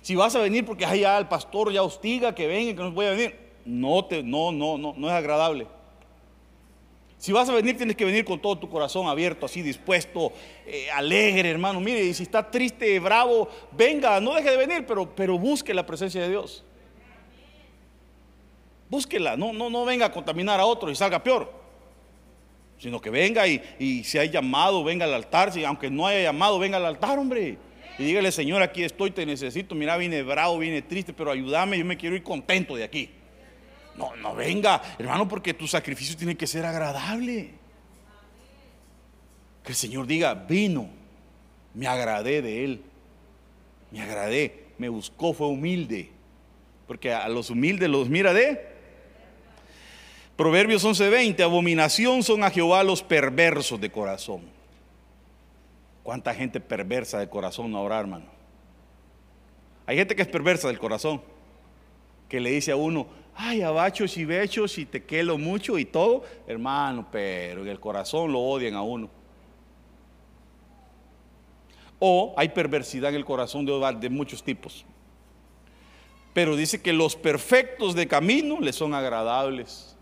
Si 0.00 0.14
vas 0.14 0.34
a 0.34 0.40
venir 0.40 0.64
porque 0.64 0.86
ya 0.98 1.18
el 1.18 1.28
pastor 1.28 1.72
ya 1.72 1.82
hostiga 1.82 2.34
que 2.34 2.46
venga, 2.46 2.74
que 2.74 2.82
no 2.82 2.92
voy 2.92 3.06
a 3.06 3.10
venir, 3.10 3.36
no, 3.64 4.04
te, 4.04 4.22
no, 4.22 4.50
no, 4.50 4.78
no, 4.78 4.94
no 4.96 5.08
es 5.08 5.12
agradable. 5.12 5.66
Si 7.18 7.32
vas 7.32 7.48
a 7.48 7.52
venir, 7.52 7.76
tienes 7.76 7.96
que 7.96 8.04
venir 8.04 8.24
con 8.24 8.40
todo 8.40 8.56
tu 8.56 8.70
corazón 8.70 9.08
abierto, 9.08 9.46
así 9.46 9.60
dispuesto, 9.60 10.32
eh, 10.64 10.88
alegre, 10.92 11.50
hermano. 11.50 11.80
Mire, 11.80 12.04
y 12.04 12.14
si 12.14 12.22
está 12.22 12.48
triste, 12.48 12.98
bravo, 13.00 13.48
venga, 13.72 14.20
no 14.20 14.34
deje 14.34 14.52
de 14.52 14.56
venir, 14.56 14.86
pero, 14.86 15.14
pero 15.14 15.36
busque 15.36 15.74
la 15.74 15.84
presencia 15.84 16.22
de 16.22 16.28
Dios. 16.28 16.64
Búsquela, 18.88 19.36
no, 19.36 19.52
no, 19.52 19.68
no 19.68 19.84
venga 19.84 20.06
a 20.06 20.12
contaminar 20.12 20.60
a 20.60 20.64
otro 20.64 20.90
y 20.90 20.94
salga 20.94 21.22
peor. 21.22 21.52
Sino 22.78 23.00
que 23.00 23.10
venga 23.10 23.48
y, 23.48 23.60
y 23.80 24.04
si 24.04 24.16
hay 24.18 24.30
llamado, 24.30 24.84
venga 24.84 25.04
al 25.04 25.12
altar. 25.12 25.52
Si, 25.52 25.64
aunque 25.64 25.90
no 25.90 26.06
haya 26.06 26.22
llamado, 26.22 26.60
venga 26.60 26.76
al 26.76 26.86
altar, 26.86 27.18
hombre. 27.18 27.58
Y 27.98 28.04
dígale, 28.04 28.30
Señor, 28.30 28.62
aquí 28.62 28.84
estoy, 28.84 29.10
te 29.10 29.26
necesito. 29.26 29.74
Mira, 29.74 29.96
vine 29.96 30.22
bravo, 30.22 30.56
vine 30.56 30.82
triste, 30.82 31.12
pero 31.12 31.32
ayúdame, 31.32 31.76
yo 31.76 31.84
me 31.84 31.96
quiero 31.96 32.14
ir 32.14 32.22
contento 32.22 32.76
de 32.76 32.84
aquí. 32.84 33.10
No, 33.98 34.14
no 34.14 34.32
venga, 34.36 34.80
hermano, 34.96 35.26
porque 35.26 35.52
tu 35.52 35.66
sacrificio 35.66 36.16
tiene 36.16 36.36
que 36.36 36.46
ser 36.46 36.64
agradable. 36.64 37.50
Que 39.64 39.72
el 39.72 39.74
Señor 39.74 40.06
diga, 40.06 40.34
vino, 40.34 40.88
me 41.74 41.88
agradé 41.88 42.40
de 42.40 42.64
él. 42.64 42.82
Me 43.90 44.00
agradé, 44.00 44.66
me 44.78 44.88
buscó, 44.88 45.34
fue 45.34 45.48
humilde. 45.48 46.10
Porque 46.86 47.12
a 47.12 47.28
los 47.28 47.50
humildes 47.50 47.88
los 47.88 48.08
mira 48.08 48.32
de. 48.32 48.68
Proverbios 50.36 50.84
11:20, 50.84 51.42
abominación 51.42 52.22
son 52.22 52.44
a 52.44 52.50
Jehová 52.50 52.84
los 52.84 53.02
perversos 53.02 53.80
de 53.80 53.90
corazón. 53.90 54.42
¿Cuánta 56.04 56.32
gente 56.34 56.60
perversa 56.60 57.18
de 57.18 57.28
corazón 57.28 57.74
ahora, 57.74 57.98
hermano? 57.98 58.26
Hay 59.86 59.96
gente 59.96 60.14
que 60.14 60.22
es 60.22 60.28
perversa 60.28 60.68
del 60.68 60.78
corazón, 60.78 61.20
que 62.28 62.40
le 62.40 62.50
dice 62.50 62.70
a 62.70 62.76
uno, 62.76 63.08
ay, 63.40 63.62
abachos 63.62 64.16
y 64.16 64.24
bechos 64.24 64.76
y 64.78 64.84
te 64.84 65.04
quelo 65.04 65.38
mucho 65.38 65.78
y 65.78 65.84
todo, 65.84 66.24
hermano, 66.46 67.06
pero 67.10 67.62
en 67.62 67.68
el 67.68 67.78
corazón 67.78 68.32
lo 68.32 68.40
odian 68.40 68.74
a 68.74 68.82
uno. 68.82 69.08
O 72.00 72.34
hay 72.36 72.48
perversidad 72.48 73.10
en 73.10 73.16
el 73.16 73.24
corazón 73.24 73.64
de, 73.64 73.96
de 74.00 74.10
muchos 74.10 74.42
tipos. 74.42 74.84
Pero 76.34 76.56
dice 76.56 76.82
que 76.82 76.92
los 76.92 77.14
perfectos 77.14 77.94
de 77.94 78.08
camino 78.08 78.60
le 78.60 78.72
son 78.72 78.92
agradables. 78.92 79.96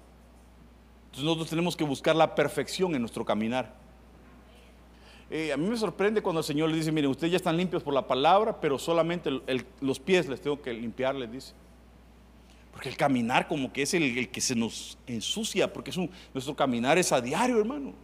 Entonces 1.05 1.24
nosotros 1.24 1.51
tenemos 1.51 1.76
que 1.76 1.84
buscar 1.84 2.16
la 2.16 2.34
perfección 2.34 2.95
en 2.95 3.03
nuestro 3.03 3.24
caminar. 3.24 3.74
Eh, 5.28 5.53
a 5.53 5.59
mí 5.59 5.68
me 5.68 5.76
sorprende 5.76 6.22
cuando 6.22 6.41
el 6.41 6.45
Señor 6.45 6.70
le 6.70 6.76
dice, 6.76 6.91
miren, 6.91 7.11
ustedes 7.11 7.32
ya 7.32 7.37
están 7.37 7.57
limpios 7.57 7.82
por 7.82 7.93
la 7.93 8.07
palabra, 8.07 8.59
pero 8.61 8.78
solamente 8.78 9.30
los 9.80 10.01
pies 10.01 10.26
les 10.26 10.41
tengo 10.41 10.62
que 10.62 10.72
limpiar, 10.72 11.14
les 11.14 11.30
dice. 11.30 11.53
Porque 12.77 12.91
el 12.91 12.97
caminar 12.99 13.49
como 13.49 13.72
que 13.72 13.81
es 13.81 13.95
el, 13.95 14.29
que 14.29 14.41
se 14.43 14.55
nos 14.55 14.99
ensucia, 15.07 15.72
porque 15.72 15.89
es 15.89 15.97
nuestro 16.35 16.55
caminar 16.55 16.99
es 16.99 17.11
a 17.11 17.22
diario, 17.22 17.59
hermano. 17.59 17.95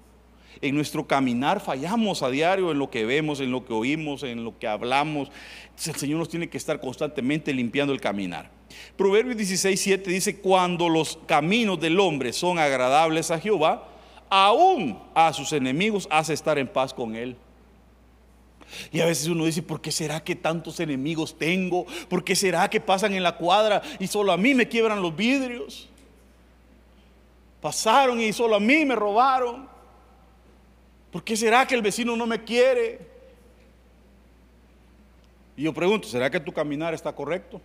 En 0.62 0.74
nuestro 0.74 1.06
caminar 1.06 1.60
fallamos 1.60 2.22
a 2.22 2.30
diario 2.30 2.70
en 2.70 2.78
lo 2.78 2.88
que 2.88 3.04
vemos, 3.04 3.40
en 3.40 3.50
lo 3.50 3.66
que 3.66 3.74
oímos, 3.74 4.22
en 4.22 4.44
lo 4.44 4.58
que 4.58 4.66
hablamos. 4.66 5.30
el 5.86 5.94
Señor 5.94 6.20
nos 6.20 6.30
tiene 6.30 6.48
que 6.48 6.56
estar 6.56 6.80
constantemente 6.80 7.52
limpiando 7.52 7.92
el 7.92 8.00
caminar. 8.00 8.50
Proverbios 8.96 9.36
16, 9.36 9.78
7 9.78 10.10
dice, 10.10 10.38
cuando 10.38 10.88
los 10.88 11.18
caminos 11.26 11.78
del 11.78 12.00
hombre 12.00 12.32
son 12.32 12.58
agradables 12.58 13.30
a 13.30 13.38
Jehová, 13.38 13.86
aún 14.30 14.98
a 15.14 15.34
sus 15.34 15.52
enemigos 15.52 16.08
hace 16.10 16.32
estar 16.32 16.56
en 16.56 16.66
paz 16.66 16.94
con 16.94 17.14
él. 17.14 17.36
Y 18.92 19.00
a 19.00 19.06
veces 19.06 19.28
uno 19.28 19.44
dice, 19.44 19.62
¿por 19.62 19.80
qué 19.80 19.92
será 19.92 20.22
que 20.22 20.34
tantos 20.36 20.80
enemigos 20.80 21.36
tengo? 21.36 21.86
¿Por 22.08 22.24
qué 22.24 22.36
será 22.36 22.68
que 22.70 22.80
pasan 22.80 23.14
en 23.14 23.22
la 23.22 23.36
cuadra 23.36 23.82
y 23.98 24.06
solo 24.06 24.32
a 24.32 24.36
mí 24.36 24.54
me 24.54 24.68
quiebran 24.68 25.02
los 25.02 25.14
vidrios? 25.14 25.88
Pasaron 27.60 28.20
y 28.20 28.32
solo 28.32 28.56
a 28.56 28.60
mí 28.60 28.84
me 28.84 28.96
robaron. 28.96 29.68
¿Por 31.10 31.22
qué 31.22 31.36
será 31.36 31.66
que 31.66 31.74
el 31.74 31.82
vecino 31.82 32.16
no 32.16 32.26
me 32.26 32.42
quiere? 32.42 33.12
Y 35.56 35.64
yo 35.64 35.74
pregunto, 35.74 36.08
¿será 36.08 36.30
que 36.30 36.40
tu 36.40 36.52
caminar 36.52 36.94
está 36.94 37.14
correcto? 37.14 37.60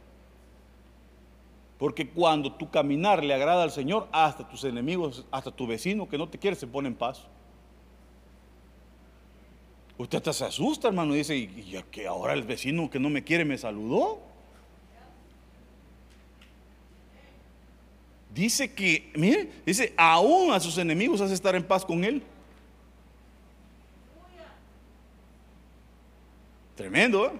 Porque 1.78 2.10
cuando 2.10 2.52
tu 2.52 2.70
caminar 2.70 3.24
le 3.24 3.34
agrada 3.34 3.64
al 3.64 3.72
Señor, 3.72 4.08
hasta 4.12 4.48
tus 4.48 4.64
enemigos, 4.64 5.26
hasta 5.32 5.52
tu 5.52 5.68
vecino 5.68 6.10
que 6.10 6.18
no 6.18 6.28
te 6.28 6.38
quiere, 6.38 6.56
se 6.56 6.68
pone 6.68 6.90
en 6.90 6.96
paz. 6.96 7.26
Usted 9.98 10.18
hasta 10.18 10.34
se 10.34 10.46
asusta, 10.46 10.90
hermano, 10.90 11.16
y 11.16 11.20
dice, 11.20 11.36
¿y 11.36 11.84
que 11.90 12.08
ahora 12.08 12.34
el 12.34 12.44
vecino 12.44 12.90
que 12.90 13.00
no 13.00 13.10
me 13.10 13.24
quiere 13.24 13.44
me 13.46 13.58
saludó? 13.58 14.20
Dice 18.34 18.72
que, 18.72 19.12
mire, 19.16 19.50
dice, 19.66 19.94
aún 19.98 20.52
a 20.52 20.60
sus 20.60 20.78
enemigos 20.78 21.22
hace 21.22 21.34
estar 21.34 21.56
en 21.56 21.64
paz 21.64 21.84
con 21.84 22.04
él. 22.04 22.22
Tremendo, 26.76 27.26
¿eh? 27.26 27.32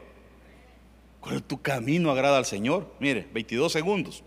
Cuando 1.20 1.44
tu 1.44 1.62
camino 1.62 2.10
agrada 2.10 2.40
al 2.40 2.46
Señor. 2.46 2.92
Mire, 3.00 3.28
22 3.32 3.72
segundos. 3.72 4.24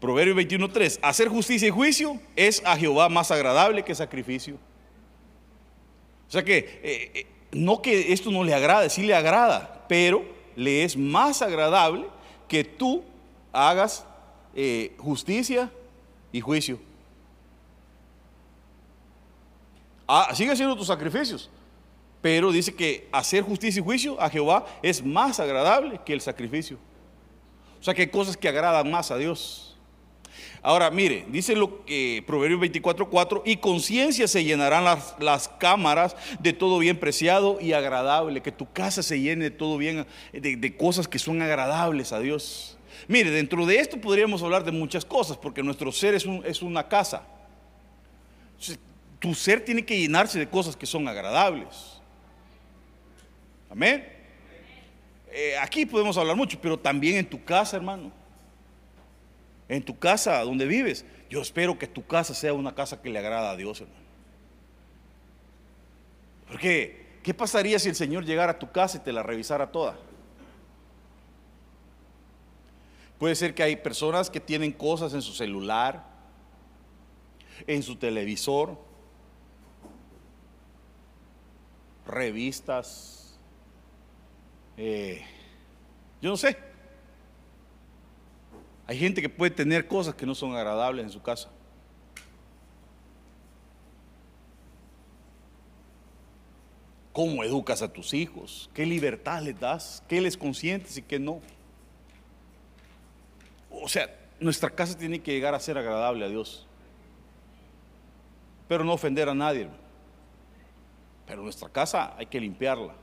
Proverbio 0.00 0.34
21.3. 0.34 0.98
Hacer 1.02 1.28
justicia 1.28 1.68
y 1.68 1.70
juicio 1.70 2.18
es 2.34 2.60
a 2.64 2.76
Jehová 2.76 3.08
más 3.08 3.30
agradable 3.30 3.84
que 3.84 3.94
sacrificio. 3.94 4.58
O 6.30 6.32
sea 6.32 6.44
que 6.44 6.58
eh, 6.58 7.10
eh, 7.12 7.26
no 7.50 7.82
que 7.82 8.12
esto 8.12 8.30
no 8.30 8.44
le 8.44 8.54
agrade, 8.54 8.88
sí 8.88 9.02
le 9.02 9.16
agrada, 9.16 9.84
pero 9.88 10.24
le 10.54 10.84
es 10.84 10.96
más 10.96 11.42
agradable 11.42 12.06
que 12.46 12.62
tú 12.62 13.02
hagas 13.52 14.06
eh, 14.54 14.94
justicia 14.98 15.72
y 16.30 16.40
juicio. 16.40 16.78
Ah, 20.06 20.32
sigue 20.32 20.52
haciendo 20.52 20.76
tus 20.76 20.86
sacrificios, 20.86 21.50
pero 22.22 22.52
dice 22.52 22.72
que 22.72 23.08
hacer 23.10 23.42
justicia 23.42 23.80
y 23.80 23.84
juicio 23.84 24.20
a 24.20 24.30
Jehová 24.30 24.64
es 24.84 25.04
más 25.04 25.40
agradable 25.40 26.00
que 26.06 26.12
el 26.12 26.20
sacrificio. 26.20 26.78
O 27.80 27.82
sea 27.82 27.92
que 27.92 28.02
hay 28.02 28.08
cosas 28.08 28.36
que 28.36 28.48
agradan 28.48 28.88
más 28.88 29.10
a 29.10 29.16
Dios. 29.16 29.69
Ahora, 30.62 30.90
mire, 30.90 31.24
dice 31.28 31.56
lo 31.56 31.84
que 31.86 32.22
Proverbios 32.26 32.60
24:4, 32.60 33.42
y 33.46 33.56
conciencia 33.56 34.28
se 34.28 34.44
llenarán 34.44 34.84
las, 34.84 35.14
las, 35.18 35.48
cámaras 35.48 36.14
de 36.38 36.52
todo 36.52 36.78
bien 36.78 36.98
preciado 36.98 37.58
y 37.60 37.72
agradable, 37.72 38.42
que 38.42 38.52
tu 38.52 38.70
casa 38.70 39.02
se 39.02 39.20
llene 39.20 39.44
de 39.44 39.50
todo 39.50 39.78
bien, 39.78 40.06
de, 40.32 40.56
de 40.56 40.76
cosas 40.76 41.08
que 41.08 41.18
son 41.18 41.40
agradables 41.40 42.12
a 42.12 42.20
Dios. 42.20 42.76
Mire, 43.08 43.30
dentro 43.30 43.64
de 43.66 43.76
esto 43.76 44.00
podríamos 44.00 44.42
hablar 44.42 44.64
de 44.64 44.70
muchas 44.70 45.04
cosas, 45.04 45.36
porque 45.36 45.62
nuestro 45.62 45.90
ser 45.92 46.14
es, 46.14 46.26
un, 46.26 46.44
es 46.44 46.62
una 46.62 46.86
casa. 46.86 47.22
Tu 49.18 49.34
ser 49.34 49.64
tiene 49.64 49.84
que 49.84 49.98
llenarse 49.98 50.38
de 50.38 50.48
cosas 50.48 50.76
que 50.76 50.86
son 50.86 51.08
agradables. 51.08 52.00
Amén. 53.70 54.06
Eh, 55.32 55.56
aquí 55.60 55.86
podemos 55.86 56.16
hablar 56.16 56.36
mucho, 56.36 56.58
pero 56.60 56.78
también 56.78 57.16
en 57.16 57.26
tu 57.26 57.42
casa, 57.44 57.76
hermano. 57.76 58.19
En 59.70 59.84
tu 59.84 59.96
casa 59.96 60.40
donde 60.40 60.66
vives. 60.66 61.04
Yo 61.30 61.40
espero 61.40 61.78
que 61.78 61.86
tu 61.86 62.04
casa 62.04 62.34
sea 62.34 62.52
una 62.52 62.74
casa 62.74 63.00
que 63.00 63.08
le 63.08 63.20
agrada 63.20 63.52
a 63.52 63.56
Dios, 63.56 63.80
hermano. 63.80 64.00
Porque, 66.48 67.20
¿qué 67.22 67.32
pasaría 67.32 67.78
si 67.78 67.88
el 67.88 67.94
Señor 67.94 68.24
llegara 68.24 68.50
a 68.50 68.58
tu 68.58 68.72
casa 68.72 68.98
y 68.98 69.00
te 69.00 69.12
la 69.12 69.22
revisara 69.22 69.70
toda? 69.70 69.96
Puede 73.20 73.36
ser 73.36 73.54
que 73.54 73.62
hay 73.62 73.76
personas 73.76 74.28
que 74.28 74.40
tienen 74.40 74.72
cosas 74.72 75.14
en 75.14 75.22
su 75.22 75.32
celular, 75.32 76.04
en 77.68 77.84
su 77.84 77.94
televisor, 77.94 78.76
revistas, 82.08 83.38
eh, 84.76 85.24
yo 86.20 86.30
no 86.30 86.36
sé. 86.36 86.69
Hay 88.90 88.98
gente 88.98 89.22
que 89.22 89.28
puede 89.28 89.52
tener 89.52 89.86
cosas 89.86 90.16
que 90.16 90.26
no 90.26 90.34
son 90.34 90.56
agradables 90.56 91.04
en 91.04 91.12
su 91.12 91.22
casa. 91.22 91.48
¿Cómo 97.12 97.44
educas 97.44 97.82
a 97.82 97.92
tus 97.92 98.12
hijos? 98.14 98.68
¿Qué 98.74 98.84
libertad 98.84 99.42
les 99.42 99.60
das? 99.60 100.02
¿Qué 100.08 100.20
les 100.20 100.36
consientes 100.36 100.96
y 100.96 101.02
qué 101.02 101.20
no? 101.20 101.38
O 103.70 103.88
sea, 103.88 104.12
nuestra 104.40 104.70
casa 104.70 104.98
tiene 104.98 105.20
que 105.20 105.34
llegar 105.34 105.54
a 105.54 105.60
ser 105.60 105.78
agradable 105.78 106.24
a 106.24 106.28
Dios. 106.28 106.66
Pero 108.66 108.82
no 108.82 108.94
ofender 108.94 109.28
a 109.28 109.34
nadie. 109.36 109.68
Pero 111.28 111.44
nuestra 111.44 111.68
casa 111.68 112.16
hay 112.18 112.26
que 112.26 112.40
limpiarla. 112.40 112.96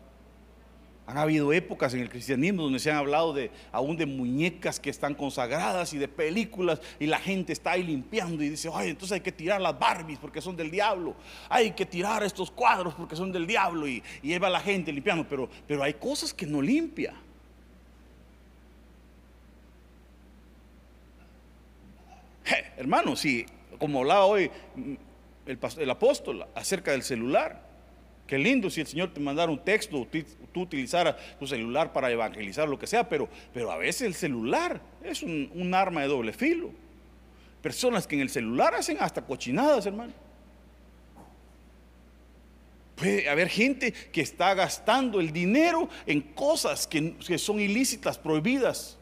Han 1.08 1.18
habido 1.18 1.52
épocas 1.54 1.94
en 1.94 2.02
el 2.02 2.10
cristianismo 2.10 2.64
donde 2.64 2.80
se 2.80 2.92
han 2.92 2.98
hablado 2.98 3.34
de 3.34 3.50
aún 3.72 3.98
de 3.98 4.06
muñecas 4.06 4.80
que 4.80 4.90
están 4.90 5.16
consagradas 5.16 5.94
y 5.94 5.98
de 5.98 6.08
películas 6.08 6.82
y 7.00 7.08
la 7.08 7.18
gente 7.18 7.54
está 7.54 7.72
ahí 7.72 7.84
limpiando 7.84 8.44
y 8.44 8.50
dice, 8.50 8.70
ay, 8.74 8.90
entonces 8.90 9.14
hay 9.14 9.22
que 9.22 9.32
tirar 9.32 9.60
las 9.62 9.80
Barbies 9.80 10.20
porque 10.20 10.42
son 10.42 10.56
del 10.56 10.70
diablo, 10.70 11.16
hay 11.50 11.72
que 11.72 11.86
tirar 11.86 12.24
estos 12.24 12.52
cuadros 12.52 12.94
porque 12.94 13.16
son 13.16 13.32
del 13.32 13.48
diablo 13.48 13.88
y, 13.88 14.04
y 14.22 14.28
lleva 14.28 14.50
la 14.50 14.60
gente 14.60 14.92
limpiando, 14.92 15.26
pero, 15.28 15.50
pero 15.66 15.82
hay 15.82 15.94
cosas 15.94 16.34
que 16.34 16.46
no 16.46 16.62
limpia. 16.62 17.14
hermano, 22.78 23.16
si, 23.16 23.46
como 23.80 24.00
hablaba 24.00 24.26
hoy 24.26 24.50
el, 25.46 25.90
apóstol 25.90 26.46
acerca 26.56 26.92
del 26.92 27.04
celular, 27.04 27.67
Qué 28.28 28.38
lindo 28.38 28.70
si 28.70 28.82
el 28.82 28.88
Señor 28.88 29.14
te 29.14 29.20
mandara 29.20 29.52
un 29.52 29.64
texto, 29.64 30.06
tú 30.52 30.62
utilizaras 30.62 31.16
tu 31.40 31.48
celular 31.48 31.94
para 31.94 32.12
evangelizar, 32.12 32.68
lo 32.68 32.78
que 32.78 32.86
sea, 32.86 33.08
pero, 33.08 33.30
pero 33.54 33.72
a 33.72 33.78
veces 33.78 34.02
el 34.02 34.14
celular 34.14 34.82
es 35.02 35.24
un, 35.24 35.74
arma 35.74 36.02
de 36.02 36.08
doble 36.08 36.34
filo. 36.34 36.72
Personas 37.62 38.06
que 38.06 38.16
en 38.16 38.22
el 38.22 38.30
celular 38.30 38.76
hacen 38.76 38.98
hasta 39.00 39.22
cochinadas, 39.22 39.86
hermano. 39.86 40.14
Puede 42.96 43.30
haber 43.30 43.48
gente 43.48 43.92
que 43.92 44.22
está 44.22 44.54
gastando 44.54 45.20
el 45.20 45.32
dinero 45.32 45.88
en 46.06 46.22
cosas 46.22 46.86
que 46.86 47.38
son 47.38 47.60
ilícitas, 47.60 48.18
prohibidas, 48.18 48.98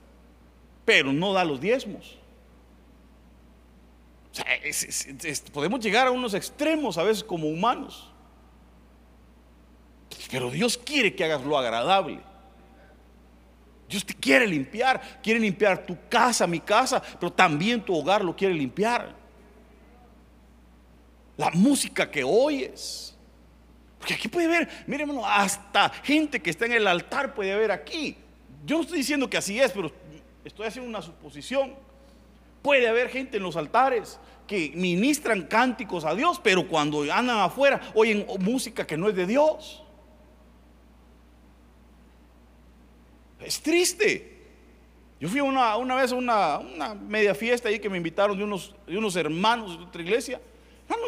pero 0.83 1.11
no 1.11 1.33
da 1.33 1.43
los 1.43 1.59
diezmos 1.59 2.17
podemos 5.53 5.79
llegar 5.79 6.07
a 6.07 6.11
unos 6.11 6.33
extremos 6.33 6.97
a 6.97 7.03
veces 7.03 7.23
como 7.23 7.47
humanos. 7.47 8.11
Pero 10.29 10.49
Dios 10.49 10.77
quiere 10.77 11.15
que 11.15 11.23
hagas 11.23 11.43
lo 11.43 11.57
agradable. 11.57 12.19
Dios 13.87 14.05
te 14.05 14.13
quiere 14.13 14.47
limpiar, 14.47 15.19
quiere 15.21 15.39
limpiar 15.39 15.85
tu 15.85 15.97
casa, 16.09 16.47
mi 16.47 16.59
casa, 16.59 17.01
pero 17.19 17.31
también 17.31 17.81
tu 17.83 17.95
hogar 17.95 18.23
lo 18.23 18.35
quiere 18.35 18.53
limpiar. 18.53 19.13
La 21.37 21.51
música 21.51 22.09
que 22.09 22.23
oyes. 22.23 23.15
Porque 23.99 24.15
aquí 24.15 24.27
puede 24.27 24.47
ver, 24.47 24.69
miren, 24.87 25.11
hasta 25.23 25.89
gente 25.89 26.41
que 26.41 26.49
está 26.49 26.65
en 26.65 26.73
el 26.73 26.87
altar 26.87 27.33
puede 27.33 27.53
haber 27.53 27.71
aquí. 27.71 28.17
Yo 28.65 28.77
no 28.77 28.83
estoy 28.83 28.99
diciendo 28.99 29.29
que 29.29 29.37
así 29.37 29.59
es, 29.59 29.71
pero 29.71 29.91
estoy 30.43 30.67
haciendo 30.67 30.89
una 30.89 31.01
suposición. 31.01 31.75
Puede 32.61 32.87
haber 32.87 33.09
gente 33.09 33.37
en 33.37 33.43
los 33.43 33.55
altares 33.55 34.19
que 34.47 34.71
ministran 34.75 35.43
cánticos 35.43 36.05
a 36.05 36.15
Dios, 36.15 36.39
pero 36.43 36.67
cuando 36.67 37.01
andan 37.01 37.39
afuera 37.39 37.81
oyen 37.93 38.25
música 38.39 38.85
que 38.85 38.97
no 38.97 39.09
es 39.09 39.15
de 39.15 39.27
Dios. 39.27 39.84
Es 43.45 43.61
triste. 43.61 44.35
Yo 45.19 45.29
fui 45.29 45.39
una, 45.39 45.77
una 45.77 45.95
vez 45.95 46.11
a 46.11 46.15
una, 46.15 46.59
una, 46.59 46.93
media 46.93 47.33
fiesta 47.33 47.69
ahí 47.69 47.79
que 47.79 47.89
me 47.89 47.97
invitaron 47.97 48.37
de 48.37 48.43
unos, 48.43 48.75
de 48.85 48.97
unos 48.97 49.15
hermanos 49.15 49.77
de 49.77 49.85
otra 49.85 50.01
iglesia. 50.01 50.41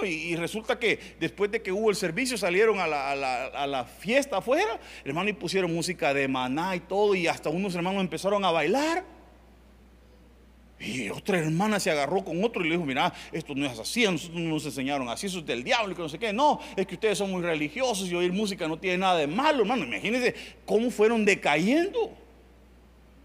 y, 0.03 0.35
resulta 0.35 0.79
que 0.79 1.15
después 1.19 1.51
de 1.51 1.61
que 1.61 1.71
hubo 1.71 1.89
el 1.89 1.95
servicio 1.95 2.37
salieron 2.37 2.79
a 2.79 2.87
la, 2.87 3.11
a 3.47 3.67
la, 3.67 3.83
fiesta 3.83 4.37
afuera, 4.37 4.79
hermano, 5.03 5.29
y 5.29 5.33
pusieron 5.33 5.73
música 5.73 6.13
de 6.13 6.27
maná 6.27 6.75
y 6.75 6.79
todo, 6.79 7.15
y 7.15 7.27
hasta 7.27 7.49
unos 7.49 7.75
hermanos 7.75 8.01
empezaron 8.01 8.45
a 8.45 8.51
bailar. 8.51 9.03
Y 10.79 11.09
otra 11.09 11.39
hermana 11.39 11.79
se 11.79 11.89
agarró 11.89 12.23
con 12.23 12.43
otro 12.43 12.61
y 12.61 12.65
le 12.69 12.75
dijo, 12.75 12.85
mira, 12.85 13.11
esto 13.31 13.55
no 13.55 13.65
es 13.65 13.77
así, 13.79 14.05
a 14.05 14.11
nosotros 14.11 14.39
nos 14.39 14.63
enseñaron 14.63 15.09
así, 15.09 15.25
eso 15.25 15.39
es 15.39 15.45
del 15.45 15.63
diablo 15.63 15.91
y 15.91 15.95
que 15.95 16.01
no 16.03 16.09
sé 16.09 16.19
qué. 16.19 16.31
No, 16.31 16.59
es 16.75 16.85
que 16.85 16.95
ustedes 16.95 17.17
son 17.17 17.31
muy 17.31 17.41
religiosos 17.41 18.07
y 18.07 18.15
oír 18.15 18.31
música 18.31 18.67
no 18.67 18.77
tiene 18.77 18.99
nada 18.99 19.17
de 19.17 19.27
malo, 19.27 19.61
hermano. 19.61 19.83
Imagínense 19.85 20.35
cómo 20.65 20.91
fueron 20.91 21.25
decayendo. 21.25 22.26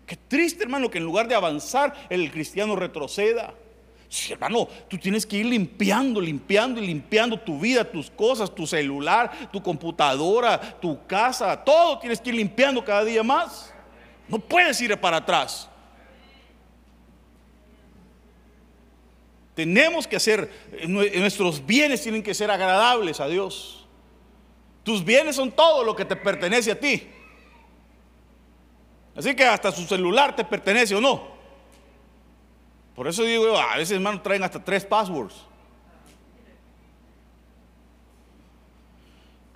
Qué 0.06 0.16
triste, 0.16 0.64
hermano, 0.64 0.90
que 0.90 0.98
en 0.98 1.04
lugar 1.04 1.28
de 1.28 1.34
avanzar, 1.34 1.94
el 2.10 2.30
cristiano 2.30 2.76
retroceda. 2.76 3.54
Sí, 4.08 4.32
hermano, 4.32 4.68
tú 4.88 4.98
tienes 4.98 5.24
que 5.24 5.38
ir 5.38 5.46
limpiando, 5.46 6.20
limpiando 6.20 6.82
y 6.82 6.86
limpiando 6.86 7.40
tu 7.40 7.58
vida, 7.58 7.82
tus 7.82 8.10
cosas, 8.10 8.54
tu 8.54 8.66
celular, 8.66 9.50
tu 9.50 9.62
computadora, 9.62 10.60
tu 10.80 11.06
casa, 11.06 11.64
todo 11.64 11.98
tienes 11.98 12.20
que 12.20 12.28
ir 12.28 12.36
limpiando 12.36 12.84
cada 12.84 13.04
día 13.04 13.22
más. 13.22 13.72
No 14.28 14.38
puedes 14.38 14.78
ir 14.82 14.94
para 15.00 15.16
atrás. 15.16 15.68
Tenemos 19.54 20.06
que 20.06 20.16
hacer, 20.16 20.50
nuestros 20.88 21.64
bienes 21.64 22.02
tienen 22.02 22.22
que 22.22 22.34
ser 22.34 22.50
agradables 22.50 23.20
a 23.20 23.28
Dios. 23.28 23.86
Tus 24.82 25.04
bienes 25.04 25.36
son 25.36 25.52
todo 25.52 25.84
lo 25.84 25.94
que 25.94 26.04
te 26.04 26.16
pertenece 26.16 26.72
a 26.72 26.78
ti. 26.78 27.08
Así 29.14 29.34
que 29.34 29.44
hasta 29.44 29.70
su 29.72 29.82
celular 29.84 30.34
te 30.34 30.44
pertenece 30.44 30.94
o 30.94 31.00
no. 31.00 31.22
Por 32.94 33.08
eso 33.08 33.22
digo, 33.24 33.56
a 33.56 33.76
veces 33.76 33.92
hermanos 33.92 34.22
traen 34.22 34.42
hasta 34.42 34.62
tres 34.62 34.84
passwords. 34.84 35.34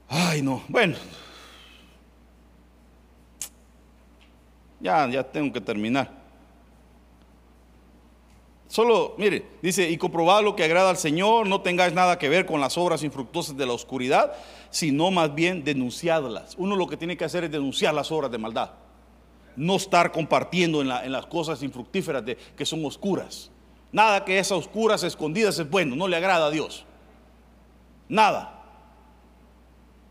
Ay, 0.09 0.43
no. 0.43 0.63
Bueno. 0.69 0.97
Ya, 4.81 5.09
ya 5.09 5.23
tengo 5.23 5.53
que 5.53 5.61
terminar. 5.61 6.11
Solo, 8.69 9.15
mire, 9.17 9.47
dice, 9.63 9.89
y 9.89 9.97
comprobad 9.97 10.43
lo 10.43 10.57
que 10.57 10.65
agrada 10.65 10.91
al 10.91 10.97
Señor, 10.97 11.47
no 11.47 11.63
tengáis 11.63 11.95
nada 11.95 12.19
que 12.19 12.29
ver 12.29 12.47
con 12.47 12.61
las 12.61 12.77
obras 12.77 13.03
infructuosas 13.03 13.57
de 13.57 13.65
la 13.65 13.73
oscuridad, 13.73 14.35
sino 14.71 15.11
más 15.11 15.35
bien 15.35 15.65
denunciadlas. 15.65 16.55
Uno 16.59 16.77
lo 16.77 16.87
que 16.87 16.97
tiene 16.97 17.17
que 17.17 17.25
hacer 17.25 17.45
es 17.45 17.51
denunciar 17.51 17.95
las 17.95 18.11
obras 18.11 18.31
de 18.31 18.39
maldad. 18.39 18.73
No 19.57 19.77
estar 19.77 20.13
compartiendo 20.13 20.83
en, 20.83 20.89
las 20.89 21.27
cosas 21.27 21.63
infructíferas 21.63 22.23
que 22.57 22.67
son 22.67 22.85
oscuras. 22.85 23.51
Nada 23.93 24.25
que 24.25 24.39
esas 24.39 24.59
oscuras, 24.59 25.03
escondidas 25.03 25.59
es 25.59 25.69
bueno, 25.69 25.97
no 25.97 26.07
le 26.07 26.17
agrada 26.17 26.47
a 26.47 26.51
Dios. 26.51 26.85
Nada. 28.09 28.53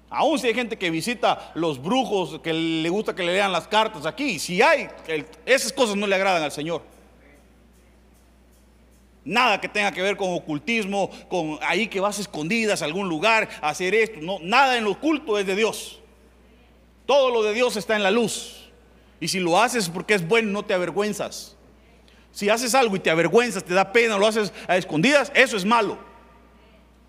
Aún 0.09 0.39
si 0.39 0.47
hay 0.47 0.53
gente 0.53 0.77
que 0.77 0.89
visita 0.89 1.51
los 1.55 1.81
brujos, 1.81 2.39
que 2.39 2.53
le 2.53 2.89
gusta 2.89 3.15
que 3.15 3.23
le 3.23 3.33
lean 3.33 3.51
las 3.51 3.67
cartas 3.67 4.05
aquí, 4.05 4.39
si 4.39 4.61
hay, 4.61 4.87
esas 5.45 5.73
cosas 5.73 5.95
no 5.95 6.07
le 6.07 6.15
agradan 6.15 6.43
al 6.43 6.51
Señor. 6.51 6.81
Nada 9.25 9.59
que 9.59 9.67
tenga 9.67 9.91
que 9.91 10.03
ver 10.03 10.15
con 10.15 10.33
ocultismo, 10.33 11.09
con 11.27 11.57
ahí 11.63 11.87
que 11.87 11.99
vas 11.99 12.19
escondidas 12.19 12.83
a 12.83 12.85
algún 12.85 13.09
lugar 13.09 13.49
a 13.59 13.69
hacer 13.69 13.95
esto. 13.95 14.19
No, 14.21 14.37
nada 14.39 14.77
en 14.77 14.83
lo 14.83 14.91
oculto 14.91 15.39
es 15.39 15.47
de 15.47 15.55
Dios. 15.55 15.99
Todo 17.07 17.31
lo 17.31 17.41
de 17.41 17.53
Dios 17.53 17.75
está 17.75 17.95
en 17.95 18.03
la 18.03 18.11
luz. 18.11 18.64
Y 19.19 19.27
si 19.27 19.39
lo 19.39 19.59
haces 19.59 19.89
porque 19.89 20.13
es 20.13 20.27
bueno, 20.27 20.51
no 20.51 20.65
te 20.65 20.73
avergüenzas. 20.73 21.55
Si 22.31 22.49
haces 22.49 22.75
algo 22.75 22.95
y 22.95 22.99
te 22.99 23.09
avergüenzas, 23.09 23.63
te 23.63 23.73
da 23.73 23.93
pena, 23.93 24.17
lo 24.17 24.27
haces 24.27 24.51
a 24.67 24.75
escondidas, 24.75 25.31
eso 25.33 25.55
es 25.55 25.63
malo. 25.63 25.97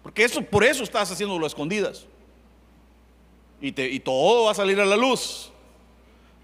Porque 0.02 0.22
eso, 0.24 0.40
por 0.40 0.62
eso 0.62 0.84
estás 0.84 1.10
haciéndolo 1.10 1.44
a 1.44 1.48
escondidas. 1.48 2.06
Y, 3.60 3.80
y 3.80 4.00
todo 4.00 4.44
va 4.44 4.52
a 4.52 4.54
salir 4.54 4.80
a 4.80 4.86
la 4.86 4.96
luz. 4.96 5.50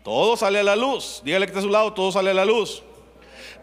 Todo 0.03 0.37
sale 0.37 0.59
a 0.59 0.65
la 0.65 0.75
luz. 0.75 1.23
Dígale 1.25 1.47
que 1.47 1.51
está 1.51 1.61
a 1.61 1.63
su 1.63 1.69
lado, 1.69 1.93
todo 1.93 2.11
sale 2.11 2.31
a 2.31 2.35
la 2.35 2.45
luz. 2.45 2.83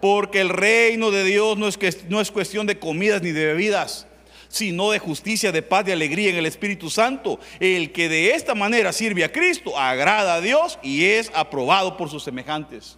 Porque 0.02 0.40
el 0.40 0.50
reino 0.50 1.12
de 1.12 1.26
Dios 1.26 1.58
no 1.58 1.68
es, 1.68 1.78
no 2.08 2.22
es 2.22 2.32
cuestión 2.32 2.66
de 2.66 2.80
comidas 2.80 3.22
ni 3.22 3.32
de 3.32 3.48
bebidas, 3.48 4.08
sino 4.50 4.92
de 4.92 5.00
justicia, 5.00 5.52
de 5.54 5.62
paz, 5.62 5.86
de 5.86 5.94
alegría 5.94 6.32
en 6.32 6.36
el 6.36 6.46
Espíritu 6.46 6.90
Santo. 6.90 7.40
El 7.60 7.94
que 7.94 8.10
de 8.10 8.32
esta 8.32 8.56
manera 8.56 8.92
sirve 8.92 9.24
a 9.24 9.32
Cristo, 9.32 9.78
agrada 9.78 10.36
a 10.36 10.42
Dios 10.42 10.78
y 10.84 11.06
es 11.06 11.32
aprobado 11.34 11.96
por 11.96 12.10
sus 12.10 12.24
semejantes. 12.24 12.98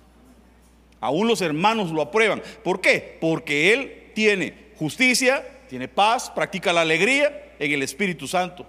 Aún 0.99 1.27
los 1.27 1.41
hermanos 1.41 1.91
lo 1.91 2.01
aprueban. 2.01 2.41
¿Por 2.63 2.81
qué? 2.81 3.17
Porque 3.21 3.73
Él 3.73 4.11
tiene 4.15 4.71
justicia, 4.77 5.45
tiene 5.69 5.87
paz, 5.87 6.31
practica 6.31 6.73
la 6.73 6.81
alegría 6.81 7.53
en 7.59 7.71
el 7.71 7.83
Espíritu 7.83 8.27
Santo. 8.27 8.65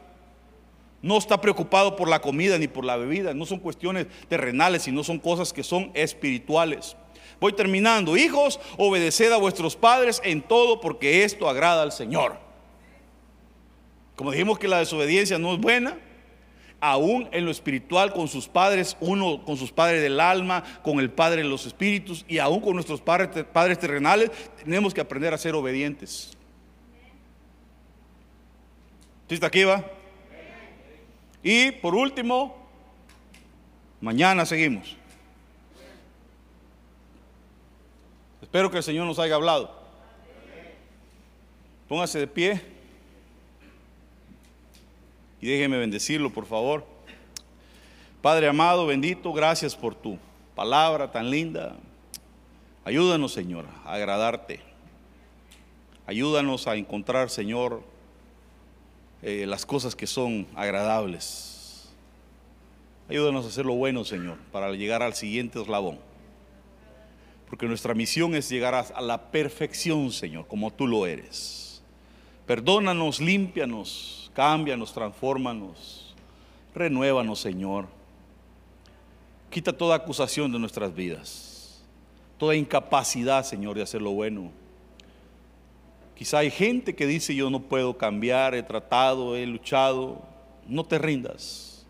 No 1.00 1.18
está 1.18 1.40
preocupado 1.40 1.96
por 1.96 2.08
la 2.08 2.20
comida 2.20 2.58
ni 2.58 2.68
por 2.68 2.84
la 2.84 2.96
bebida. 2.96 3.34
No 3.34 3.44
son 3.44 3.58
cuestiones 3.58 4.06
terrenales, 4.28 4.82
sino 4.82 5.02
son 5.02 5.18
cosas 5.18 5.52
que 5.52 5.62
son 5.62 5.90
espirituales. 5.94 6.96
Voy 7.40 7.52
terminando. 7.52 8.16
Hijos, 8.16 8.60
obedeced 8.78 9.32
a 9.32 9.36
vuestros 9.36 9.74
padres 9.74 10.22
en 10.24 10.42
todo 10.42 10.80
porque 10.80 11.24
esto 11.24 11.48
agrada 11.48 11.82
al 11.82 11.90
Señor. 11.90 12.51
Como 14.16 14.30
dijimos 14.30 14.58
que 14.58 14.68
la 14.68 14.78
desobediencia 14.78 15.38
no 15.38 15.54
es 15.54 15.60
buena, 15.60 15.96
aún 16.82 17.28
en 17.30 17.44
lo 17.44 17.52
espiritual 17.52 18.12
con 18.12 18.26
sus 18.26 18.48
padres, 18.48 18.96
uno 18.98 19.44
con 19.44 19.56
sus 19.56 19.70
padres 19.70 20.02
del 20.02 20.18
alma, 20.18 20.64
con 20.82 20.98
el 20.98 21.10
Padre 21.10 21.42
de 21.42 21.48
los 21.48 21.64
espíritus 21.64 22.24
y 22.26 22.38
aún 22.38 22.60
con 22.60 22.74
nuestros 22.74 23.00
padres, 23.00 23.78
terrenales, 23.78 24.32
tenemos 24.62 24.92
que 24.92 25.00
aprender 25.00 25.32
a 25.32 25.38
ser 25.38 25.54
obedientes. 25.54 26.36
¿Sí 29.28 29.34
está 29.34 29.46
aquí, 29.46 29.62
va? 29.62 29.84
Y 31.40 31.70
por 31.70 31.94
último, 31.94 32.56
mañana 34.00 34.44
seguimos. 34.44 34.96
Espero 38.42 38.72
que 38.72 38.78
el 38.78 38.82
Señor 38.82 39.06
nos 39.06 39.20
haya 39.20 39.36
hablado. 39.36 39.80
Póngase 41.88 42.18
de 42.18 42.26
pie. 42.26 42.71
Y 45.42 45.48
déjeme 45.48 45.76
bendecirlo, 45.76 46.30
por 46.30 46.46
favor. 46.46 46.86
Padre 48.22 48.46
amado, 48.46 48.86
bendito, 48.86 49.32
gracias 49.32 49.74
por 49.74 49.96
tu 49.96 50.16
palabra 50.54 51.10
tan 51.10 51.28
linda. 51.30 51.74
Ayúdanos, 52.84 53.32
Señor, 53.32 53.66
a 53.84 53.94
agradarte. 53.94 54.60
Ayúdanos 56.06 56.68
a 56.68 56.76
encontrar, 56.76 57.28
Señor, 57.28 57.82
eh, 59.20 59.44
las 59.48 59.66
cosas 59.66 59.96
que 59.96 60.06
son 60.06 60.46
agradables. 60.54 61.90
Ayúdanos 63.08 63.44
a 63.44 63.48
hacer 63.48 63.66
lo 63.66 63.74
bueno, 63.74 64.04
Señor, 64.04 64.36
para 64.52 64.70
llegar 64.70 65.02
al 65.02 65.14
siguiente 65.14 65.60
eslabón. 65.60 65.98
Porque 67.50 67.66
nuestra 67.66 67.94
misión 67.94 68.36
es 68.36 68.48
llegar 68.48 68.76
a 68.76 69.00
la 69.00 69.32
perfección, 69.32 70.12
Señor, 70.12 70.46
como 70.46 70.72
tú 70.72 70.86
lo 70.86 71.04
eres. 71.04 71.82
Perdónanos, 72.46 73.20
límpianos, 73.20 74.21
cámbianos, 74.34 74.92
transfórmanos, 74.92 76.14
renuévanos, 76.74 77.40
Señor. 77.40 77.86
Quita 79.50 79.72
toda 79.72 79.96
acusación 79.96 80.50
de 80.50 80.58
nuestras 80.58 80.94
vidas, 80.94 81.82
toda 82.38 82.54
incapacidad, 82.54 83.44
Señor, 83.44 83.76
de 83.76 83.82
hacer 83.82 84.00
lo 84.00 84.12
bueno. 84.12 84.50
Quizá 86.16 86.38
hay 86.38 86.50
gente 86.50 86.94
que 86.94 87.06
dice 87.06 87.34
yo 87.34 87.50
no 87.50 87.60
puedo 87.60 87.98
cambiar, 87.98 88.54
he 88.54 88.62
tratado, 88.62 89.36
he 89.36 89.46
luchado. 89.46 90.22
No 90.66 90.84
te 90.84 90.98
rindas. 90.98 91.84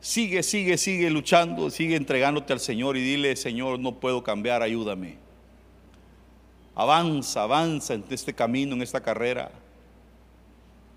Sigue, 0.00 0.42
sigue, 0.42 0.76
sigue 0.76 1.10
luchando, 1.10 1.70
sigue 1.70 1.96
entregándote 1.96 2.52
al 2.52 2.60
Señor 2.60 2.96
y 2.96 3.00
dile, 3.00 3.36
Señor, 3.36 3.78
no 3.78 3.92
puedo 4.00 4.22
cambiar, 4.22 4.60
ayúdame. 4.60 5.16
Avanza, 6.74 7.44
avanza 7.44 7.94
en 7.94 8.04
este 8.10 8.34
camino, 8.34 8.74
en 8.74 8.82
esta 8.82 9.00
carrera. 9.00 9.52